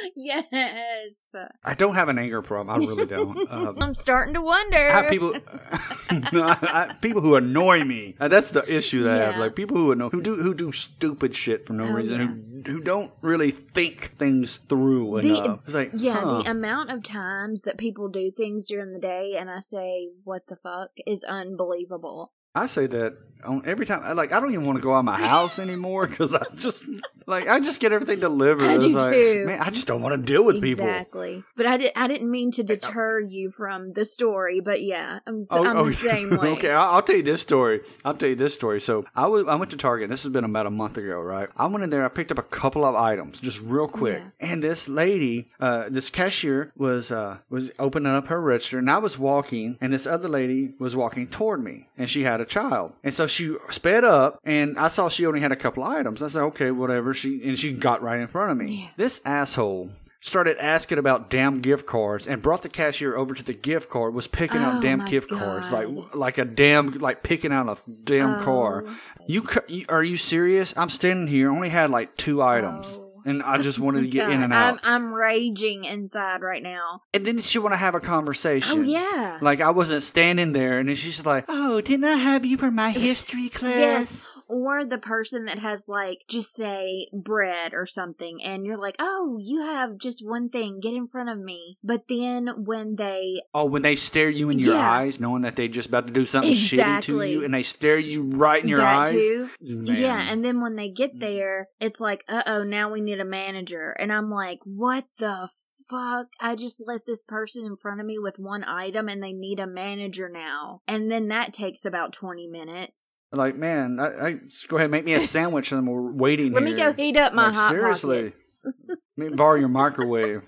yes. 0.16 1.34
I 1.64 1.74
don't 1.74 1.94
have 1.94 2.08
an 2.08 2.18
anger 2.18 2.42
problem. 2.42 2.74
I 2.82 2.86
really 2.86 3.06
don't. 3.06 3.36
Uh, 3.50 3.72
I'm 3.80 3.94
starting 3.94 4.34
to 4.34 4.40
wonder. 4.42 4.76
I 4.76 5.02
have 5.02 5.10
people, 5.10 5.32
no, 6.32 6.42
I, 6.42 6.58
I, 6.90 6.94
people 7.00 7.20
who 7.22 7.36
annoy 7.36 7.84
me. 7.84 8.16
Uh, 8.20 8.28
that's 8.28 8.50
the 8.50 8.62
issue 8.72 9.02
that 9.04 9.20
I 9.22 9.26
have. 9.30 9.36
Like 9.38 9.54
people 9.56 9.76
who 9.76 9.92
annoy, 9.92 10.08
who 10.10 10.22
do 10.22 10.36
who 10.36 10.54
do 10.54 10.72
stupid 10.72 11.34
shit 11.34 11.66
for 11.66 11.72
no 11.72 11.86
Oh, 11.86 11.92
reason, 11.92 12.20
yeah. 12.20 12.26
who 12.26 12.72
who 12.78 12.80
don't 12.80 13.12
really 13.22 13.50
think 13.52 14.16
things 14.18 14.58
through 14.68 15.20
The- 15.22 15.28
enough. 15.44 15.60
It's 15.66 15.74
like, 15.74 15.90
yeah, 15.94 16.14
huh. 16.20 16.42
the 16.42 16.50
amount 16.50 16.90
of 16.90 17.02
times 17.02 17.62
that 17.62 17.78
people 17.78 18.08
do 18.08 18.30
things 18.30 18.66
during 18.66 18.92
the 18.92 18.98
day 18.98 19.36
and 19.36 19.48
I 19.50 19.60
say, 19.60 20.10
what 20.24 20.48
the 20.48 20.56
fuck, 20.56 20.90
is 21.06 21.22
unbelievable. 21.22 22.32
I 22.56 22.66
say 22.66 22.86
that 22.86 23.16
on 23.44 23.62
every 23.66 23.86
time. 23.86 24.00
I- 24.02 24.12
Like 24.12 24.32
I 24.32 24.40
don't 24.40 24.52
even 24.52 24.64
want 24.66 24.76
to 24.78 24.82
go 24.82 24.94
out 24.94 25.00
of 25.00 25.04
my 25.04 25.20
house 25.20 25.58
anymore 25.58 26.06
because 26.06 26.34
I 26.34 26.42
just 26.56 26.82
like 27.26 27.46
I 27.48 27.60
just 27.60 27.80
get 27.80 27.92
everything 27.92 28.18
delivered. 28.20 28.64
I 28.64 28.78
do 28.78 28.88
like, 28.88 29.12
too. 29.12 29.44
Man, 29.46 29.60
I 29.60 29.70
just 29.70 29.86
don't 29.86 30.00
want 30.00 30.14
to 30.14 30.22
deal 30.32 30.42
with 30.44 30.60
people. 30.62 30.84
Exactly. 30.86 31.44
But 31.56 31.66
I, 31.66 31.76
did, 31.76 31.92
I 31.96 32.06
didn't 32.08 32.30
mean 32.30 32.50
to 32.52 32.62
deter 32.62 33.20
you 33.20 33.50
from 33.50 33.92
the 33.92 34.04
story, 34.04 34.60
but 34.60 34.82
yeah, 34.82 35.18
I'm, 35.26 35.42
Oh, 35.50 35.64
am 35.64 35.76
oh, 35.76 35.90
the 35.90 35.96
same 36.12 36.30
way. 36.30 36.48
okay, 36.52 36.70
I'll, 36.70 36.94
I'll 36.94 37.02
tell 37.02 37.16
you 37.16 37.22
this 37.22 37.42
story. 37.42 37.80
I'll 38.04 38.14
tell 38.14 38.28
you 38.28 38.36
this 38.36 38.54
story. 38.54 38.80
So 38.80 39.04
I 39.14 39.26
was 39.26 39.46
I 39.46 39.54
went 39.56 39.70
to 39.72 39.76
Target. 39.76 40.08
This 40.08 40.22
has 40.22 40.32
been 40.32 40.44
about 40.44 40.66
a 40.66 40.70
month 40.70 40.96
ago, 40.96 41.20
right? 41.20 41.48
I 41.56 41.66
went 41.66 41.84
in 41.84 41.90
there. 41.90 42.04
I 42.04 42.08
picked 42.08 42.30
up 42.32 42.38
a 42.38 42.42
couple 42.42 42.84
of 42.84 42.94
items, 42.94 43.38
just 43.40 43.60
real 43.60 43.88
quick. 43.88 44.22
Yeah. 44.40 44.48
And 44.48 44.62
this 44.62 44.88
lady, 44.88 45.50
uh, 45.60 45.84
this 45.90 46.08
cashier 46.10 46.72
was 46.76 47.10
uh, 47.12 47.38
was 47.50 47.70
opening 47.78 48.12
up 48.12 48.28
her 48.28 48.40
register, 48.40 48.78
and 48.78 48.90
I 48.90 48.98
was 48.98 49.18
walking, 49.18 49.76
and 49.80 49.92
this 49.92 50.06
other 50.06 50.28
lady 50.28 50.72
was 50.78 50.96
walking 50.96 51.26
toward 51.26 51.62
me, 51.62 51.88
and 51.98 52.08
she 52.08 52.22
had 52.22 52.40
a 52.40 52.45
child, 52.48 52.92
and 53.04 53.12
so 53.14 53.26
she 53.26 53.54
sped 53.70 54.04
up, 54.04 54.38
and 54.44 54.78
I 54.78 54.88
saw 54.88 55.08
she 55.08 55.26
only 55.26 55.40
had 55.40 55.52
a 55.52 55.56
couple 55.56 55.82
items. 55.84 56.22
I 56.22 56.28
said, 56.28 56.42
okay, 56.42 56.70
whatever. 56.70 57.12
She 57.14 57.40
and 57.44 57.58
she 57.58 57.72
got 57.72 58.02
right 58.02 58.20
in 58.20 58.26
front 58.28 58.50
of 58.52 58.56
me. 58.58 58.90
This 58.96 59.20
asshole 59.24 59.90
started 60.20 60.56
asking 60.58 60.98
about 60.98 61.30
damn 61.30 61.60
gift 61.60 61.86
cards 61.86 62.26
and 62.26 62.42
brought 62.42 62.62
the 62.62 62.68
cashier 62.68 63.16
over 63.16 63.32
to 63.34 63.44
the 63.44 63.52
gift 63.52 63.88
card 63.88 64.12
was 64.12 64.26
picking 64.26 64.60
out 64.60 64.78
Oh 64.78 64.80
damn 64.82 64.98
my 64.98 65.08
gift 65.08 65.30
cards 65.30 65.70
like 65.70 65.86
like 66.14 66.38
a 66.38 66.44
damn 66.44 66.90
like 66.98 67.22
picking 67.22 67.52
out 67.52 67.68
a 67.68 67.76
damn 68.02 68.42
car 68.42 68.82
Oh. 68.88 68.96
you, 69.28 69.46
you 69.68 69.84
are 69.88 70.02
you 70.02 70.16
serious 70.16 70.74
i'm 70.76 70.88
standing 70.88 71.28
here 71.28 71.48
only 71.52 71.68
had 71.68 71.90
like 71.90 72.16
two 72.16 72.42
items 72.42 72.98
Oh. 72.98 73.05
And 73.26 73.42
I 73.42 73.58
just 73.58 73.78
wanted 73.78 74.02
to 74.02 74.06
get 74.16 74.30
in 74.30 74.42
and 74.42 74.54
I'm, 74.54 74.74
out. 74.76 74.80
I'm 74.84 75.12
raging 75.12 75.84
inside 75.84 76.40
right 76.40 76.62
now. 76.62 77.02
and 77.12 77.26
then 77.26 77.40
she 77.42 77.58
want 77.58 77.72
to 77.74 77.76
have 77.78 77.94
a 77.94 78.00
conversation. 78.00 78.78
Oh 78.78 78.82
yeah. 78.82 79.38
Like 79.42 79.60
I 79.60 79.70
wasn't 79.70 80.02
standing 80.02 80.52
there, 80.52 80.78
and 80.78 80.88
then 80.88 80.96
she's 80.96 81.26
like, 81.26 81.44
"Oh, 81.48 81.80
didn't 81.80 82.04
I 82.04 82.16
have 82.16 82.46
you 82.46 82.56
for 82.56 82.70
my 82.70 82.90
history 82.90 83.48
class?" 83.48 83.74
Yes. 83.76 84.35
Or 84.48 84.84
the 84.84 84.98
person 84.98 85.44
that 85.46 85.58
has 85.58 85.88
like 85.88 86.24
just 86.28 86.54
say 86.54 87.08
bread 87.12 87.72
or 87.74 87.84
something 87.86 88.42
and 88.42 88.64
you're 88.64 88.78
like, 88.78 88.96
"Oh, 88.98 89.38
you 89.40 89.62
have 89.62 89.98
just 89.98 90.24
one 90.24 90.48
thing. 90.48 90.80
Get 90.80 90.94
in 90.94 91.06
front 91.06 91.28
of 91.28 91.38
me." 91.38 91.78
But 91.82 92.08
then 92.08 92.64
when 92.64 92.96
they 92.96 93.42
Oh, 93.54 93.64
when 93.66 93.82
they 93.82 93.96
stare 93.96 94.30
you 94.30 94.50
in 94.50 94.58
your 94.58 94.74
Yeah. 94.74 94.90
eyes, 94.90 95.18
knowing 95.18 95.42
that 95.42 95.56
they 95.56 95.68
just 95.68 95.88
about 95.88 96.06
to 96.06 96.12
do 96.12 96.26
something 96.26 96.52
shitty 96.52 97.02
to 97.02 97.22
you, 97.22 97.44
and 97.44 97.52
they 97.52 97.62
stare 97.62 97.98
you 97.98 98.22
right 98.22 98.62
in 98.62 98.68
your 98.68 98.78
that 98.78 99.08
eyes. 99.08 99.22
Mm. 99.62 99.98
Yeah, 99.98 100.26
and 100.30 100.44
then 100.44 100.60
when 100.60 100.76
they 100.76 100.90
get 100.90 101.18
there, 101.18 101.68
it's 101.80 102.00
like, 102.00 102.24
"Uh 102.28 102.42
oh, 102.46 102.62
now 102.62 102.90
we 102.90 103.00
need 103.00 103.20
a 103.20 103.24
manager." 103.24 103.90
And 103.98 104.12
I'm 104.12 104.30
like, 104.30 104.60
"What 104.64 105.06
the 105.18 105.48
fuck? 105.88 106.26
I 106.40 106.56
just 106.56 106.82
let 106.84 107.06
this 107.06 107.22
person 107.22 107.64
in 107.64 107.76
front 107.76 108.00
of 108.00 108.06
me 108.06 108.18
with 108.18 108.38
one 108.38 108.64
item 108.64 109.08
and 109.08 109.22
they 109.22 109.32
need 109.32 109.60
a 109.60 109.66
manager 109.66 110.28
now." 110.28 110.82
And 110.88 111.10
then 111.10 111.28
that 111.28 111.52
takes 111.52 111.84
about 111.84 112.12
20 112.12 112.46
minutes. 112.48 113.18
Like, 113.36 113.56
man, 113.56 113.98
I, 114.00 114.26
I 114.26 114.32
just 114.34 114.68
go 114.68 114.76
ahead 114.76 114.86
and 114.86 114.92
make 114.92 115.04
me 115.04 115.12
a 115.14 115.20
sandwich, 115.20 115.70
and 115.72 115.86
we're 115.86 116.10
waiting. 116.12 116.52
Let 116.54 116.62
me 116.62 116.74
go 116.74 116.92
heat 116.92 117.16
up 117.16 117.32
my 117.34 117.46
Like, 117.46 117.54
hot 117.54 117.70
seriously. 117.70 118.16
pockets. 118.18 118.52
Let 119.16 119.30
me 119.30 119.36
borrow 119.36 119.56
your 119.58 119.68
microwave. 119.68 120.42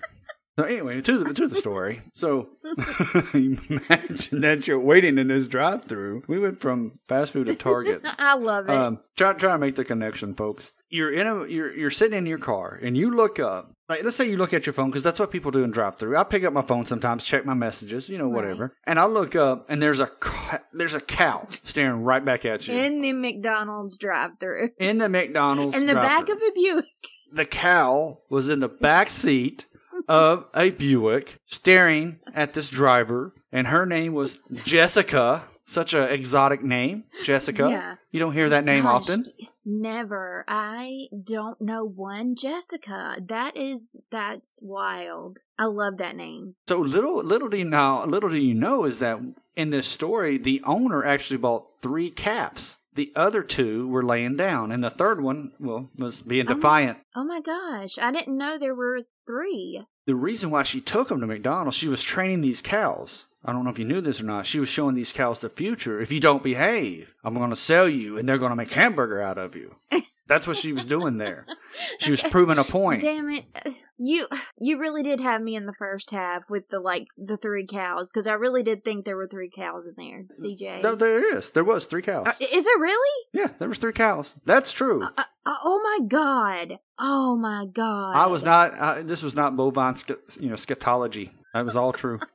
So 0.59 0.65
anyway, 0.65 0.99
to 0.99 1.23
the 1.23 1.33
to 1.33 1.47
the 1.47 1.55
story. 1.55 2.01
So 2.15 2.49
imagine 3.33 4.41
that 4.41 4.67
you're 4.67 4.77
waiting 4.77 5.17
in 5.17 5.29
this 5.29 5.47
drive-through. 5.47 6.23
We 6.27 6.37
went 6.37 6.59
from 6.59 6.99
fast 7.07 7.31
food 7.31 7.47
to 7.47 7.55
Target. 7.55 8.01
I 8.19 8.35
love 8.35 8.67
it. 8.67 8.75
Um, 8.75 8.99
try 9.15 9.31
try 9.31 9.53
to 9.53 9.57
make 9.57 9.75
the 9.75 9.85
connection, 9.85 10.33
folks. 10.33 10.73
You're 10.89 11.13
in 11.13 11.27
a 11.27 11.47
you're 11.47 11.73
you're 11.73 11.91
sitting 11.91 12.17
in 12.17 12.25
your 12.25 12.39
car 12.39 12.77
and 12.83 12.97
you 12.97 13.09
look 13.15 13.39
up. 13.39 13.71
Like 13.87 14.03
let's 14.03 14.17
say 14.17 14.29
you 14.29 14.35
look 14.35 14.53
at 14.53 14.65
your 14.65 14.73
phone 14.73 14.89
because 14.89 15.01
that's 15.01 15.17
what 15.17 15.31
people 15.31 15.49
do 15.49 15.63
in 15.63 15.71
drive-through. 15.71 16.17
I 16.17 16.25
pick 16.25 16.43
up 16.43 16.51
my 16.51 16.61
phone 16.61 16.85
sometimes, 16.85 17.23
check 17.23 17.45
my 17.45 17.53
messages, 17.53 18.09
you 18.09 18.17
know, 18.17 18.27
whatever, 18.27 18.75
and 18.83 18.99
I 18.99 19.05
look 19.05 19.37
up 19.37 19.65
and 19.69 19.81
there's 19.81 20.01
a 20.01 20.11
there's 20.73 20.93
a 20.93 20.99
cow 20.99 21.45
staring 21.63 22.03
right 22.03 22.23
back 22.23 22.43
at 22.43 22.67
you 22.67 22.77
in 22.77 22.99
the 22.99 23.13
McDonald's 23.13 23.97
drive-through. 23.97 24.71
in 24.77 24.97
the 24.97 25.07
McDonald's. 25.07 25.77
In 25.77 25.85
the 25.85 25.93
back 25.95 26.25
drive-thru. 26.25 26.35
of 26.35 26.41
a 26.41 26.51
Buick. 26.53 27.07
the 27.31 27.45
cow 27.45 28.19
was 28.29 28.49
in 28.49 28.59
the 28.59 28.67
back 28.67 29.09
seat 29.09 29.65
of 30.07 30.47
a 30.53 30.71
Buick 30.71 31.39
staring 31.45 32.19
at 32.33 32.53
this 32.53 32.69
driver, 32.69 33.33
and 33.51 33.67
her 33.67 33.85
name 33.85 34.13
was 34.13 34.61
Jessica. 34.65 35.43
Such 35.65 35.93
a 35.93 36.11
exotic 36.11 36.63
name, 36.63 37.03
Jessica. 37.23 37.69
Yeah. 37.69 37.95
You 38.09 38.19
don't 38.19 38.33
hear 38.33 38.49
that 38.49 38.65
name 38.65 38.85
Gosh, 38.85 39.03
often. 39.03 39.25
Never. 39.63 40.43
I 40.47 41.09
don't 41.23 41.61
know 41.61 41.85
one 41.85 42.33
Jessica. 42.33 43.17
That 43.23 43.55
is 43.55 43.95
that's 44.09 44.59
wild. 44.63 45.41
I 45.59 45.65
love 45.65 45.97
that 45.97 46.15
name. 46.15 46.55
So 46.67 46.79
little 46.79 47.23
little 47.23 47.49
do 47.49 47.57
you 47.57 47.65
know 47.65 48.03
little 48.07 48.31
do 48.31 48.41
you 48.41 48.55
know 48.55 48.85
is 48.85 48.97
that 48.97 49.19
in 49.55 49.69
this 49.69 49.85
story 49.85 50.39
the 50.39 50.59
owner 50.65 51.05
actually 51.05 51.37
bought 51.37 51.67
three 51.83 52.09
calves. 52.09 52.77
The 52.95 53.11
other 53.15 53.43
two 53.43 53.87
were 53.87 54.03
laying 54.03 54.35
down, 54.35 54.71
and 54.71 54.83
the 54.83 54.89
third 54.89 55.21
one, 55.21 55.51
well, 55.59 55.89
was 55.97 56.21
being 56.21 56.49
oh 56.49 56.55
defiant. 56.55 56.97
Oh 57.15 57.23
my 57.23 57.39
gosh. 57.39 57.97
I 57.99 58.11
didn't 58.11 58.37
know 58.37 58.57
there 58.57 58.75
were 58.75 59.03
3. 59.27 59.85
the 60.07 60.15
reason 60.15 60.49
why 60.49 60.63
she 60.63 60.81
took 60.81 61.09
them 61.09 61.21
to 61.21 61.27
McDonald's, 61.27 61.77
she 61.77 61.87
was 61.87 62.01
training 62.01 62.41
these 62.41 62.61
cows. 62.61 63.25
I 63.43 63.53
don't 63.53 63.63
know 63.63 63.69
if 63.69 63.79
you 63.79 63.85
knew 63.85 64.01
this 64.01 64.19
or 64.19 64.25
not. 64.25 64.45
She 64.45 64.59
was 64.59 64.69
showing 64.69 64.95
these 64.95 65.13
cows 65.13 65.39
the 65.39 65.49
future. 65.49 66.01
If 66.01 66.11
you 66.11 66.19
don't 66.19 66.43
behave, 66.43 67.13
I'm 67.23 67.33
going 67.35 67.51
to 67.51 67.55
sell 67.55 67.87
you, 67.87 68.17
and 68.17 68.27
they're 68.27 68.37
going 68.37 68.51
to 68.51 68.55
make 68.55 68.71
hamburger 68.73 69.21
out 69.21 69.37
of 69.37 69.55
you. 69.55 69.75
That's 70.27 70.45
what 70.45 70.57
she 70.57 70.73
was 70.73 70.85
doing 70.85 71.17
there. 71.17 71.45
She 71.99 72.11
was 72.11 72.21
proving 72.21 72.57
a 72.57 72.63
point. 72.63 73.01
Damn 73.01 73.29
it. 73.29 73.45
You 73.97 74.27
you 74.59 74.79
really 74.79 75.03
did 75.03 75.19
have 75.19 75.41
me 75.41 75.55
in 75.55 75.65
the 75.65 75.73
first 75.77 76.11
half 76.11 76.49
with 76.49 76.67
the 76.69 76.79
like 76.79 77.07
the 77.15 77.37
3 77.37 77.65
cows 77.67 78.11
cuz 78.11 78.25
I 78.25 78.33
really 78.33 78.63
did 78.63 78.83
think 78.83 79.05
there 79.05 79.15
were 79.15 79.27
3 79.27 79.49
cows 79.49 79.85
in 79.87 79.93
there. 79.95 80.25
CJ. 80.43 80.81
No, 80.81 80.95
there 80.95 81.37
is. 81.37 81.51
There 81.51 81.63
was 81.63 81.85
three 81.85 82.01
cows. 82.01 82.27
Uh, 82.27 82.33
is 82.41 82.65
it 82.65 82.79
really? 82.79 83.25
Yeah, 83.33 83.49
there 83.59 83.69
was 83.69 83.77
three 83.77 83.93
cows. 83.93 84.33
That's 84.45 84.71
true. 84.71 85.03
Uh, 85.03 85.23
uh, 85.45 85.55
oh 85.63 85.79
my 85.83 86.05
god. 86.05 86.79
Oh 86.97 87.37
my 87.37 87.65
god. 87.71 88.15
I 88.15 88.25
was 88.25 88.43
not. 88.43 88.77
Uh, 88.77 89.03
this 89.03 89.21
was 89.23 89.35
not 89.35 89.55
bovine, 89.55 89.95
you 90.39 90.49
know, 90.49 90.55
scatology. 90.55 91.29
That 91.53 91.65
was 91.65 91.75
all 91.77 91.93
true. 91.93 92.19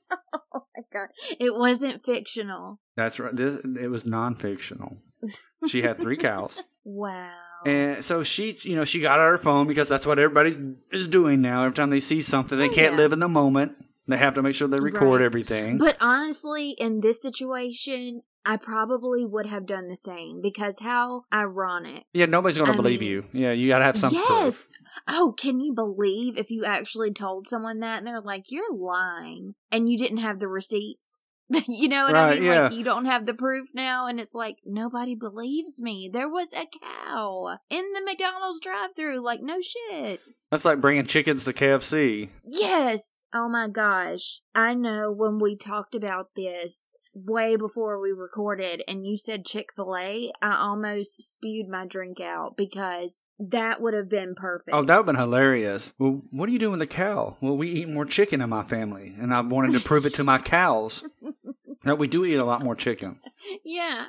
Oh 0.56 0.66
my 0.76 0.82
god. 0.92 1.08
It 1.40 1.52
wasn't 1.54 2.04
fictional. 2.04 2.78
That's 2.96 3.18
right. 3.18 3.34
This, 3.34 3.58
it 3.80 3.88
was 3.88 4.06
non-fictional. 4.06 4.98
She 5.68 5.82
had 5.82 5.98
three 6.00 6.16
cows. 6.16 6.62
Wow. 6.84 7.30
And 7.66 8.04
so 8.04 8.22
she, 8.22 8.56
you 8.62 8.76
know, 8.76 8.84
she 8.84 9.00
got 9.00 9.18
out 9.18 9.30
her 9.30 9.38
phone 9.38 9.66
because 9.66 9.88
that's 9.88 10.06
what 10.06 10.18
everybody 10.20 10.56
is 10.92 11.08
doing 11.08 11.40
now. 11.40 11.64
Every 11.64 11.74
time 11.74 11.90
they 11.90 11.98
see 12.00 12.22
something, 12.22 12.56
they 12.58 12.68
Oh, 12.68 12.72
can't 12.72 12.92
yeah. 12.92 12.98
live 12.98 13.12
in 13.12 13.18
the 13.20 13.28
moment. 13.28 13.72
They 14.06 14.18
have 14.18 14.34
to 14.34 14.42
make 14.42 14.54
sure 14.54 14.68
they 14.68 14.80
record 14.80 15.20
Right. 15.20 15.24
everything. 15.24 15.78
But 15.78 15.96
honestly, 16.00 16.70
in 16.72 17.00
this 17.00 17.22
situation, 17.22 18.22
I 18.46 18.58
probably 18.58 19.24
would 19.24 19.46
have 19.46 19.64
done 19.64 19.88
the 19.88 19.96
same 19.96 20.42
because 20.42 20.80
how 20.80 21.24
ironic. 21.32 22.04
yeah, 22.12 22.26
nobody's 22.26 22.58
going 22.58 22.70
to 22.70 22.76
believe 22.76 23.00
mean- 23.00 23.10
you. 23.10 23.24
Yeah, 23.32 23.52
you 23.52 23.68
got 23.68 23.78
to 23.78 23.84
have 23.84 23.96
some 23.96 24.12
yes. 24.12 24.66
Oh, 25.08 25.32
can 25.36 25.60
you 25.60 25.72
believe 25.72 26.36
if 26.36 26.50
you 26.50 26.64
actually 26.64 27.10
told 27.12 27.46
someone 27.48 27.80
that 27.80 27.98
and 27.98 28.06
they're 28.06 28.20
like, 28.20 28.50
"You're 28.52 28.74
lying," 28.74 29.54
and 29.72 29.88
you 29.88 29.96
didn't 29.96 30.18
have 30.18 30.40
the 30.40 30.48
receipts? 30.48 31.24
you 31.68 31.88
know 31.88 32.04
what 32.04 32.16
I 32.16 32.34
mean? 32.34 32.44
yeah. 32.44 32.62
Like 32.64 32.72
you 32.72 32.84
don't 32.84 33.04
have 33.04 33.26
the 33.26 33.34
proof 33.34 33.68
now, 33.74 34.06
and 34.06 34.18
it's 34.18 34.34
like 34.34 34.58
nobody 34.64 35.14
believes 35.14 35.80
me. 35.80 36.08
There 36.12 36.28
was 36.28 36.52
a 36.52 36.66
cow 36.82 37.58
in 37.70 37.84
the 37.92 38.02
McDonald's 38.04 38.60
drive-through. 38.60 39.24
Like 39.24 39.40
no 39.42 39.58
shit. 39.60 40.20
That's 40.50 40.64
like 40.64 40.80
bringing 40.80 41.06
chickens 41.06 41.44
to 41.44 41.52
KFC. 41.52 42.28
Yes. 42.44 43.20
Oh 43.34 43.48
my 43.48 43.68
gosh. 43.68 44.40
I 44.54 44.74
know 44.74 45.10
when 45.10 45.38
we 45.38 45.56
talked 45.56 45.94
about 45.94 46.34
this 46.36 46.94
way 47.14 47.56
before 47.56 48.00
we 48.00 48.10
recorded 48.12 48.82
and 48.88 49.06
you 49.06 49.16
said 49.16 49.44
Chick 49.46 49.68
fil 49.74 49.96
A, 49.96 50.32
I 50.42 50.56
almost 50.58 51.22
spewed 51.22 51.68
my 51.68 51.86
drink 51.86 52.20
out 52.20 52.56
because 52.56 53.22
that 53.38 53.80
would 53.80 53.94
have 53.94 54.08
been 54.08 54.34
perfect. 54.34 54.74
Oh, 54.74 54.82
that 54.82 54.94
would 54.96 55.06
have 55.06 55.06
been 55.06 55.16
hilarious. 55.16 55.92
Well, 55.98 56.22
what 56.30 56.48
are 56.48 56.52
you 56.52 56.58
doing 56.58 56.72
with 56.72 56.80
the 56.80 56.86
cow? 56.86 57.36
Well, 57.40 57.56
we 57.56 57.70
eat 57.70 57.88
more 57.88 58.04
chicken 58.04 58.40
in 58.40 58.50
my 58.50 58.62
family, 58.64 59.14
and 59.18 59.32
I 59.34 59.40
wanted 59.40 59.72
to 59.74 59.80
prove 59.84 60.06
it 60.06 60.14
to 60.14 60.24
my 60.24 60.38
cows 60.38 61.02
that 61.84 61.98
we 61.98 62.06
do 62.06 62.24
eat 62.24 62.36
a 62.36 62.44
lot 62.44 62.62
more 62.62 62.74
chicken. 62.76 63.20
Yeah. 63.64 64.06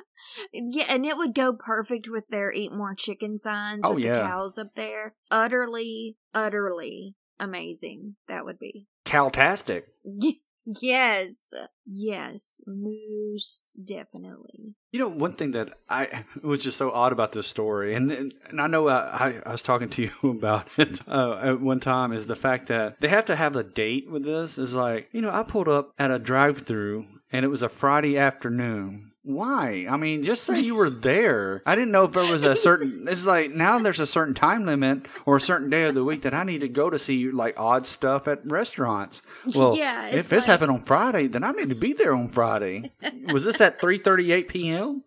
Yeah, 0.52 0.84
and 0.88 1.04
it 1.06 1.16
would 1.16 1.34
go 1.34 1.52
perfect 1.52 2.08
with 2.08 2.28
their 2.28 2.52
eat 2.52 2.72
more 2.72 2.94
chicken 2.94 3.38
signs 3.38 3.80
Oh, 3.84 3.94
with 3.94 4.04
yeah. 4.04 4.14
the 4.14 4.20
cows 4.20 4.58
up 4.58 4.74
there. 4.74 5.14
Utterly, 5.30 6.16
utterly 6.34 7.14
amazing. 7.38 8.16
That 8.28 8.44
would 8.44 8.58
be. 8.58 8.86
Cowtastic. 9.04 9.82
Yes. 10.66 11.54
Yes. 11.86 12.60
Most 12.66 13.78
definitely. 13.84 14.74
You 14.90 15.00
know, 15.00 15.08
one 15.08 15.32
thing 15.32 15.52
that 15.52 15.78
I 15.88 16.24
was 16.42 16.62
just 16.62 16.76
so 16.76 16.90
odd 16.90 17.12
about 17.12 17.32
this 17.32 17.46
story, 17.46 17.94
and 17.94 18.10
and 18.10 18.60
I 18.60 18.66
know 18.66 18.88
I, 18.88 19.40
I 19.46 19.52
was 19.52 19.62
talking 19.62 19.88
to 19.90 20.02
you 20.22 20.30
about 20.30 20.68
it 20.78 21.00
uh, 21.06 21.38
at 21.40 21.60
one 21.60 21.80
time, 21.80 22.12
is 22.12 22.26
the 22.26 22.36
fact 22.36 22.68
that 22.68 23.00
they 23.00 23.08
have 23.08 23.26
to 23.26 23.36
have 23.36 23.54
a 23.56 23.62
date 23.62 24.10
with 24.10 24.24
this. 24.24 24.58
Is 24.58 24.74
like, 24.74 25.08
you 25.12 25.20
know, 25.20 25.30
I 25.30 25.42
pulled 25.44 25.68
up 25.68 25.92
at 25.98 26.10
a 26.10 26.18
drive-through, 26.18 27.06
and 27.30 27.44
it 27.44 27.48
was 27.48 27.62
a 27.62 27.68
Friday 27.68 28.18
afternoon. 28.18 29.12
Why? 29.26 29.86
I 29.90 29.96
mean, 29.96 30.22
just 30.22 30.44
say 30.44 30.60
you 30.60 30.76
were 30.76 30.88
there. 31.10 31.60
I 31.66 31.74
didn't 31.74 31.90
know 31.90 32.04
if 32.04 32.12
there 32.12 32.30
was 32.30 32.44
a 32.44 32.54
certain. 32.54 33.08
It's 33.08 33.26
like 33.26 33.50
now 33.50 33.76
there's 33.80 33.98
a 33.98 34.06
certain 34.06 34.34
time 34.34 34.64
limit 34.66 35.06
or 35.26 35.34
a 35.36 35.40
certain 35.40 35.68
day 35.68 35.84
of 35.86 35.96
the 35.96 36.04
week 36.04 36.22
that 36.22 36.32
I 36.32 36.44
need 36.44 36.60
to 36.60 36.68
go 36.68 36.90
to 36.90 36.98
see 36.98 37.28
like 37.32 37.58
odd 37.58 37.86
stuff 37.86 38.28
at 38.28 38.40
restaurants. 38.48 39.22
Well, 39.54 39.76
Yeah, 39.76 40.08
if 40.08 40.28
this 40.28 40.42
like- 40.42 40.46
happened 40.46 40.70
on 40.72 40.82
Friday, 40.82 41.26
then 41.28 41.42
I 41.44 41.50
need 41.52 41.68
to 41.70 41.74
be 41.74 41.92
there 41.92 42.14
on 42.14 42.28
Friday. 42.28 42.92
was 43.32 43.44
this 43.44 43.60
at 43.60 43.80
three 43.80 43.98
thirty-eight 43.98 44.48
p.m.? 44.48 45.02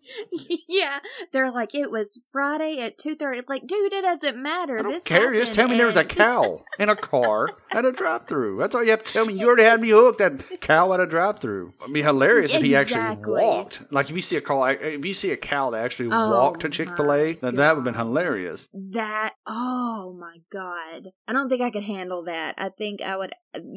yeah, 0.68 0.98
they're 1.32 1.50
like 1.50 1.74
it 1.74 1.90
was 1.90 2.20
Friday 2.30 2.78
at 2.80 2.98
two 2.98 3.14
thirty. 3.14 3.40
Like, 3.48 3.66
dude, 3.66 3.92
it 3.92 4.02
doesn't 4.02 4.36
matter. 4.36 4.78
I 4.78 4.82
don't 4.82 4.92
this 4.92 5.02
care. 5.02 5.32
Just 5.34 5.54
tell 5.54 5.68
me 5.68 5.76
there 5.76 5.86
was 5.86 5.96
a 5.96 6.04
cow 6.04 6.62
in 6.78 6.88
a 6.88 6.96
car 6.96 7.48
at 7.72 7.84
a 7.84 7.92
drive-through. 7.92 8.58
That's 8.58 8.74
all 8.74 8.84
you 8.84 8.90
have 8.90 9.04
to 9.04 9.12
tell 9.12 9.24
me. 9.26 9.34
You 9.34 9.46
already 9.46 9.64
had 9.64 9.80
me 9.80 9.90
hooked. 9.90 10.18
That 10.18 10.60
cow 10.60 10.92
at 10.92 11.00
a 11.00 11.06
drive-through. 11.06 11.72
It'd 11.82 11.94
be 11.94 12.02
hilarious 12.02 12.52
if 12.54 12.62
he 12.62 12.74
actually 12.76 13.16
walked. 13.26 13.90
Like 13.92 14.09
if 14.10 14.16
you 14.16 14.22
see 14.22 14.36
a 14.36 14.40
call, 14.40 14.64
if 14.64 15.04
you 15.04 15.14
see 15.14 15.30
a 15.30 15.36
cow 15.36 15.70
that 15.70 15.84
actually 15.84 16.08
Oh, 16.12 16.30
walked 16.30 16.60
to 16.60 16.68
Chick 16.68 16.96
Fil 16.96 17.12
A, 17.12 17.32
then 17.34 17.56
that 17.56 17.76
would 17.76 17.84
have 17.86 17.94
been 17.94 17.94
hilarious. 17.94 18.68
That, 18.72 19.34
oh 19.46 20.16
my 20.18 20.38
god, 20.52 21.12
I 21.28 21.32
don't 21.32 21.48
think 21.48 21.62
I 21.62 21.70
could 21.70 21.84
handle 21.84 22.24
that. 22.24 22.54
I 22.58 22.68
think 22.70 23.00
I 23.00 23.16
would. 23.16 23.32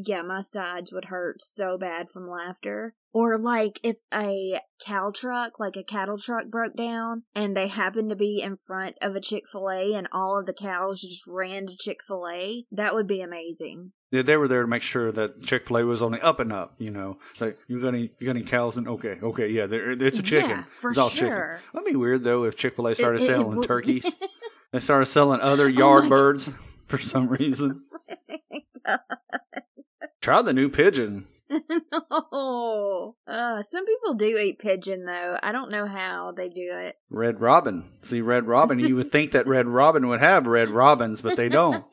Yeah, 0.05 0.21
my 0.21 0.41
sides 0.41 0.91
would 0.91 1.05
hurt 1.05 1.41
so 1.41 1.77
bad 1.77 2.09
from 2.09 2.29
laughter. 2.29 2.95
Or 3.13 3.37
like 3.37 3.79
if 3.83 3.97
a 4.11 4.59
cow 4.83 5.11
truck, 5.11 5.59
like 5.59 5.77
a 5.77 5.83
cattle 5.83 6.17
truck, 6.17 6.47
broke 6.47 6.75
down 6.75 7.23
and 7.35 7.55
they 7.55 7.67
happened 7.67 8.09
to 8.09 8.15
be 8.15 8.41
in 8.41 8.57
front 8.57 8.95
of 9.01 9.15
a 9.15 9.21
Chick 9.21 9.43
Fil 9.51 9.69
A, 9.69 9.93
and 9.93 10.07
all 10.11 10.39
of 10.39 10.47
the 10.47 10.53
cows 10.53 11.01
just 11.01 11.21
ran 11.27 11.67
to 11.67 11.77
Chick 11.77 11.99
Fil 12.07 12.27
A. 12.27 12.65
That 12.71 12.95
would 12.95 13.07
be 13.07 13.21
amazing. 13.21 13.91
They, 14.13 14.21
they 14.21 14.37
were 14.37 14.47
there 14.47 14.61
to 14.61 14.67
make 14.67 14.83
sure 14.83 15.11
that 15.11 15.43
Chick 15.43 15.67
Fil 15.67 15.77
A 15.77 15.85
was 15.85 16.03
on 16.03 16.11
the 16.11 16.23
up 16.23 16.39
and 16.39 16.53
up. 16.53 16.75
You 16.77 16.91
know, 16.91 17.17
it's 17.31 17.41
like 17.41 17.57
you 17.67 17.81
got 17.81 17.87
any 17.89 18.11
you 18.19 18.27
got 18.27 18.35
any 18.35 18.43
cows? 18.45 18.77
And 18.77 18.87
okay, 18.87 19.17
okay, 19.23 19.47
yeah, 19.49 19.65
it's 19.69 20.19
a 20.19 20.23
chicken. 20.23 20.49
Yeah, 20.51 20.63
for 20.79 20.91
it's 20.91 20.99
all 20.99 21.09
chicken. 21.09 21.29
sure. 21.29 21.61
That'd 21.73 21.87
be 21.89 21.95
weird 21.95 22.23
though 22.23 22.43
if 22.43 22.55
Chick 22.55 22.75
Fil 22.75 22.87
A 22.87 22.95
started 22.95 23.21
it- 23.21 23.23
it 23.23 23.27
selling 23.27 23.57
would- 23.57 23.67
turkeys. 23.67 24.05
they 24.71 24.79
started 24.79 25.07
selling 25.07 25.41
other 25.41 25.67
yard 25.67 26.03
my- 26.03 26.09
birds. 26.09 26.49
for 26.87 26.99
some 26.99 27.27
reason. 27.27 27.81
Try 30.21 30.41
the 30.43 30.53
new 30.53 30.69
pigeon. 30.69 31.25
no. 31.49 33.15
Uh, 33.27 33.61
some 33.61 33.85
people 33.85 34.13
do 34.13 34.37
eat 34.37 34.59
pigeon 34.59 35.05
though. 35.05 35.37
I 35.41 35.51
don't 35.51 35.71
know 35.71 35.85
how 35.85 36.31
they 36.31 36.49
do 36.49 36.69
it. 36.77 36.97
Red 37.09 37.41
Robin. 37.41 37.85
See, 38.01 38.21
Red 38.21 38.47
Robin, 38.47 38.79
you 38.79 38.95
would 38.95 39.11
think 39.11 39.31
that 39.31 39.47
Red 39.47 39.67
Robin 39.67 40.07
would 40.07 40.19
have 40.19 40.47
Red 40.47 40.69
Robins, 40.69 41.21
but 41.21 41.35
they 41.35 41.49
don't. 41.49 41.83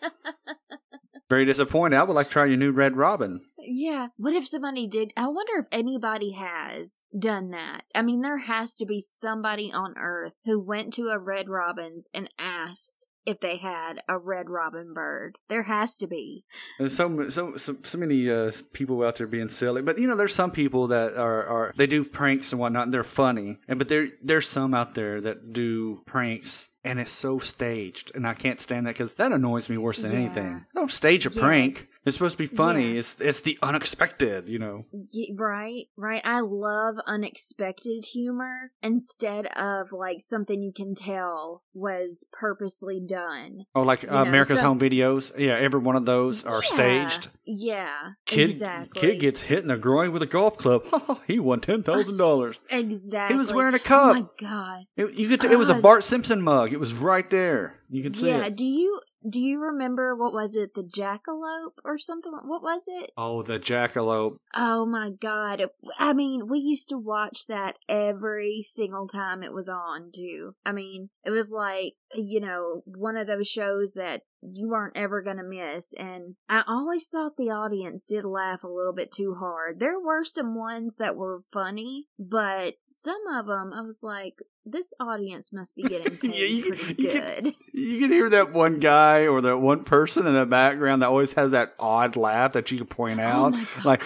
Very 1.31 1.45
disappointed. 1.45 1.97
I 1.97 2.03
would 2.03 2.15
like 2.15 2.27
to 2.27 2.33
try 2.33 2.47
your 2.47 2.57
new 2.57 2.73
Red 2.73 2.97
Robin. 2.97 3.41
Yeah. 3.57 4.09
What 4.17 4.35
if 4.35 4.49
somebody 4.49 4.89
did? 4.89 5.13
I 5.17 5.29
wonder 5.29 5.61
if 5.61 5.67
anybody 5.71 6.33
has 6.33 7.03
done 7.17 7.51
that. 7.51 7.83
I 7.95 8.03
mean, 8.03 8.23
there 8.23 8.39
has 8.39 8.75
to 8.77 8.85
be 8.85 9.01
somebody 9.01 9.71
on 9.73 9.95
earth 9.97 10.33
who 10.45 10.61
went 10.61 10.93
to 10.95 11.09
a 11.09 11.21
Red 11.21 11.49
Robin's 11.49 12.11
and 12.13 12.29
asked 12.37 13.07
if 13.27 13.39
they 13.41 13.59
had 13.59 14.01
a 14.09 14.19
red 14.19 14.49
robin 14.49 14.93
bird. 14.93 15.37
There 15.49 15.65
has 15.65 15.97
to 15.99 16.07
be. 16.07 16.45
There's 16.79 16.97
so 16.97 17.29
so 17.29 17.57
so, 17.57 17.77
so 17.83 17.99
many 17.99 18.31
uh, 18.31 18.51
people 18.73 19.05
out 19.05 19.17
there 19.17 19.27
being 19.27 19.49
silly, 19.49 19.83
but 19.83 19.99
you 19.99 20.09
know, 20.09 20.17
there's 20.17 20.35
some 20.35 20.51
people 20.51 20.89
that 20.89 21.17
are, 21.17 21.47
are 21.47 21.73
they 21.77 21.87
do 21.87 22.03
pranks 22.05 22.53
and 22.53 22.61
whatnot, 22.61 22.85
and 22.85 22.95
they're 22.95 23.05
funny, 23.05 23.59
and 23.69 23.79
but 23.79 23.89
there 23.89 24.09
there's 24.23 24.49
some 24.49 24.75
out 24.75 24.95
there 24.95 25.21
that 25.21 25.53
do 25.53 26.01
pranks. 26.07 26.70
And 26.83 26.99
it's 26.99 27.13
so 27.13 27.39
staged, 27.39 28.11
and 28.15 28.27
I 28.27 28.33
can't 28.33 28.59
stand 28.59 28.87
that 28.87 28.95
because 28.95 29.13
that 29.15 29.33
annoys 29.33 29.69
me 29.69 29.77
worse 29.77 30.01
than 30.01 30.13
Yeah. 30.13 30.19
anything. 30.19 30.65
Don't 30.75 30.91
stage 30.91 31.27
a 31.27 31.31
prank. 31.31 31.83
It's 32.07 32.17
supposed 32.17 32.39
to 32.39 32.39
be 32.39 32.47
funny. 32.47 32.93
Yeah. 32.95 33.01
It's 33.01 33.17
it's 33.21 33.41
the 33.43 33.59
unexpected, 33.63 34.49
you 34.49 34.59
know. 34.59 34.87
Right, 35.35 35.89
right. 35.99 36.23
I 36.25 36.41
love 36.41 36.95
unexpected 37.07 38.07
humor 38.13 38.73
instead 38.83 39.47
of 39.49 39.93
like 39.93 40.21
something 40.21 40.63
you 40.63 40.73
can 40.73 40.95
tell 40.95 41.63
was 41.75 42.25
purposely 42.33 43.01
done. 43.07 43.65
Oh, 43.75 43.83
like 43.83 44.11
uh, 44.11 44.17
America's 44.27 44.61
so- 44.61 44.67
Home 44.69 44.81
Videos. 44.81 45.37
Yeah, 45.39 45.59
every 45.59 45.81
one 45.81 45.97
of 45.97 46.07
those 46.07 46.45
are 46.47 46.63
staged. 46.63 47.29
Yeah, 47.45 48.13
Kid, 48.27 48.51
exactly. 48.51 49.01
kid 49.01 49.21
gets 49.21 49.41
hit 49.43 49.59
in 49.61 49.69
the 49.69 49.77
groin 49.77 50.13
with 50.13 50.23
a 50.23 50.27
golf 50.27 50.57
club. 50.57 50.85
he 51.27 51.39
won 51.39 51.61
ten 51.61 51.83
thousand 51.83 52.17
dollars. 52.17 52.57
exactly. 52.71 53.35
He 53.35 53.39
was 53.39 53.53
wearing 53.53 53.75
a 53.75 53.79
Oh 53.79 53.81
cup. 53.81 54.15
my 54.17 54.25
god. 54.41 54.85
It, 54.97 55.13
you 55.15 55.29
could. 55.29 55.41
T- 55.43 55.49
it 55.49 55.59
was 55.59 55.69
a 55.69 55.75
Bart 55.75 56.05
Simpson 56.05 56.41
mug. 56.43 56.70
It 56.73 56.81
was 56.81 56.95
right 56.95 57.29
there. 57.31 57.81
You 57.91 58.03
can 58.03 58.15
see 58.15 58.29
Yeah. 58.29 58.47
it. 58.47 58.57
Do 58.57 58.65
you 58.65 59.01
do 59.29 59.39
you 59.39 59.61
remember 59.61 60.17
what 60.17 60.33
was 60.33 60.57
it? 60.57 60.73
The 60.75 60.83
jackalope 60.83 61.75
or 61.85 61.99
something? 61.99 62.33
What 62.33 62.63
was 62.63 62.85
it? 62.89 63.13
Oh, 63.19 63.43
the 63.43 63.59
jackalope. 63.59 64.37
Oh 64.55 64.87
my 64.87 65.11
god. 65.11 65.67
I 65.99 66.15
mean, 66.15 66.47
we 66.47 66.59
used 66.59 66.89
to 66.89 66.97
watch 66.97 67.47
that 67.47 67.77
every 67.87 68.63
single 68.63 69.07
time 69.07 69.43
it 69.43 69.53
was 69.53 69.69
on, 69.69 70.11
too. 70.11 70.55
I 70.65 70.73
mean, 70.73 71.11
it 71.23 71.31
was 71.33 71.53
like, 71.53 71.97
you 72.15 72.41
know, 72.41 72.83
one 72.87 73.17
of 73.17 73.27
those 73.27 73.47
shows 73.49 73.93
that 73.95 74.23
you 74.43 74.71
weren't 74.71 74.97
ever 74.97 75.21
going 75.23 75.37
to 75.37 75.43
miss. 75.43 75.93
And 75.95 76.35
I 76.49 76.65
always 76.67 77.07
thought 77.07 77.37
the 77.37 77.51
audience 77.51 78.05
did 78.05 78.25
laugh 78.25 78.65
a 78.65 78.69
little 78.69 78.95
bit 78.95 79.13
too 79.13 79.35
hard. 79.39 79.81
There 79.81 80.01
were 80.01 80.25
some 80.25 80.55
ones 80.57 80.97
that 80.97 81.15
were 81.15 81.43
funny, 81.53 82.07
but 82.19 82.77
some 82.87 83.21
of 83.35 83.47
them, 83.47 83.73
I 83.75 83.83
was 83.83 83.99
like, 84.03 84.39
this 84.65 84.95
audience 84.99 85.53
must 85.53 85.77
be 85.77 85.83
getting 85.83 86.17
paid 86.19 86.35
Yeah, 86.35 86.45
you- 86.47 86.63
pretty 86.75 87.03
you 87.03 87.13
good. 87.13 87.45
can- 87.45 87.53
You 87.73 87.99
can 88.01 88.11
hear 88.13 88.29
that 88.31 88.53
one 88.53 88.79
guy 88.79 89.27
or 89.27 89.41
that 89.43 89.59
one 89.59 89.85
person 89.85 90.27
in 90.27 90.35
the 90.35 90.45
background 90.45 91.01
that 91.03 91.09
always 91.09 91.33
has 91.35 91.53
that 91.53 91.75
odd 91.79 92.15
laugh 92.17 92.53
that 92.53 92.71
you 92.71 92.79
can 92.79 92.87
point 92.87 93.21
oh 93.21 93.23
out, 93.23 93.55
Oh 93.55 93.67
my 93.85 93.97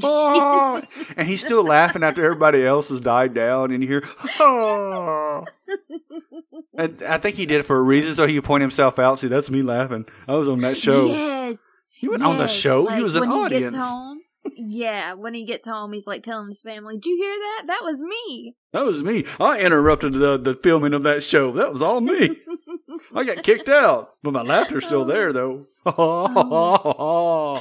God, 0.00 0.82
like, 0.82 0.88
and 1.16 1.26
he's 1.28 1.44
still 1.44 1.64
laughing 1.64 2.02
after 2.02 2.24
everybody 2.24 2.64
else 2.64 2.88
has 2.90 3.00
died 3.00 3.34
down, 3.34 3.70
and 3.72 3.82
you 3.82 3.88
hear, 3.88 4.04
and 4.22 4.30
oh. 4.40 5.44
I 6.78 7.18
think 7.18 7.36
he 7.36 7.46
did 7.46 7.60
it 7.60 7.64
for 7.64 7.76
a 7.76 7.82
reason, 7.82 8.14
so 8.14 8.26
he 8.26 8.34
could 8.34 8.44
point 8.44 8.62
himself 8.62 8.98
out. 8.98 9.20
See, 9.20 9.28
that's 9.28 9.50
me 9.50 9.62
laughing. 9.62 10.06
I 10.28 10.32
was 10.34 10.48
on 10.48 10.60
that 10.60 10.78
show. 10.78 11.06
Yes. 11.06 11.58
He 11.90 12.08
wasn't 12.08 12.24
on 12.24 12.38
the 12.38 12.48
show. 12.48 12.82
like 12.82 12.98
he 12.98 13.02
was 13.04 13.14
an 13.14 13.22
when 13.22 13.30
audience. 13.30 13.72
He 13.72 13.78
gets 13.78 13.84
home, 13.84 14.20
yeah, 14.56 15.14
when 15.14 15.34
he 15.34 15.44
gets 15.44 15.66
home, 15.66 15.92
he's 15.92 16.06
like 16.06 16.22
telling 16.22 16.48
his 16.48 16.62
family, 16.62 16.96
"Did 16.96 17.10
you 17.10 17.16
hear 17.16 17.34
that? 17.34 17.62
That 17.66 17.82
was 17.82 18.02
me." 18.02 18.56
That 18.72 18.84
was 18.84 19.02
me. 19.02 19.24
I 19.40 19.60
interrupted 19.60 20.14
the, 20.14 20.36
the 20.36 20.54
filming 20.54 20.92
of 20.92 21.02
that 21.04 21.22
show. 21.22 21.52
That 21.52 21.72
was 21.72 21.80
all 21.80 22.00
me. 22.00 22.36
I 23.14 23.24
got 23.24 23.42
kicked 23.44 23.68
out, 23.68 24.14
but 24.22 24.32
my 24.32 24.42
laughter's 24.42 24.86
still 24.86 25.02
oh. 25.02 25.04
there, 25.04 25.32
though. 25.32 25.66
Oh. 25.86 27.54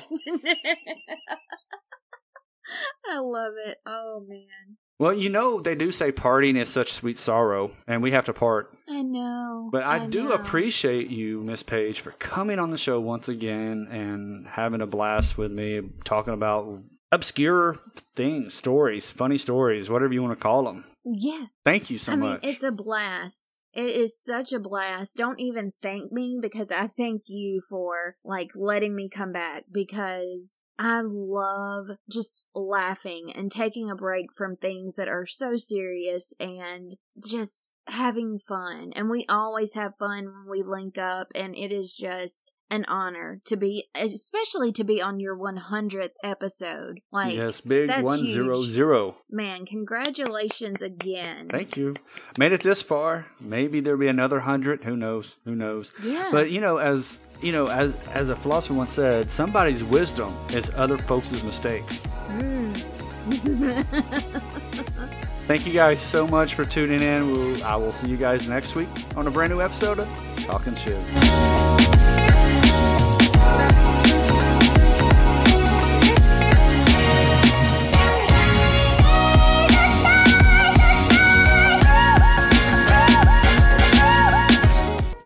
I 3.07 3.19
love 3.19 3.53
it. 3.65 3.77
Oh 3.85 4.23
man, 4.27 4.77
well, 4.99 5.13
you 5.13 5.29
know, 5.29 5.59
they 5.61 5.75
do 5.75 5.91
say 5.91 6.11
parting 6.11 6.55
is 6.55 6.69
such 6.69 6.93
sweet 6.93 7.17
sorrow, 7.17 7.71
and 7.87 8.01
we 8.01 8.11
have 8.11 8.25
to 8.25 8.33
part. 8.33 8.77
I 8.87 9.01
know. 9.01 9.69
But 9.71 9.83
I, 9.83 10.05
do 10.05 10.25
know. 10.25 10.33
appreciate 10.33 11.09
you, 11.09 11.41
Miss 11.41 11.63
Page, 11.63 11.99
for 11.99 12.11
coming 12.11 12.59
on 12.59 12.71
the 12.71 12.77
show 12.77 12.99
once 12.99 13.27
again 13.27 13.87
and 13.89 14.47
having 14.47 14.81
a 14.81 14.87
blast 14.87 15.37
with 15.37 15.51
me, 15.51 15.81
talking 16.03 16.33
about 16.33 16.83
obscure 17.11 17.79
things, 18.15 18.53
stories, 18.53 19.09
funny 19.09 19.37
stories, 19.37 19.89
whatever 19.89 20.13
you 20.13 20.21
want 20.21 20.37
to 20.37 20.41
call 20.41 20.63
them. 20.63 20.85
Yeah, 21.05 21.45
Thank 21.65 21.89
you 21.89 21.97
so 21.97 22.13
I 22.13 22.15
mean, 22.15 22.29
much. 22.31 22.39
it's 22.43 22.63
a 22.63 22.71
blast. 22.71 23.59
It 23.73 23.89
is 23.89 24.17
such 24.17 24.53
a 24.53 24.59
blast. 24.59 25.17
Don't 25.17 25.39
even 25.39 25.73
thank 25.81 26.11
me 26.11 26.39
because 26.41 26.71
I 26.71 26.87
thank 26.87 27.23
you 27.27 27.59
for 27.67 28.15
like 28.23 28.51
letting 28.55 28.95
me 28.95 29.09
come 29.09 29.31
back 29.31 29.65
because 29.71 30.61
I 30.79 31.01
love 31.05 31.97
just 32.09 32.45
laughing 32.55 33.31
and 33.35 33.51
taking 33.51 33.89
a 33.89 33.95
break 33.95 34.33
from 34.35 34.55
things 34.55 34.95
that 34.95 35.07
are 35.07 35.25
so 35.25 35.55
serious 35.55 36.33
and 36.39 36.95
just 37.25 37.71
having 37.87 38.39
fun. 38.39 38.91
And 38.95 39.09
we 39.09 39.25
always 39.29 39.75
have 39.75 39.97
fun 39.97 40.25
when 40.25 40.49
we 40.49 40.63
link 40.63 40.97
up 40.97 41.27
and 41.35 41.55
it 41.55 41.71
is 41.71 41.93
just 41.93 42.53
an 42.73 42.85
honor 42.87 43.39
to 43.45 43.55
be 43.55 43.87
especially 43.93 44.71
to 44.71 44.83
be 44.83 44.99
on 44.99 45.19
your 45.19 45.37
100th 45.37 46.15
episode. 46.23 47.01
Like 47.11 47.35
yes, 47.35 47.61
big 47.61 47.87
100. 47.89 48.25
huge. 48.25 49.13
man, 49.29 49.65
congratulations 49.67 50.81
again. 50.81 51.49
Thank 51.49 51.77
you. 51.77 51.93
Made 52.37 52.51
it 52.51 52.63
this 52.63 52.81
far. 52.81 53.27
Maybe 53.39 53.79
there'll 53.79 53.99
be 53.99 54.07
another 54.07 54.39
hundred. 54.39 54.85
Who 54.85 54.97
knows? 54.97 55.35
Who 55.45 55.55
knows? 55.55 55.91
Yeah. 56.01 56.29
But 56.31 56.49
you 56.49 56.61
know, 56.61 56.77
as 56.77 57.19
you 57.43 57.51
know, 57.51 57.67
as 57.67 57.95
as 58.11 58.29
a 58.29 58.35
philosopher 58.35 58.73
once 58.73 58.91
said, 58.91 59.29
somebody's 59.29 59.83
wisdom 59.83 60.33
is 60.51 60.71
other 60.75 60.97
folks' 60.97 61.31
mistakes. 61.43 62.05
Hmm. 62.05 62.73
Thank 65.47 65.67
you 65.67 65.73
guys 65.73 66.01
so 66.01 66.25
much 66.25 66.55
for 66.55 66.63
tuning 66.63 67.01
in. 67.01 67.27
We'll, 67.27 67.63
I 67.65 67.75
will 67.75 67.91
see 67.91 68.07
you 68.07 68.17
guys 68.17 68.47
next 68.47 68.75
week 68.75 68.87
on 69.17 69.27
a 69.27 69.31
brand 69.31 69.51
new 69.51 69.61
episode 69.61 69.99
of 69.99 70.07
Talking 70.45 70.75
Shiz. 70.75 72.22